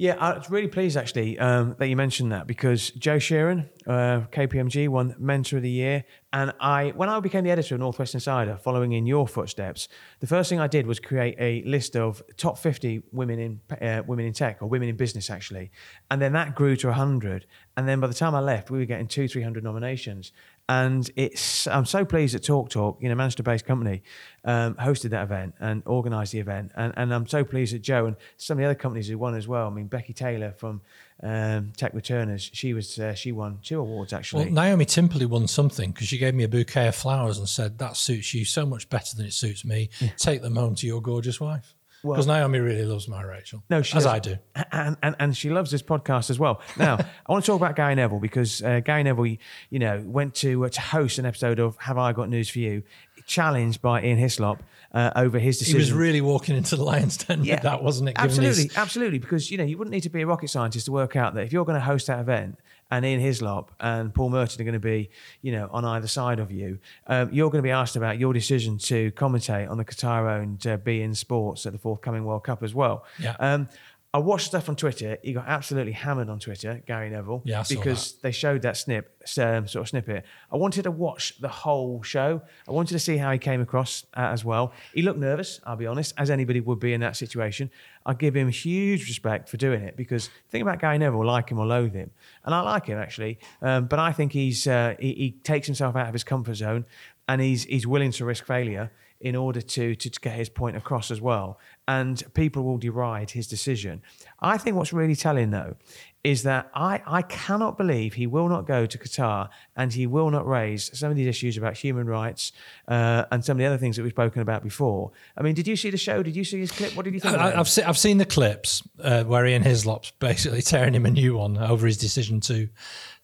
Yeah, 0.00 0.14
I 0.20 0.38
was 0.38 0.48
really 0.48 0.68
pleased 0.68 0.96
actually 0.96 1.36
um, 1.40 1.74
that 1.80 1.88
you 1.88 1.96
mentioned 1.96 2.30
that 2.30 2.46
because 2.46 2.90
Joe 2.92 3.16
Sheeran, 3.16 3.68
uh, 3.84 4.28
KPMG, 4.30 4.88
won 4.88 5.16
Mentor 5.18 5.56
of 5.56 5.64
the 5.64 5.70
Year, 5.70 6.04
and 6.32 6.52
I, 6.60 6.90
when 6.90 7.08
I 7.08 7.18
became 7.18 7.42
the 7.42 7.50
editor 7.50 7.74
of 7.74 7.80
Northwest 7.80 8.14
Insider, 8.14 8.56
following 8.58 8.92
in 8.92 9.06
your 9.06 9.26
footsteps, 9.26 9.88
the 10.20 10.28
first 10.28 10.50
thing 10.50 10.60
I 10.60 10.68
did 10.68 10.86
was 10.86 11.00
create 11.00 11.34
a 11.40 11.68
list 11.68 11.96
of 11.96 12.22
top 12.36 12.58
50 12.58 13.02
women 13.10 13.40
in 13.40 13.60
uh, 13.82 14.04
women 14.06 14.26
in 14.26 14.32
tech 14.32 14.62
or 14.62 14.68
women 14.68 14.88
in 14.88 14.96
business 14.96 15.30
actually, 15.30 15.72
and 16.12 16.22
then 16.22 16.32
that 16.34 16.54
grew 16.54 16.76
to 16.76 16.86
100, 16.86 17.46
and 17.76 17.88
then 17.88 17.98
by 17.98 18.06
the 18.06 18.14
time 18.14 18.36
I 18.36 18.40
left, 18.40 18.70
we 18.70 18.78
were 18.78 18.84
getting 18.84 19.08
two, 19.08 19.26
three 19.26 19.42
hundred 19.42 19.64
nominations, 19.64 20.30
and 20.68 21.10
it's 21.16 21.66
I'm 21.66 21.86
so 21.86 22.04
pleased 22.04 22.34
that 22.34 22.44
Talk 22.44 22.68
Talk, 22.68 22.98
you 23.00 23.08
know, 23.08 23.14
Manchester-based 23.14 23.64
company, 23.64 24.02
um, 24.44 24.74
hosted 24.74 25.10
that 25.10 25.22
event 25.22 25.54
and 25.60 25.82
organised 25.86 26.32
the 26.32 26.40
event, 26.40 26.72
and 26.76 26.92
and 26.96 27.14
I'm 27.14 27.26
so 27.26 27.44
pleased 27.44 27.74
that 27.74 27.80
Joe 27.80 28.06
and 28.06 28.16
some 28.36 28.58
of 28.58 28.62
the 28.62 28.66
other 28.66 28.74
companies 28.74 29.08
who 29.08 29.16
won 29.16 29.34
as 29.34 29.48
well. 29.48 29.66
I 29.66 29.70
mean, 29.70 29.86
Becky 29.86 30.12
Taylor 30.12 30.52
from 30.52 30.82
um, 31.22 31.72
Tech 31.76 31.94
Returners, 31.94 32.50
she 32.52 32.74
was 32.74 32.98
uh, 32.98 33.14
she 33.14 33.32
won 33.32 33.58
two 33.62 33.80
awards 33.80 34.12
actually. 34.12 34.44
Well, 34.44 34.52
Naomi 34.52 34.84
Timperley 34.84 35.26
won 35.26 35.48
something 35.48 35.90
because 35.92 36.08
she 36.08 36.18
gave 36.18 36.34
me 36.34 36.44
a 36.44 36.48
bouquet 36.48 36.88
of 36.88 36.94
flowers 36.94 37.38
and 37.38 37.48
said 37.48 37.78
that 37.78 37.96
suits 37.96 38.34
you 38.34 38.44
so 38.44 38.66
much 38.66 38.88
better 38.90 39.16
than 39.16 39.26
it 39.26 39.32
suits 39.32 39.64
me. 39.64 39.88
Take 40.16 40.42
them 40.42 40.56
home 40.56 40.74
to 40.76 40.86
your 40.86 41.00
gorgeous 41.00 41.40
wife. 41.40 41.74
Because 42.02 42.26
Naomi 42.26 42.58
really 42.60 42.84
loves 42.84 43.08
my 43.08 43.22
Rachel. 43.22 43.62
No, 43.68 43.82
she 43.82 43.96
as 43.96 44.04
does. 44.04 44.12
I 44.12 44.18
do. 44.20 44.38
and, 44.72 44.96
and 45.02 45.16
and 45.18 45.36
she 45.36 45.50
loves 45.50 45.70
this 45.70 45.82
podcast 45.82 46.30
as 46.30 46.38
well. 46.38 46.60
Now, 46.76 46.94
I 47.26 47.32
want 47.32 47.44
to 47.44 47.50
talk 47.50 47.60
about 47.60 47.76
Gary 47.76 47.94
Neville 47.94 48.20
because 48.20 48.62
uh, 48.62 48.80
Gary 48.80 49.02
Neville, 49.02 49.26
you 49.70 49.78
know, 49.78 50.02
went 50.06 50.34
to 50.36 50.64
uh, 50.64 50.68
to 50.68 50.80
host 50.80 51.18
an 51.18 51.26
episode 51.26 51.58
of 51.58 51.76
Have 51.78 51.98
I 51.98 52.12
Got 52.12 52.28
News 52.28 52.48
for 52.48 52.60
You, 52.60 52.82
challenged 53.26 53.82
by 53.82 54.02
Ian 54.02 54.18
Hislop 54.18 54.62
uh, 54.92 55.10
over 55.16 55.38
his 55.38 55.58
decision. 55.58 55.78
He 55.78 55.82
was 55.82 55.92
really 55.92 56.20
walking 56.20 56.56
into 56.56 56.76
the 56.76 56.84
lion's 56.84 57.16
den 57.16 57.40
with 57.40 57.62
that, 57.62 57.82
wasn't 57.82 58.10
it? 58.10 58.16
Absolutely, 58.18 58.64
his- 58.64 58.76
absolutely. 58.76 59.18
Because 59.18 59.50
you 59.50 59.58
know, 59.58 59.64
you 59.64 59.76
wouldn't 59.76 59.92
need 59.92 60.02
to 60.02 60.10
be 60.10 60.22
a 60.22 60.26
rocket 60.26 60.48
scientist 60.48 60.86
to 60.86 60.92
work 60.92 61.16
out 61.16 61.34
that 61.34 61.44
if 61.44 61.52
you're 61.52 61.64
going 61.64 61.78
to 61.78 61.84
host 61.84 62.06
that 62.06 62.20
event 62.20 62.58
and 62.90 63.04
Ian 63.04 63.20
Hislop 63.20 63.72
and 63.80 64.14
Paul 64.14 64.30
Merton 64.30 64.60
are 64.60 64.64
going 64.64 64.72
to 64.72 64.78
be, 64.78 65.10
you 65.42 65.52
know, 65.52 65.68
on 65.72 65.84
either 65.84 66.06
side 66.06 66.38
of 66.38 66.50
you, 66.50 66.78
um, 67.06 67.28
you're 67.32 67.50
going 67.50 67.62
to 67.62 67.66
be 67.66 67.70
asked 67.70 67.96
about 67.96 68.18
your 68.18 68.32
decision 68.32 68.78
to 68.78 69.10
commentate 69.12 69.70
on 69.70 69.76
the 69.76 69.84
Qatar-owned 69.84 70.66
uh, 70.66 70.78
beIN 70.78 71.14
Sports 71.16 71.66
at 71.66 71.72
the 71.72 71.78
forthcoming 71.78 72.24
World 72.24 72.44
Cup 72.44 72.62
as 72.62 72.74
well. 72.74 73.04
Yeah. 73.18 73.36
Um, 73.38 73.68
I 74.14 74.18
watched 74.18 74.46
stuff 74.46 74.70
on 74.70 74.76
Twitter. 74.76 75.18
He 75.22 75.34
got 75.34 75.46
absolutely 75.46 75.92
hammered 75.92 76.30
on 76.30 76.38
Twitter, 76.38 76.82
Gary 76.86 77.10
Neville, 77.10 77.42
Yeah, 77.44 77.62
because 77.68 78.14
they 78.22 78.30
showed 78.30 78.62
that 78.62 78.78
snip, 78.78 79.14
um, 79.38 79.68
sort 79.68 79.82
of 79.82 79.88
snippet. 79.88 80.24
I 80.50 80.56
wanted 80.56 80.84
to 80.84 80.90
watch 80.90 81.38
the 81.40 81.48
whole 81.48 82.02
show. 82.02 82.40
I 82.66 82.72
wanted 82.72 82.94
to 82.94 83.00
see 83.00 83.18
how 83.18 83.30
he 83.32 83.38
came 83.38 83.60
across 83.60 84.06
uh, 84.16 84.20
as 84.20 84.46
well. 84.46 84.72
He 84.94 85.02
looked 85.02 85.18
nervous, 85.18 85.60
I'll 85.64 85.76
be 85.76 85.86
honest, 85.86 86.14
as 86.16 86.30
anybody 86.30 86.60
would 86.60 86.80
be 86.80 86.94
in 86.94 87.02
that 87.02 87.16
situation. 87.16 87.70
I 88.06 88.14
give 88.14 88.34
him 88.34 88.48
huge 88.48 89.06
respect 89.08 89.50
for 89.50 89.58
doing 89.58 89.82
it 89.82 89.94
because 89.94 90.28
the 90.28 90.50
thing 90.50 90.62
about 90.62 90.80
Gary 90.80 90.96
Neville, 90.96 91.26
like 91.26 91.50
him 91.50 91.58
or 91.58 91.66
loathe 91.66 91.92
him, 91.92 92.10
and 92.46 92.54
I 92.54 92.62
like 92.62 92.86
him 92.86 92.96
actually, 92.96 93.38
um, 93.60 93.88
but 93.88 93.98
I 93.98 94.12
think 94.12 94.32
he's 94.32 94.66
uh, 94.66 94.94
he, 94.98 95.12
he 95.12 95.30
takes 95.42 95.66
himself 95.66 95.96
out 95.96 96.06
of 96.06 96.14
his 96.14 96.24
comfort 96.24 96.54
zone 96.54 96.86
and 97.28 97.42
he's 97.42 97.64
he's 97.64 97.86
willing 97.86 98.12
to 98.12 98.24
risk 98.24 98.46
failure 98.46 98.90
in 99.20 99.34
order 99.34 99.60
to, 99.60 99.94
to, 99.96 100.08
to 100.10 100.20
get 100.20 100.34
his 100.34 100.48
point 100.48 100.76
across 100.76 101.10
as 101.10 101.20
well. 101.20 101.58
And 101.88 102.22
people 102.34 102.64
will 102.64 102.76
deride 102.76 103.30
his 103.30 103.48
decision. 103.48 104.02
I 104.40 104.58
think 104.58 104.76
what's 104.76 104.92
really 104.92 105.16
telling, 105.16 105.50
though, 105.50 105.76
is 106.22 106.42
that 106.42 106.70
I, 106.74 107.00
I 107.06 107.22
cannot 107.22 107.78
believe 107.78 108.14
he 108.14 108.26
will 108.26 108.48
not 108.48 108.66
go 108.66 108.84
to 108.84 108.98
Qatar 108.98 109.48
and 109.74 109.92
he 109.92 110.06
will 110.06 110.30
not 110.30 110.46
raise 110.46 110.96
some 110.98 111.10
of 111.10 111.16
these 111.16 111.26
issues 111.26 111.56
about 111.56 111.78
human 111.78 112.06
rights 112.06 112.52
uh, 112.88 113.24
and 113.30 113.42
some 113.42 113.56
of 113.56 113.58
the 113.58 113.64
other 113.64 113.78
things 113.78 113.96
that 113.96 114.02
we've 114.02 114.12
spoken 114.12 114.42
about 114.42 114.62
before. 114.62 115.12
I 115.36 115.42
mean, 115.42 115.54
did 115.54 115.66
you 115.66 115.76
see 115.76 115.88
the 115.88 115.96
show? 115.96 116.22
Did 116.22 116.36
you 116.36 116.44
see 116.44 116.60
his 116.60 116.70
clip? 116.70 116.94
What 116.94 117.04
did 117.04 117.14
you 117.14 117.20
think? 117.20 117.34
I, 117.34 117.48
about 117.48 117.58
I've, 117.58 117.68
se- 117.68 117.84
I've 117.84 117.98
seen 117.98 118.18
the 118.18 118.26
clips 118.26 118.82
uh, 119.02 119.24
where 119.24 119.46
Ian 119.46 119.62
Hislop's 119.62 120.10
basically 120.18 120.60
tearing 120.72 120.94
him 120.94 121.06
a 121.06 121.10
new 121.10 121.38
one 121.38 121.56
over 121.56 121.86
his 121.86 121.96
decision 121.96 122.40
to 122.42 122.68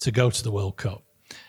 to 0.01 0.11
go 0.11 0.31
to 0.31 0.43
the 0.43 0.51
World 0.51 0.77
Cup. 0.77 1.04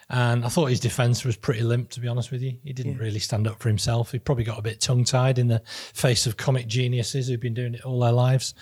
And 0.09 0.45
I 0.45 0.49
thought 0.49 0.65
his 0.67 0.79
defence 0.79 1.25
was 1.25 1.35
pretty 1.35 1.61
limp, 1.61 1.89
to 1.91 1.99
be 1.99 2.07
honest 2.07 2.31
with 2.31 2.41
you. 2.41 2.57
He 2.63 2.73
didn't 2.73 2.97
really 2.99 3.19
stand 3.19 3.47
up 3.47 3.59
for 3.59 3.69
himself. 3.69 4.11
He 4.11 4.19
probably 4.19 4.43
got 4.43 4.59
a 4.59 4.61
bit 4.61 4.79
tongue 4.79 5.03
tied 5.03 5.39
in 5.39 5.47
the 5.47 5.63
face 5.65 6.27
of 6.27 6.37
comic 6.37 6.67
geniuses 6.67 7.27
who've 7.27 7.39
been 7.39 7.55
doing 7.55 7.73
it 7.73 7.81
all 7.81 7.99
their 7.99 8.11
lives. 8.11 8.53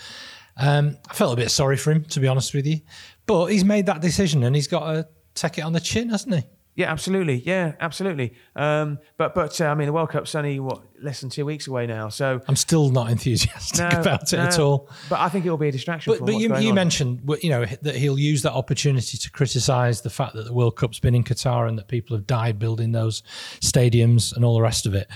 Um, 0.56 0.98
I 1.10 1.14
felt 1.14 1.34
a 1.34 1.36
bit 1.36 1.52
sorry 1.52 1.76
for 1.76 1.92
him, 1.92 2.06
to 2.06 2.20
be 2.22 2.28
honest 2.28 2.54
with 2.54 2.66
you. 2.66 2.80
But 3.26 3.48
he's 3.48 3.66
made 3.66 3.88
that 3.88 4.02
decision 4.02 4.44
and 4.44 4.56
he's 4.56 4.68
got 4.68 4.92
to 4.94 5.08
take 5.36 5.58
it 5.58 5.62
on 5.62 5.74
the 5.74 5.80
chin, 5.82 6.10
hasn't 6.10 6.36
he? 6.36 6.44
Yeah, 6.76 6.92
absolutely. 6.92 7.36
Yeah, 7.36 7.74
absolutely. 7.80 8.34
Um, 8.56 8.98
but 9.18 9.36
but 9.36 9.60
uh, 9.62 9.66
I 9.66 9.76
mean, 9.76 9.86
the 9.86 9.94
World 9.94 10.10
Cup's 10.10 10.34
only 10.34 10.60
what 10.60 10.82
less 11.02 11.22
than 11.22 11.30
two 11.30 11.46
weeks 11.46 11.68
away 11.68 11.86
now, 11.86 12.10
so 12.10 12.42
I'm 12.48 12.56
still 12.56 12.90
not 12.90 13.12
enthusiastic 13.12 13.92
no, 13.92 14.00
about 14.00 14.34
it 14.34 14.40
at 14.40 14.58
all. 14.58 14.90
But 15.08 15.20
I 15.20 15.30
think 15.30 15.46
it 15.46 15.52
will 15.52 15.58
be 15.58 15.68
a 15.68 15.72
distraction. 15.72 16.14
But, 16.14 16.26
but 16.26 16.36
you, 16.36 16.56
you 16.58 16.70
on. 16.70 16.76
mentioned 16.76 17.30
you 17.42 17.50
know 17.52 17.66
that 17.84 17.96
he'll 17.96 18.18
use 18.18 18.42
that 18.42 18.54
opportunity 18.54 19.18
to 19.18 19.32
criticise 19.32 20.02
the 20.02 20.10
fact 20.10 20.34
that 20.34 20.46
the 20.46 20.54
World 20.54 20.76
Cup's 20.76 21.00
been 21.00 21.14
in 21.14 21.24
Qatar 21.24 21.68
and 21.68 21.78
that 21.78 21.88
people 21.88 22.18
have 22.18 22.26
died 22.26 22.58
building 22.58 22.92
those 22.92 23.22
stadiums 23.60 24.36
and 24.36 24.44
all 24.44 24.56
the 24.56 24.62
rest 24.62 24.88
of 24.88 24.96
it. 24.96 25.08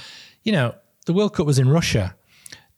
You 0.43 0.51
know, 0.51 0.75
the 1.07 1.13
World 1.13 1.33
Cup 1.33 1.47
was 1.47 1.57
in 1.57 1.69
Russia. 1.69 2.15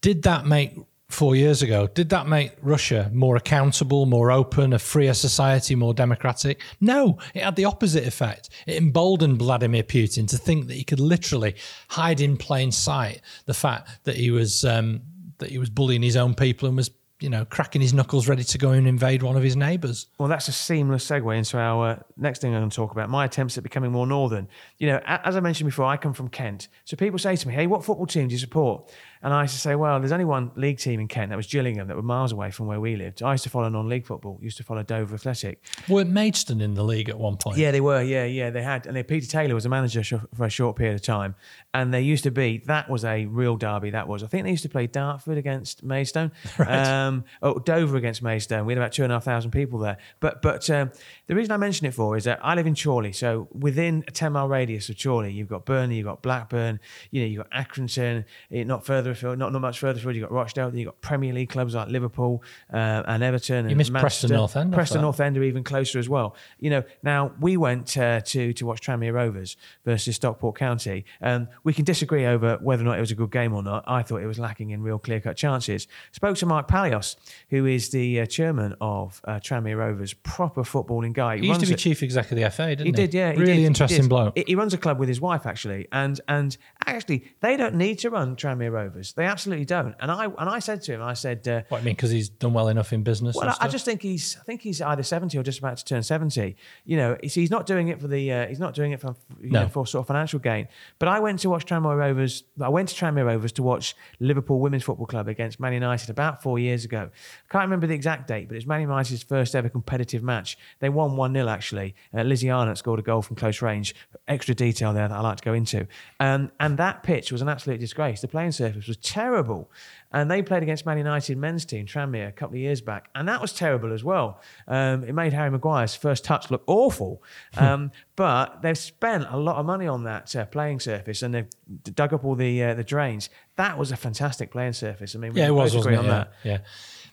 Did 0.01 0.23
that 0.23 0.45
make 0.45 0.77
four 1.09 1.35
years 1.35 1.61
ago? 1.61 1.87
Did 1.87 2.09
that 2.09 2.27
make 2.27 2.53
Russia 2.61 3.09
more 3.13 3.35
accountable, 3.35 4.05
more 4.05 4.31
open, 4.31 4.73
a 4.73 4.79
freer 4.79 5.13
society, 5.13 5.75
more 5.75 5.93
democratic? 5.93 6.61
No, 6.79 7.17
it 7.33 7.43
had 7.43 7.55
the 7.55 7.65
opposite 7.65 8.07
effect. 8.07 8.49
It 8.67 8.77
emboldened 8.77 9.39
Vladimir 9.39 9.83
Putin 9.83 10.27
to 10.29 10.37
think 10.37 10.67
that 10.67 10.75
he 10.75 10.83
could 10.83 10.99
literally 10.99 11.55
hide 11.89 12.21
in 12.21 12.37
plain 12.37 12.71
sight 12.71 13.21
the 13.45 13.53
fact 13.53 13.89
that 14.03 14.15
he 14.15 14.31
was 14.31 14.63
um, 14.63 15.01
that 15.39 15.49
he 15.49 15.57
was 15.57 15.69
bullying 15.69 16.03
his 16.03 16.15
own 16.15 16.35
people 16.35 16.67
and 16.67 16.77
was 16.77 16.91
you 17.19 17.29
know 17.29 17.45
cracking 17.45 17.81
his 17.81 17.93
knuckles 17.93 18.27
ready 18.27 18.43
to 18.43 18.57
go 18.57 18.71
and 18.71 18.87
invade 18.87 19.23
one 19.23 19.35
of 19.35 19.43
his 19.43 19.55
neighbours. 19.55 20.07
Well, 20.17 20.29
that's 20.29 20.47
a 20.47 20.51
seamless 20.51 21.05
segue 21.05 21.37
into 21.37 21.57
our 21.57 22.03
next 22.17 22.39
thing 22.41 22.53
I'm 22.53 22.61
going 22.61 22.69
to 22.69 22.75
talk 22.75 22.91
about 22.91 23.09
my 23.09 23.25
attempts 23.25 23.57
at 23.57 23.63
becoming 23.63 23.91
more 23.91 24.07
northern. 24.07 24.47
You 24.77 24.87
know, 24.87 25.01
as 25.05 25.35
I 25.35 25.39
mentioned 25.39 25.67
before, 25.67 25.85
I 25.85 25.97
come 25.97 26.13
from 26.13 26.29
Kent. 26.29 26.67
So 26.85 26.95
people 26.95 27.19
say 27.19 27.35
to 27.35 27.47
me, 27.47 27.53
hey, 27.53 27.67
what 27.67 27.83
football 27.83 28.05
team 28.05 28.27
do 28.27 28.33
you 28.33 28.39
support? 28.39 28.91
And 29.21 29.33
I 29.33 29.41
used 29.41 29.53
to 29.55 29.59
say, 29.59 29.75
well, 29.75 29.99
there's 29.99 30.11
only 30.11 30.25
one 30.25 30.51
league 30.55 30.77
team 30.77 30.99
in 30.99 31.07
Kent, 31.07 31.29
that 31.29 31.35
was 31.35 31.47
Gillingham, 31.47 31.87
that 31.87 31.95
were 31.95 32.01
miles 32.01 32.31
away 32.31 32.51
from 32.51 32.67
where 32.67 32.79
we 32.79 32.95
lived. 32.95 33.21
I 33.21 33.33
used 33.33 33.43
to 33.43 33.49
follow 33.49 33.67
non 33.67 33.89
league 33.89 34.05
football, 34.05 34.39
used 34.41 34.57
to 34.57 34.63
follow 34.63 34.81
Dover 34.81 35.15
Athletic. 35.15 35.63
Were 35.89 36.05
Maidstone 36.05 36.61
in 36.61 36.73
the 36.73 36.83
league 36.83 37.09
at 37.09 37.19
one 37.19 37.35
point? 37.35 37.57
Yeah, 37.57 37.71
they 37.71 37.81
were. 37.81 38.01
Yeah, 38.01 38.25
yeah, 38.25 38.49
they 38.49 38.63
had. 38.63 38.87
And 38.87 38.95
then 38.95 39.03
Peter 39.03 39.27
Taylor 39.27 39.55
was 39.55 39.65
a 39.65 39.69
manager 39.69 40.03
sh- 40.03 40.13
for 40.33 40.45
a 40.45 40.49
short 40.49 40.77
period 40.77 40.95
of 40.95 41.01
time. 41.01 41.35
And 41.73 41.93
they 41.93 42.01
used 42.01 42.23
to 42.23 42.31
be, 42.31 42.59
that 42.67 42.89
was 42.89 43.03
a 43.03 43.25
real 43.25 43.57
derby, 43.57 43.89
that 43.89 44.07
was. 44.07 44.23
I 44.23 44.27
think 44.27 44.45
they 44.45 44.51
used 44.51 44.63
to 44.63 44.69
play 44.69 44.87
Dartford 44.87 45.37
against 45.37 45.83
Maidstone. 45.83 46.31
Um, 46.69 47.25
oh, 47.41 47.57
Dover 47.57 47.97
against 47.97 48.21
Maidstone. 48.21 48.65
We 48.65 48.73
had 48.73 48.77
about 48.77 48.91
two 48.91 49.03
and 49.03 49.11
a 49.11 49.15
half 49.15 49.23
thousand 49.23 49.51
people 49.51 49.79
there. 49.79 49.97
But 50.19 50.41
but 50.41 50.69
um, 50.69 50.91
the 51.27 51.35
reason 51.35 51.51
I 51.51 51.57
mention 51.57 51.87
it 51.87 51.93
for 51.93 52.15
is 52.15 52.25
that 52.25 52.39
I 52.43 52.53
live 52.53 52.67
in 52.67 52.75
Chorley. 52.75 53.11
So 53.11 53.47
within 53.51 54.03
a 54.07 54.11
10 54.11 54.33
mile 54.33 54.47
radius 54.47 54.87
of 54.89 54.97
Chorley, 55.01 55.31
you've 55.31 55.47
got 55.47 55.65
Burnley, 55.65 55.95
you've 55.95 56.05
got 56.05 56.21
Blackburn, 56.21 56.79
you 57.11 57.21
know, 57.21 57.27
you've 57.27 57.43
got 57.43 57.51
Accrington, 57.51 58.25
eh, 58.51 58.63
not 58.63 58.85
further 58.85 59.08
afield, 59.11 59.37
not, 59.37 59.51
not 59.51 59.61
much 59.61 59.79
further 59.79 59.99
afield, 59.99 60.15
you've 60.15 60.23
got 60.23 60.31
Rochdale, 60.31 60.69
then 60.69 60.79
you've 60.79 60.87
got 60.87 61.01
Premier 61.01 61.33
League 61.33 61.49
clubs 61.49 61.75
like 61.75 61.89
Liverpool 61.89 62.43
uh, 62.73 63.03
and 63.07 63.23
Everton. 63.23 63.67
And 63.67 63.77
missed 63.77 63.91
Manchester. 63.91 64.27
Preston 64.27 64.37
North 64.37 64.55
End, 64.55 64.73
Preston. 64.73 65.01
North 65.01 65.19
End 65.19 65.37
are 65.37 65.43
even 65.43 65.63
closer 65.63 65.99
as 65.99 66.07
well. 66.07 66.35
You 66.59 66.69
know, 66.69 66.83
now 67.03 67.31
we 67.39 67.57
went 67.57 67.97
uh, 67.97 68.21
to 68.21 68.53
to 68.53 68.65
watch 68.65 68.81
Tranmere 68.81 69.13
Rovers 69.13 69.57
versus 69.85 70.15
Stockport 70.15 70.57
County. 70.57 71.05
Um, 71.21 71.47
we 71.63 71.73
can 71.73 71.85
disagree 71.85 72.25
over 72.25 72.57
whether 72.61 72.83
or 72.83 72.85
not 72.85 72.97
it 72.97 73.01
was 73.01 73.11
a 73.11 73.15
good 73.15 73.31
game 73.31 73.53
or 73.53 73.63
not. 73.63 73.83
I 73.87 74.03
thought 74.03 74.21
it 74.21 74.27
was 74.27 74.39
lacking 74.39 74.71
in 74.71 74.81
real 74.81 74.99
clear 74.99 75.19
cut 75.19 75.37
chances. 75.37 75.87
Spoke 76.11 76.37
to 76.37 76.45
Mark 76.45 76.67
Palios, 76.67 77.15
who 77.49 77.65
is 77.65 77.89
the 77.89 78.21
uh, 78.21 78.25
chairman 78.25 78.75
of 78.81 79.21
uh, 79.25 79.39
Tranmere 79.39 79.77
Rovers, 79.77 80.13
proper 80.13 80.63
footballing 80.63 81.13
guy. 81.13 81.37
He 81.37 81.47
used 81.47 81.61
to 81.61 81.67
be 81.67 81.73
it. 81.73 81.77
chief 81.77 82.03
exec 82.03 82.31
of 82.31 82.37
the 82.37 82.49
FA, 82.49 82.75
didn't 82.75 82.81
he? 82.81 82.85
He 82.87 82.91
did, 82.91 83.13
yeah. 83.13 83.31
he 83.31 83.39
really 83.39 83.53
did, 83.53 83.59
he 83.59 83.65
interesting 83.65 84.07
bloke. 84.07 84.37
He, 84.37 84.43
he 84.47 84.55
runs 84.55 84.73
a 84.73 84.77
club 84.77 84.99
with 84.99 85.09
his 85.09 85.21
wife 85.21 85.45
actually, 85.45 85.87
and 85.91 86.19
and 86.27 86.57
actually 86.85 87.25
they 87.41 87.57
don't 87.57 87.75
need 87.75 87.99
to 87.99 88.09
run 88.09 88.35
Tranmere 88.35 88.71
Rovers. 88.71 88.98
They 89.15 89.25
absolutely 89.25 89.65
don't. 89.65 89.95
And 89.99 90.11
I 90.11 90.25
and 90.25 90.49
I 90.49 90.59
said 90.59 90.81
to 90.83 90.93
him, 90.93 91.01
I 91.01 91.13
said, 91.13 91.47
uh, 91.47 91.61
what 91.69 91.81
I 91.81 91.83
mean, 91.83 91.95
because 91.95 92.11
he's 92.11 92.29
done 92.29 92.53
well 92.53 92.67
enough 92.67 92.93
in 92.93 93.03
business. 93.03 93.35
well, 93.35 93.49
I, 93.49 93.65
I 93.65 93.67
just 93.67 93.85
think 93.85 94.01
he's. 94.01 94.37
I 94.39 94.43
think 94.43 94.61
he's 94.61 94.81
either 94.81 95.03
seventy 95.03 95.37
or 95.37 95.43
just 95.43 95.59
about 95.59 95.77
to 95.77 95.85
turn 95.85 96.03
seventy. 96.03 96.55
You 96.85 96.97
know, 96.97 97.17
he's, 97.21 97.33
he's 97.33 97.51
not 97.51 97.65
doing 97.65 97.87
it 97.87 97.99
for 98.01 98.07
the. 98.07 98.31
Uh, 98.31 98.47
he's 98.47 98.59
not 98.59 98.73
doing 98.73 98.91
it 98.91 98.99
for 99.01 99.15
you 99.41 99.51
No. 99.51 99.63
know 99.63 99.69
for 99.69 99.85
sort 99.87 100.03
of 100.03 100.07
financial 100.07 100.39
gain. 100.39 100.67
But 100.99 101.09
I 101.09 101.19
went 101.19 101.39
to 101.39 101.49
watch 101.49 101.65
Tranmere 101.65 101.97
Rovers. 101.97 102.43
I 102.61 102.69
went 102.69 102.89
to 102.89 102.95
Tranmere 102.95 103.25
Rovers 103.25 103.51
to 103.53 103.63
watch 103.63 103.95
Liverpool 104.19 104.59
Women's 104.59 104.83
Football 104.83 105.07
Club 105.07 105.27
against 105.27 105.59
Man 105.59 105.73
United 105.73 106.09
about 106.09 106.43
four 106.43 106.59
years 106.59 106.85
ago. 106.85 107.09
I 107.09 107.51
can't 107.51 107.63
remember 107.63 107.87
the 107.87 107.93
exact 107.95 108.27
date, 108.27 108.47
but 108.47 108.55
it 108.55 108.57
was 108.57 108.67
Man 108.67 108.81
United's 108.81 109.23
first 109.23 109.55
ever 109.55 109.69
competitive 109.69 110.23
match. 110.23 110.57
They 110.79 110.89
won 110.89 111.15
one 111.15 111.33
0 111.33 111.47
actually. 111.47 111.95
Uh, 112.13 112.23
Lizzie 112.23 112.47
Arnot 112.47 112.77
scored 112.77 112.99
a 112.99 113.03
goal 113.03 113.21
from 113.21 113.35
close 113.35 113.61
range. 113.61 113.95
Extra 114.27 114.53
detail 114.55 114.93
there 114.93 115.07
that 115.07 115.15
I 115.17 115.21
like 115.21 115.37
to 115.37 115.43
go 115.43 115.53
into. 115.53 115.87
Um, 116.19 116.51
and 116.59 116.77
that 116.77 117.03
pitch 117.03 117.31
was 117.31 117.41
an 117.41 117.47
absolute 117.49 117.79
disgrace. 117.79 118.21
The 118.21 118.27
playing 118.27 118.51
surface 118.51 118.87
was 118.89 118.97
terrible. 118.97 119.71
And 120.11 120.29
they 120.29 120.41
played 120.41 120.63
against 120.63 120.85
Man 120.85 120.97
United 120.97 121.37
men's 121.37 121.65
team, 121.65 121.85
Tranmere, 121.85 122.27
a 122.27 122.31
couple 122.31 122.55
of 122.55 122.59
years 122.61 122.81
back. 122.81 123.09
And 123.15 123.29
that 123.29 123.39
was 123.41 123.53
terrible 123.53 123.93
as 123.93 124.03
well. 124.03 124.41
Um, 124.67 125.03
it 125.03 125.13
made 125.13 125.31
Harry 125.33 125.51
Maguire's 125.51 125.95
first 125.95 126.25
touch 126.25 126.49
look 126.51 126.63
awful. 126.67 127.21
Um, 127.57 127.91
but 128.15 128.61
they've 128.61 128.77
spent 128.77 129.25
a 129.29 129.37
lot 129.37 129.57
of 129.57 129.65
money 129.65 129.87
on 129.87 130.03
that 130.05 130.35
uh, 130.35 130.45
playing 130.45 130.79
surface 130.79 131.21
and 131.21 131.33
they've 131.33 131.47
dug 131.95 132.13
up 132.13 132.25
all 132.25 132.35
the 132.35 132.63
uh, 132.63 132.73
the 132.73 132.83
drains. 132.83 133.29
That 133.55 133.77
was 133.77 133.91
a 133.91 133.95
fantastic 133.97 134.51
playing 134.51 134.73
surface. 134.73 135.15
I 135.15 135.19
mean, 135.19 135.33
we 135.33 135.39
yeah, 135.41 135.47
it 135.47 135.51
was, 135.51 135.75
wasn't 135.75 135.93
it? 135.95 135.97
on 135.99 136.05
Yeah. 136.05 136.11
that. 136.11 136.33
yeah. 136.43 136.57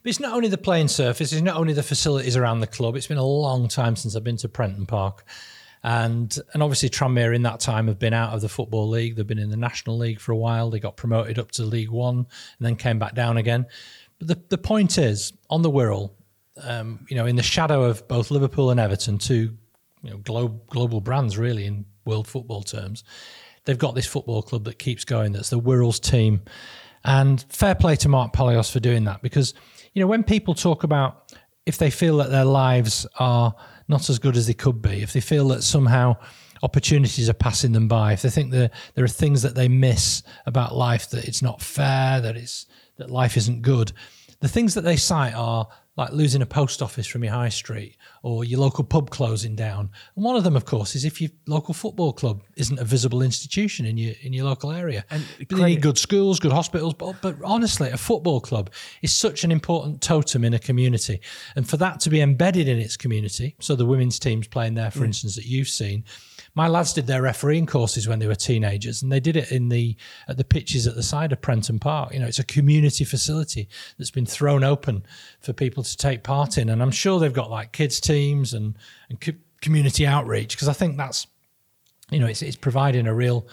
But 0.02 0.08
it's 0.10 0.20
not 0.20 0.32
only 0.32 0.48
the 0.48 0.56
playing 0.58 0.88
surface, 0.88 1.32
it's 1.32 1.42
not 1.42 1.56
only 1.56 1.72
the 1.74 1.82
facilities 1.82 2.36
around 2.36 2.60
the 2.60 2.66
club. 2.66 2.96
It's 2.96 3.08
been 3.08 3.18
a 3.18 3.24
long 3.24 3.68
time 3.68 3.96
since 3.96 4.16
I've 4.16 4.24
been 4.24 4.36
to 4.38 4.48
Prenton 4.48 4.86
Park. 4.86 5.24
And 5.82 6.36
and 6.52 6.62
obviously 6.62 6.88
Tranmere 6.88 7.34
in 7.34 7.42
that 7.42 7.60
time 7.60 7.86
have 7.86 7.98
been 7.98 8.14
out 8.14 8.34
of 8.34 8.40
the 8.40 8.48
football 8.48 8.88
league. 8.88 9.16
They've 9.16 9.26
been 9.26 9.38
in 9.38 9.50
the 9.50 9.56
National 9.56 9.96
League 9.96 10.20
for 10.20 10.32
a 10.32 10.36
while. 10.36 10.70
They 10.70 10.80
got 10.80 10.96
promoted 10.96 11.38
up 11.38 11.52
to 11.52 11.62
League 11.62 11.90
One 11.90 12.18
and 12.18 12.26
then 12.60 12.76
came 12.76 12.98
back 12.98 13.14
down 13.14 13.36
again. 13.36 13.66
But 14.18 14.28
the, 14.28 14.42
the 14.48 14.58
point 14.58 14.98
is, 14.98 15.32
on 15.50 15.62
the 15.62 15.70
Wirral, 15.70 16.10
um, 16.62 17.06
you 17.08 17.16
know, 17.16 17.26
in 17.26 17.36
the 17.36 17.42
shadow 17.42 17.84
of 17.84 18.06
both 18.08 18.30
Liverpool 18.30 18.70
and 18.70 18.80
Everton, 18.80 19.18
two 19.18 19.56
you 20.02 20.10
know, 20.10 20.16
glo- 20.18 20.60
global 20.68 21.00
brands 21.00 21.36
really 21.36 21.66
in 21.66 21.84
world 22.04 22.26
football 22.26 22.62
terms, 22.62 23.04
they've 23.64 23.78
got 23.78 23.94
this 23.94 24.06
football 24.06 24.42
club 24.42 24.64
that 24.64 24.78
keeps 24.78 25.04
going. 25.04 25.32
That's 25.32 25.50
the 25.50 25.60
Wirral's 25.60 26.00
team, 26.00 26.42
and 27.04 27.44
fair 27.48 27.74
play 27.74 27.96
to 27.96 28.08
Mark 28.08 28.32
Palios 28.32 28.70
for 28.72 28.80
doing 28.80 29.04
that 29.04 29.22
because 29.22 29.54
you 29.92 30.00
know 30.00 30.06
when 30.06 30.24
people 30.24 30.54
talk 30.54 30.82
about 30.82 31.32
if 31.66 31.78
they 31.78 31.90
feel 31.90 32.16
that 32.18 32.30
their 32.30 32.44
lives 32.44 33.06
are 33.18 33.54
not 33.88 34.08
as 34.10 34.18
good 34.18 34.36
as 34.36 34.46
they 34.46 34.54
could 34.54 34.82
be, 34.82 35.02
if 35.02 35.12
they 35.12 35.20
feel 35.20 35.48
that 35.48 35.62
somehow 35.62 36.16
opportunities 36.62 37.28
are 37.28 37.34
passing 37.34 37.72
them 37.72 37.88
by, 37.88 38.12
if 38.12 38.22
they 38.22 38.30
think 38.30 38.50
that 38.50 38.72
there 38.94 39.04
are 39.04 39.08
things 39.08 39.42
that 39.42 39.54
they 39.54 39.68
miss 39.68 40.22
about 40.46 40.74
life, 40.74 41.10
that 41.10 41.26
it's 41.26 41.42
not 41.42 41.60
fair, 41.60 42.20
that 42.20 42.36
it's 42.36 42.66
that 42.96 43.10
life 43.10 43.36
isn't 43.36 43.62
good, 43.62 43.92
the 44.40 44.48
things 44.48 44.74
that 44.74 44.82
they 44.82 44.96
cite 44.96 45.34
are 45.34 45.68
like 45.96 46.12
losing 46.12 46.42
a 46.42 46.46
post 46.46 46.82
office 46.82 47.06
from 47.06 47.24
your 47.24 47.32
high 47.32 47.48
street 47.48 47.96
or 48.22 48.44
your 48.44 48.60
local 48.60 48.84
pub 48.84 49.10
closing 49.10 49.56
down. 49.56 49.90
And 50.14 50.24
one 50.24 50.36
of 50.36 50.44
them, 50.44 50.54
of 50.54 50.66
course, 50.66 50.94
is 50.94 51.04
if 51.04 51.20
your 51.20 51.30
local 51.46 51.72
football 51.72 52.12
club 52.12 52.42
isn't 52.56 52.78
a 52.78 52.84
visible 52.84 53.22
institution 53.22 53.86
in 53.86 53.96
your 53.96 54.14
in 54.20 54.32
your 54.32 54.44
local 54.44 54.72
area. 54.72 55.04
And 55.10 55.24
good 55.80 55.98
schools, 55.98 56.38
good 56.38 56.52
hospitals. 56.52 56.94
But, 56.94 57.20
but 57.22 57.36
honestly, 57.42 57.90
a 57.90 57.96
football 57.96 58.40
club 58.40 58.70
is 59.00 59.14
such 59.14 59.42
an 59.42 59.50
important 59.50 60.02
totem 60.02 60.44
in 60.44 60.52
a 60.52 60.58
community. 60.58 61.20
And 61.54 61.68
for 61.68 61.78
that 61.78 62.00
to 62.00 62.10
be 62.10 62.20
embedded 62.20 62.68
in 62.68 62.78
its 62.78 62.96
community, 62.96 63.56
so 63.60 63.74
the 63.74 63.86
women's 63.86 64.18
teams 64.18 64.46
playing 64.46 64.74
there, 64.74 64.90
for 64.90 65.00
mm. 65.00 65.06
instance, 65.06 65.34
that 65.36 65.46
you've 65.46 65.68
seen, 65.68 66.04
my 66.56 66.68
lads 66.68 66.94
did 66.94 67.06
their 67.06 67.20
refereeing 67.20 67.66
courses 67.66 68.08
when 68.08 68.18
they 68.18 68.26
were 68.26 68.34
teenagers, 68.34 69.02
and 69.02 69.12
they 69.12 69.20
did 69.20 69.36
it 69.36 69.52
in 69.52 69.68
the 69.68 69.94
at 70.26 70.38
the 70.38 70.44
pitches 70.44 70.86
at 70.86 70.94
the 70.94 71.02
side 71.02 71.30
of 71.30 71.42
Prenton 71.42 71.78
Park. 71.78 72.14
You 72.14 72.18
know, 72.18 72.26
it's 72.26 72.38
a 72.38 72.44
community 72.44 73.04
facility 73.04 73.68
that's 73.98 74.10
been 74.10 74.24
thrown 74.24 74.64
open 74.64 75.04
for 75.40 75.52
people 75.52 75.82
to 75.82 75.96
take 75.96 76.24
part 76.24 76.56
in, 76.56 76.70
and 76.70 76.82
I'm 76.82 76.90
sure 76.90 77.20
they've 77.20 77.32
got 77.32 77.50
like 77.50 77.72
kids 77.72 78.00
teams 78.00 78.54
and 78.54 78.76
and 79.10 79.38
community 79.60 80.06
outreach 80.06 80.56
because 80.56 80.68
I 80.68 80.72
think 80.72 80.96
that's 80.96 81.26
you 82.10 82.18
know 82.18 82.26
it's 82.26 82.40
it's 82.40 82.56
providing 82.56 83.06
a 83.06 83.14
real 83.14 83.46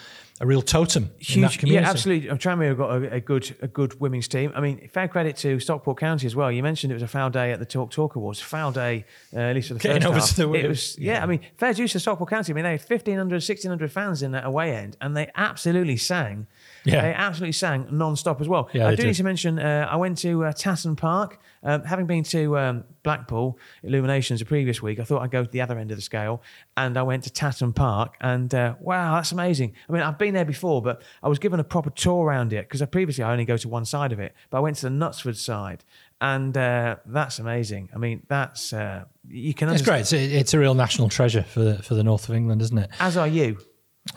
a 0.44 0.46
real 0.46 0.62
totem 0.62 1.10
Huge, 1.20 1.64
Yeah, 1.64 1.90
absolutely. 1.90 2.30
I'm 2.30 2.38
trying 2.38 2.60
to 2.60 2.66
have 2.66 2.78
got 2.78 2.92
a, 2.92 3.14
a, 3.14 3.20
good 3.22 3.56
a 3.62 3.68
good 3.68 4.00
women's 4.02 4.28
team. 4.28 4.52
I 4.54 4.60
mean, 4.60 4.90
fair 4.90 5.08
credit 5.08 5.38
to 5.38 5.60
Stockport 5.60 5.98
County 5.98 6.28
as 6.28 6.36
well. 6.36 6.52
You 6.52 6.62
mentioned 6.62 6.92
it 6.92 6.96
was 6.96 7.04
a 7.04 7.08
foul 7.08 7.30
day 7.30 7.54
at 7.54 7.60
the 7.60 7.66
Talk 7.66 7.92
Talk 7.92 8.16
Awards. 8.18 8.42
Foul 8.42 8.74
day, 8.74 9.06
uh, 9.34 9.40
at 9.40 9.56
least 9.56 9.70
for 9.70 9.76
the 9.76 9.80
Getting 9.80 10.02
first 10.02 10.08
over 10.08 10.20
half. 10.20 10.30
To 10.30 10.36
the 10.36 10.54
it 10.54 10.68
was, 10.68 11.00
yeah, 11.00 11.14
yeah, 11.14 11.24
I 11.24 11.26
mean, 11.26 11.40
fair 11.56 11.74
dues 11.74 11.94
to 11.94 12.00
Stockport 12.00 12.30
County. 12.30 12.52
I 12.52 12.56
mean, 12.56 12.66
they 12.66 12.72
had 12.72 12.82
1,500, 12.82 13.36
1,600 13.36 13.92
fans 13.92 14.22
in 14.22 14.32
that 14.34 14.46
away 14.46 14.76
end, 14.76 14.98
and 15.00 15.16
they 15.16 15.32
absolutely 15.36 15.98
sang. 15.98 16.48
Yeah. 16.86 17.02
They 17.02 17.14
absolutely 17.14 17.54
sang 17.54 17.88
non-stop 17.92 18.42
as 18.42 18.48
well. 18.48 18.70
Yeah, 18.74 18.88
I 18.88 18.96
do 18.96 19.04
need 19.04 19.16
to 19.16 19.24
mention, 19.24 19.60
uh, 19.60 19.88
I 19.90 19.96
went 19.96 20.18
to 20.20 20.46
uh, 20.46 20.54
Tatton 20.54 20.96
Park 20.96 21.40
um, 21.64 21.84
having 21.84 22.06
been 22.06 22.24
to 22.26 22.58
um, 22.58 22.84
Blackpool 23.04 23.58
Illuminations 23.84 24.42
the 24.42 24.46
previous 24.46 24.82
week, 24.82 25.00
I 25.00 25.04
thought 25.04 25.22
I'd 25.22 25.32
go 25.32 25.46
to 25.46 25.50
the 25.50 25.62
other 25.62 25.78
end 25.78 25.92
of 25.92 25.98
the 25.98 26.02
scale, 26.02 26.42
and 26.76 26.98
I 26.98 27.04
went 27.04 27.24
to 27.24 27.30
Tatton 27.30 27.74
Park, 27.74 28.16
and 28.20 28.54
uh, 28.54 28.76
wow, 28.80 29.16
that's 29.16 29.32
amazing. 29.32 29.74
I 29.88 29.94
mean, 29.94 30.02
I've 30.02 30.18
been 30.18 30.34
there 30.34 30.46
before, 30.46 30.82
but 30.82 31.02
I 31.22 31.30
was 31.30 31.40
given 31.40 31.60
a 31.60 31.64
proper 31.64 31.90
tour 31.90 32.26
around 32.26 32.52
it 32.52 32.70
because 32.70 32.86
previously 32.90 33.24
I 33.24 33.32
only 33.32 33.46
go 33.46 33.58
to 33.58 33.70
one 33.70 33.86
side 33.86 34.12
of 34.12 34.20
it, 34.20 34.36
but 34.50 34.58
I 34.58 34.62
went 34.62 34.76
to 34.78 34.90
the 34.90 34.90
Knutsford 34.90 35.38
side, 35.38 35.86
and 36.20 36.56
uh, 36.58 36.98
that's 37.06 37.40
amazing. 37.40 37.90
I 37.96 37.98
mean, 37.98 38.24
that's 38.28 38.74
uh, 38.74 39.06
you 39.30 39.54
can. 39.54 39.70
It's 39.70 39.82
great. 39.82 40.02
It's 40.02 40.14
a, 40.14 40.22
it's 40.22 40.54
a, 40.54 40.60
real 40.60 40.74
national 40.74 41.10
treasure 41.10 41.44
for 41.44 41.62
the, 41.62 41.82
for 41.82 41.96
the 41.96 42.04
north 42.04 42.28
of 42.28 42.36
England, 42.36 42.62
isn't 42.62 42.78
it? 42.78 42.90
As 43.00 43.16
are 43.16 43.28
you. 43.28 43.58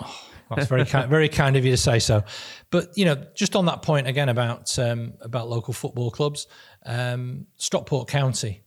Oh, 0.02 0.25
that's 0.54 0.68
very 0.68 0.84
kind, 0.86 1.08
very 1.08 1.28
kind 1.28 1.56
of 1.56 1.64
you 1.64 1.72
to 1.72 1.76
say 1.76 1.98
so. 1.98 2.22
But 2.70 2.96
you 2.96 3.04
know, 3.04 3.24
just 3.34 3.56
on 3.56 3.66
that 3.66 3.82
point 3.82 4.06
again 4.06 4.28
about 4.28 4.78
um, 4.78 5.14
about 5.20 5.48
local 5.48 5.74
football 5.74 6.10
clubs, 6.10 6.46
um, 6.84 7.46
Stockport 7.56 8.08
County 8.08 8.62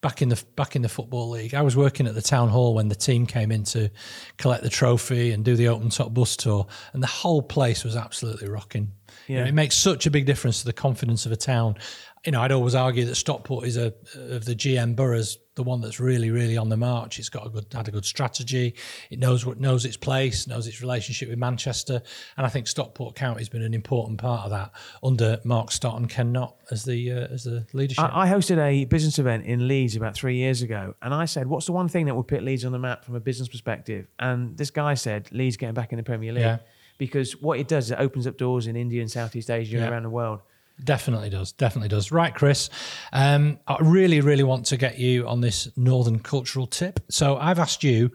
back 0.00 0.22
in 0.22 0.28
the 0.28 0.42
back 0.54 0.76
in 0.76 0.82
the 0.82 0.88
football 0.88 1.30
league. 1.30 1.54
I 1.54 1.62
was 1.62 1.76
working 1.76 2.06
at 2.06 2.14
the 2.14 2.22
town 2.22 2.48
hall 2.48 2.74
when 2.74 2.88
the 2.88 2.94
team 2.94 3.26
came 3.26 3.50
in 3.50 3.64
to 3.64 3.90
collect 4.36 4.62
the 4.62 4.70
trophy 4.70 5.32
and 5.32 5.44
do 5.44 5.56
the 5.56 5.68
open 5.68 5.90
top 5.90 6.14
bus 6.14 6.36
tour, 6.36 6.66
and 6.92 7.02
the 7.02 7.08
whole 7.08 7.42
place 7.42 7.84
was 7.84 7.96
absolutely 7.96 8.48
rocking. 8.48 8.92
Yeah. 9.26 9.38
You 9.38 9.42
know, 9.42 9.48
it 9.48 9.54
makes 9.54 9.76
such 9.76 10.06
a 10.06 10.10
big 10.10 10.26
difference 10.26 10.60
to 10.60 10.66
the 10.66 10.72
confidence 10.72 11.26
of 11.26 11.32
a 11.32 11.36
town 11.36 11.76
you 12.24 12.32
know, 12.32 12.42
I'd 12.42 12.52
always 12.52 12.74
argue 12.74 13.04
that 13.06 13.14
Stockport 13.14 13.66
is 13.66 13.76
a 13.76 13.94
of 14.14 14.44
the 14.44 14.54
GM 14.54 14.96
boroughs 14.96 15.38
the 15.58 15.64
one 15.64 15.80
that's 15.80 15.98
really, 15.98 16.30
really 16.30 16.56
on 16.56 16.68
the 16.68 16.76
march. 16.76 17.18
It's 17.18 17.28
got 17.28 17.44
a 17.44 17.50
good 17.50 17.66
had 17.74 17.88
a 17.88 17.90
good 17.90 18.04
strategy. 18.04 18.76
It 19.10 19.18
knows 19.18 19.44
what 19.44 19.58
knows 19.58 19.84
its 19.84 19.96
place, 19.96 20.46
knows 20.46 20.68
its 20.68 20.80
relationship 20.80 21.28
with 21.28 21.38
Manchester, 21.38 22.00
and 22.36 22.46
I 22.46 22.48
think 22.48 22.68
Stockport 22.68 23.16
County 23.16 23.40
has 23.40 23.48
been 23.48 23.62
an 23.62 23.74
important 23.74 24.18
part 24.18 24.44
of 24.44 24.50
that 24.50 24.70
under 25.02 25.40
Mark 25.44 25.72
Stott 25.72 25.96
and 25.96 26.08
Ken 26.08 26.30
Knott 26.32 26.56
as 26.70 26.84
the 26.84 27.12
uh, 27.12 27.26
as 27.26 27.42
the 27.44 27.66
leadership. 27.72 28.04
I, 28.04 28.22
I, 28.22 28.28
hosted 28.28 28.58
a 28.58 28.84
business 28.84 29.18
event 29.18 29.44
in 29.46 29.66
Leeds 29.66 29.96
about 29.96 30.14
three 30.14 30.36
years 30.36 30.62
ago, 30.62 30.94
and 31.02 31.12
I 31.12 31.24
said, 31.24 31.48
"What's 31.48 31.66
the 31.66 31.72
one 31.72 31.88
thing 31.88 32.06
that 32.06 32.14
would 32.14 32.28
put 32.28 32.44
Leeds 32.44 32.64
on 32.64 32.70
the 32.70 32.78
map 32.78 33.04
from 33.04 33.16
a 33.16 33.20
business 33.20 33.48
perspective?" 33.48 34.06
And 34.20 34.56
this 34.56 34.70
guy 34.70 34.94
said, 34.94 35.28
"Leeds 35.32 35.56
getting 35.56 35.74
back 35.74 35.92
in 35.92 35.96
the 35.96 36.04
Premier 36.04 36.32
League." 36.32 36.42
Yeah. 36.42 36.58
Because 36.98 37.32
what 37.40 37.60
it 37.60 37.68
does 37.68 37.86
is 37.86 37.90
it 37.92 37.98
opens 38.00 38.26
up 38.26 38.36
doors 38.38 38.66
in 38.66 38.74
India 38.74 39.00
and 39.00 39.10
Southeast 39.10 39.50
Asia 39.50 39.76
yeah. 39.76 39.84
and 39.84 39.92
around 39.92 40.02
the 40.02 40.10
world. 40.10 40.40
Definitely 40.82 41.30
does. 41.30 41.52
Definitely 41.52 41.88
does. 41.88 42.12
Right, 42.12 42.34
Chris. 42.34 42.70
Um, 43.12 43.58
I 43.66 43.78
really, 43.80 44.20
really 44.20 44.44
want 44.44 44.66
to 44.66 44.76
get 44.76 44.98
you 44.98 45.26
on 45.26 45.40
this 45.40 45.68
Northern 45.76 46.20
cultural 46.20 46.66
tip. 46.66 47.00
So 47.08 47.36
I've 47.36 47.58
asked 47.58 47.82
you 47.82 48.12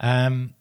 um, 0.00 0.54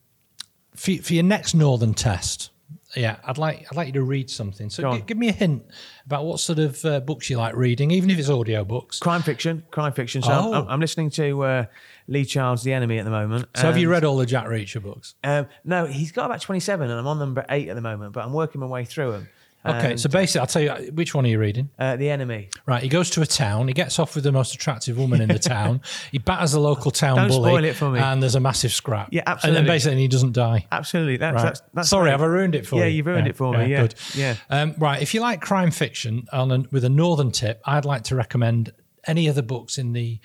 for, 0.75 0.95
for 0.97 1.13
your 1.13 1.23
next 1.23 1.53
Northern 1.53 1.93
test. 1.93 2.49
Yeah, 2.95 3.17
I'd 3.23 3.39
like 3.39 3.65
I'd 3.71 3.75
like 3.75 3.87
you 3.87 3.93
to 3.93 4.03
read 4.03 4.29
something. 4.29 4.69
So 4.69 4.93
g- 4.93 5.03
give 5.07 5.17
me 5.17 5.29
a 5.29 5.33
hint 5.33 5.63
about 6.05 6.25
what 6.25 6.39
sort 6.39 6.59
of 6.59 6.85
uh, 6.85 6.99
books 6.99 7.27
you 7.29 7.37
like 7.37 7.55
reading, 7.55 7.89
even 7.89 8.11
if 8.11 8.19
it's 8.19 8.29
audio 8.29 8.63
books. 8.63 8.99
Crime 8.99 9.23
fiction, 9.23 9.63
crime 9.71 9.93
fiction. 9.93 10.21
So 10.21 10.31
oh. 10.31 10.53
I'm, 10.53 10.67
I'm, 10.67 10.79
listening 10.79 11.09
to 11.11 11.43
uh, 11.43 11.65
Lee 12.07 12.23
Child's 12.23 12.61
The 12.61 12.71
Enemy 12.73 12.99
at 12.99 13.05
the 13.05 13.11
moment. 13.11 13.47
So 13.55 13.63
have 13.63 13.77
you 13.77 13.89
read 13.89 14.03
all 14.03 14.17
the 14.17 14.27
Jack 14.27 14.45
Reacher 14.45 14.81
books? 14.81 15.15
Um, 15.23 15.47
no, 15.63 15.87
he's 15.87 16.11
got 16.11 16.25
about 16.25 16.41
27, 16.41 16.87
and 16.89 16.99
I'm 16.99 17.07
on 17.07 17.17
number 17.17 17.43
eight 17.49 17.67
at 17.67 17.75
the 17.75 17.81
moment. 17.81 18.13
But 18.13 18.25
I'm 18.25 18.33
working 18.33 18.61
my 18.61 18.67
way 18.67 18.85
through 18.85 19.13
them. 19.13 19.29
Okay, 19.65 19.91
and, 19.91 19.99
so 19.99 20.09
basically, 20.09 20.41
I'll 20.41 20.47
tell 20.47 20.61
you 20.61 20.91
which 20.91 21.15
one 21.15 21.25
are 21.25 21.29
you 21.29 21.39
reading? 21.39 21.69
Uh, 21.79 21.95
the 21.95 22.09
enemy. 22.09 22.49
Right, 22.65 22.83
he 22.83 22.89
goes 22.89 23.09
to 23.11 23.21
a 23.21 23.25
town. 23.25 23.67
He 23.67 23.73
gets 23.73 23.97
off 23.97 24.15
with 24.15 24.25
the 24.25 24.31
most 24.31 24.53
attractive 24.53 24.97
woman 24.97 25.21
in 25.21 25.29
the 25.29 25.39
town. 25.55 25.81
He 26.11 26.17
batters 26.17 26.51
the 26.51 26.59
local 26.59 26.91
town 26.91 27.15
Don't 27.15 27.27
bully. 27.29 27.49
spoil 27.49 27.63
it 27.63 27.75
for 27.75 27.89
me. 27.89 27.99
And 27.99 28.21
there's 28.21 28.35
a 28.35 28.41
massive 28.41 28.73
scrap. 28.73 29.09
Yeah, 29.11 29.23
absolutely. 29.25 29.59
And 29.59 29.67
then 29.67 29.73
basically, 29.73 30.01
he 30.01 30.07
doesn't 30.07 30.33
die. 30.33 30.67
Absolutely. 30.71 31.17
That's, 31.17 31.35
right. 31.35 31.43
that's, 31.43 31.61
that's 31.73 31.89
Sorry, 31.89 32.11
have 32.11 32.21
I 32.21 32.25
ruined 32.25 32.55
it 32.55 32.67
for 32.67 32.75
yeah, 32.75 32.83
you? 32.83 32.89
Yeah, 32.89 32.95
you've 32.95 33.05
ruined 33.05 33.25
yeah, 33.25 33.29
it 33.29 33.35
for 33.35 33.57
me. 33.57 33.65
Yeah, 33.67 33.81
good. 33.81 33.95
Yeah. 34.15 34.35
Um, 34.49 34.75
right, 34.77 35.01
if 35.01 35.13
you 35.13 35.21
like 35.21 35.41
crime 35.41 35.71
fiction 35.71 36.25
on 36.33 36.51
a, 36.51 36.63
with 36.71 36.83
a 36.83 36.89
northern 36.89 37.31
tip, 37.31 37.61
I'd 37.65 37.85
like 37.85 38.03
to 38.05 38.15
recommend 38.15 38.71
any 39.07 39.27
of 39.27 39.35
the 39.35 39.43
books 39.43 39.77
in 39.77 39.93
the 39.93 40.19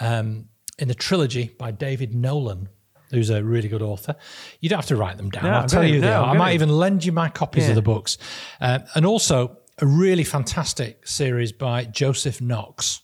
um, 0.00 0.48
in 0.78 0.88
the 0.88 0.94
trilogy 0.94 1.54
by 1.58 1.70
David 1.70 2.14
Nolan 2.14 2.68
who's 3.12 3.30
a 3.30 3.44
really 3.44 3.68
good 3.68 3.82
author. 3.82 4.16
You 4.60 4.68
don't 4.68 4.78
have 4.78 4.86
to 4.86 4.96
write 4.96 5.18
them 5.18 5.30
down. 5.30 5.44
No, 5.44 5.50
I'll 5.50 5.68
tell 5.68 5.84
you 5.84 6.00
no, 6.00 6.06
they 6.06 6.12
are. 6.12 6.34
I 6.34 6.36
might 6.36 6.54
even 6.54 6.70
lend 6.70 7.04
you 7.04 7.12
my 7.12 7.28
copies 7.28 7.64
yeah. 7.64 7.70
of 7.70 7.76
the 7.76 7.82
books. 7.82 8.18
Uh, 8.60 8.80
and 8.94 9.06
also 9.06 9.58
a 9.80 9.86
really 9.86 10.24
fantastic 10.24 11.06
series 11.06 11.52
by 11.52 11.84
Joseph 11.84 12.40
Knox. 12.40 13.02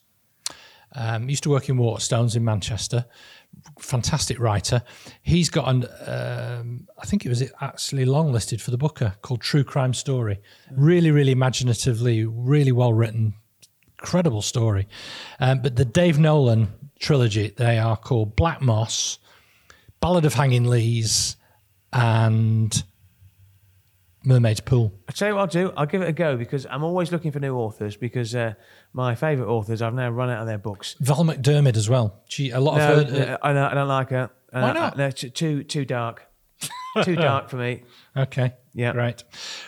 Um, 0.94 1.28
used 1.28 1.42
to 1.42 1.50
work 1.50 1.68
in 1.68 1.76
Waterstones 1.76 2.34
in 2.34 2.44
Manchester. 2.44 3.04
Fantastic 3.78 4.38
writer. 4.38 4.82
He's 5.22 5.50
got 5.50 5.68
an, 5.68 5.86
um, 6.06 6.88
I 6.98 7.04
think 7.04 7.26
it 7.26 7.28
was 7.28 7.42
actually 7.61 8.06
longlisted 8.06 8.61
for 8.61 8.70
the 8.70 8.78
Booker 8.78 9.14
called 9.22 9.42
True 9.42 9.64
Crime 9.64 9.92
Story. 9.92 10.40
Really, 10.70 11.11
really 11.11 11.32
imaginatively, 11.32 12.24
really 12.24 12.72
well 12.72 12.94
written, 12.94 13.34
incredible 13.98 14.42
story. 14.42 14.88
Um, 15.40 15.61
but 15.61 15.76
the 15.76 15.84
Dave 15.84 16.18
Nolan 16.18 16.68
trilogy, 16.98 17.48
they 17.56 17.78
are 17.78 17.96
called 17.96 18.36
Black 18.36 18.61
Moss, 18.61 19.18
Ballad 20.01 20.24
of 20.24 20.34
Hanging 20.34 20.64
Lees, 20.64 21.36
and 21.92 22.82
Mermaid's 24.24 24.61
Pool. 24.61 24.92
I 25.09 25.12
tell 25.12 25.28
you 25.28 25.34
what 25.34 25.40
I'll 25.40 25.46
do. 25.46 25.72
I'll 25.76 25.86
give 25.86 26.03
it 26.03 26.09
a 26.09 26.12
go 26.12 26.36
because 26.36 26.66
I'm 26.70 26.84
always 26.84 27.12
looking 27.12 27.32
for 27.32 27.40
new 27.40 27.55
authors 27.57 27.96
because 27.96 28.34
uh, 28.34 28.55
my 28.92 29.14
favourite 29.14 29.49
authors 29.49 29.80
I've 29.80 29.94
now 29.94 30.11
run 30.11 30.30
out 30.30 30.40
of 30.40 30.46
their 30.46 30.59
books. 30.59 30.96
Val 31.01 31.24
McDermid 31.24 31.76
as 31.76 31.88
well. 31.88 32.22
She 32.28 32.51
a 32.51 32.61
lot 32.61 32.76
no, 32.78 33.01
of 33.01 33.11
her. 33.11 33.38
Uh, 33.42 33.46
I, 33.46 33.53
don't, 33.53 33.64
I 33.64 33.74
don't 33.74 33.88
like 33.88 34.11
her. 34.11 34.30
Uh, 34.53 34.61
Why 34.61 34.72
not? 34.72 34.96
No, 34.96 35.11
too 35.11 35.62
too 35.62 35.84
dark. 35.84 36.24
Too 37.05 37.16
dark 37.16 37.49
for 37.49 37.57
me. 37.57 37.84
Okay. 38.16 38.55
Yeah. 38.74 38.92
Great. 38.92 39.22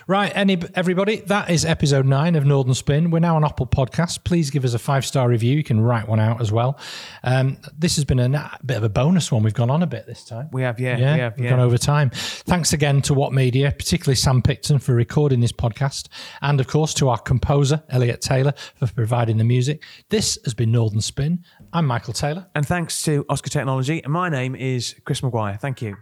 Right. 0.06 0.32
Any 0.34 0.58
everybody, 0.74 1.16
that 1.26 1.50
is 1.50 1.64
episode 1.64 2.06
nine 2.06 2.34
of 2.34 2.44
Northern 2.44 2.74
Spin. 2.74 3.10
We're 3.10 3.18
now 3.20 3.36
on 3.36 3.44
Apple 3.44 3.66
Podcast. 3.66 4.24
Please 4.24 4.50
give 4.50 4.64
us 4.64 4.74
a 4.74 4.78
five 4.78 5.04
star 5.04 5.28
review. 5.28 5.56
You 5.56 5.64
can 5.64 5.80
write 5.80 6.08
one 6.08 6.20
out 6.20 6.40
as 6.40 6.50
well. 6.50 6.78
Um, 7.22 7.58
this 7.78 7.96
has 7.96 8.04
been 8.04 8.18
a 8.18 8.58
bit 8.64 8.76
of 8.76 8.82
a 8.82 8.88
bonus 8.88 9.30
one. 9.30 9.42
We've 9.42 9.54
gone 9.54 9.70
on 9.70 9.82
a 9.82 9.86
bit 9.86 10.06
this 10.06 10.24
time. 10.24 10.48
We 10.52 10.62
have, 10.62 10.80
yeah, 10.80 10.96
Yeah, 10.96 11.14
we 11.14 11.20
have, 11.20 11.36
we've 11.36 11.44
yeah. 11.44 11.50
gone 11.50 11.60
over 11.60 11.78
time. 11.78 12.10
Thanks 12.10 12.72
again 12.72 13.02
to 13.02 13.14
What 13.14 13.32
Media, 13.32 13.70
particularly 13.70 14.16
Sam 14.16 14.42
Picton 14.42 14.78
for 14.78 14.94
recording 14.94 15.40
this 15.40 15.52
podcast, 15.52 16.08
and 16.42 16.60
of 16.60 16.66
course 16.66 16.94
to 16.94 17.08
our 17.08 17.18
composer 17.18 17.82
Elliot 17.90 18.20
Taylor 18.20 18.52
for 18.76 18.86
providing 18.88 19.36
the 19.36 19.44
music. 19.44 19.82
This 20.08 20.38
has 20.44 20.54
been 20.54 20.72
Northern 20.72 21.00
Spin. 21.00 21.44
I'm 21.72 21.86
Michael 21.86 22.14
Taylor. 22.14 22.46
And 22.54 22.66
thanks 22.66 23.02
to 23.04 23.24
Oscar 23.28 23.50
Technology. 23.50 24.02
And 24.02 24.12
my 24.12 24.28
name 24.28 24.54
is 24.56 24.94
Chris 25.04 25.22
Maguire. 25.22 25.56
Thank 25.60 25.82
you. 25.82 25.96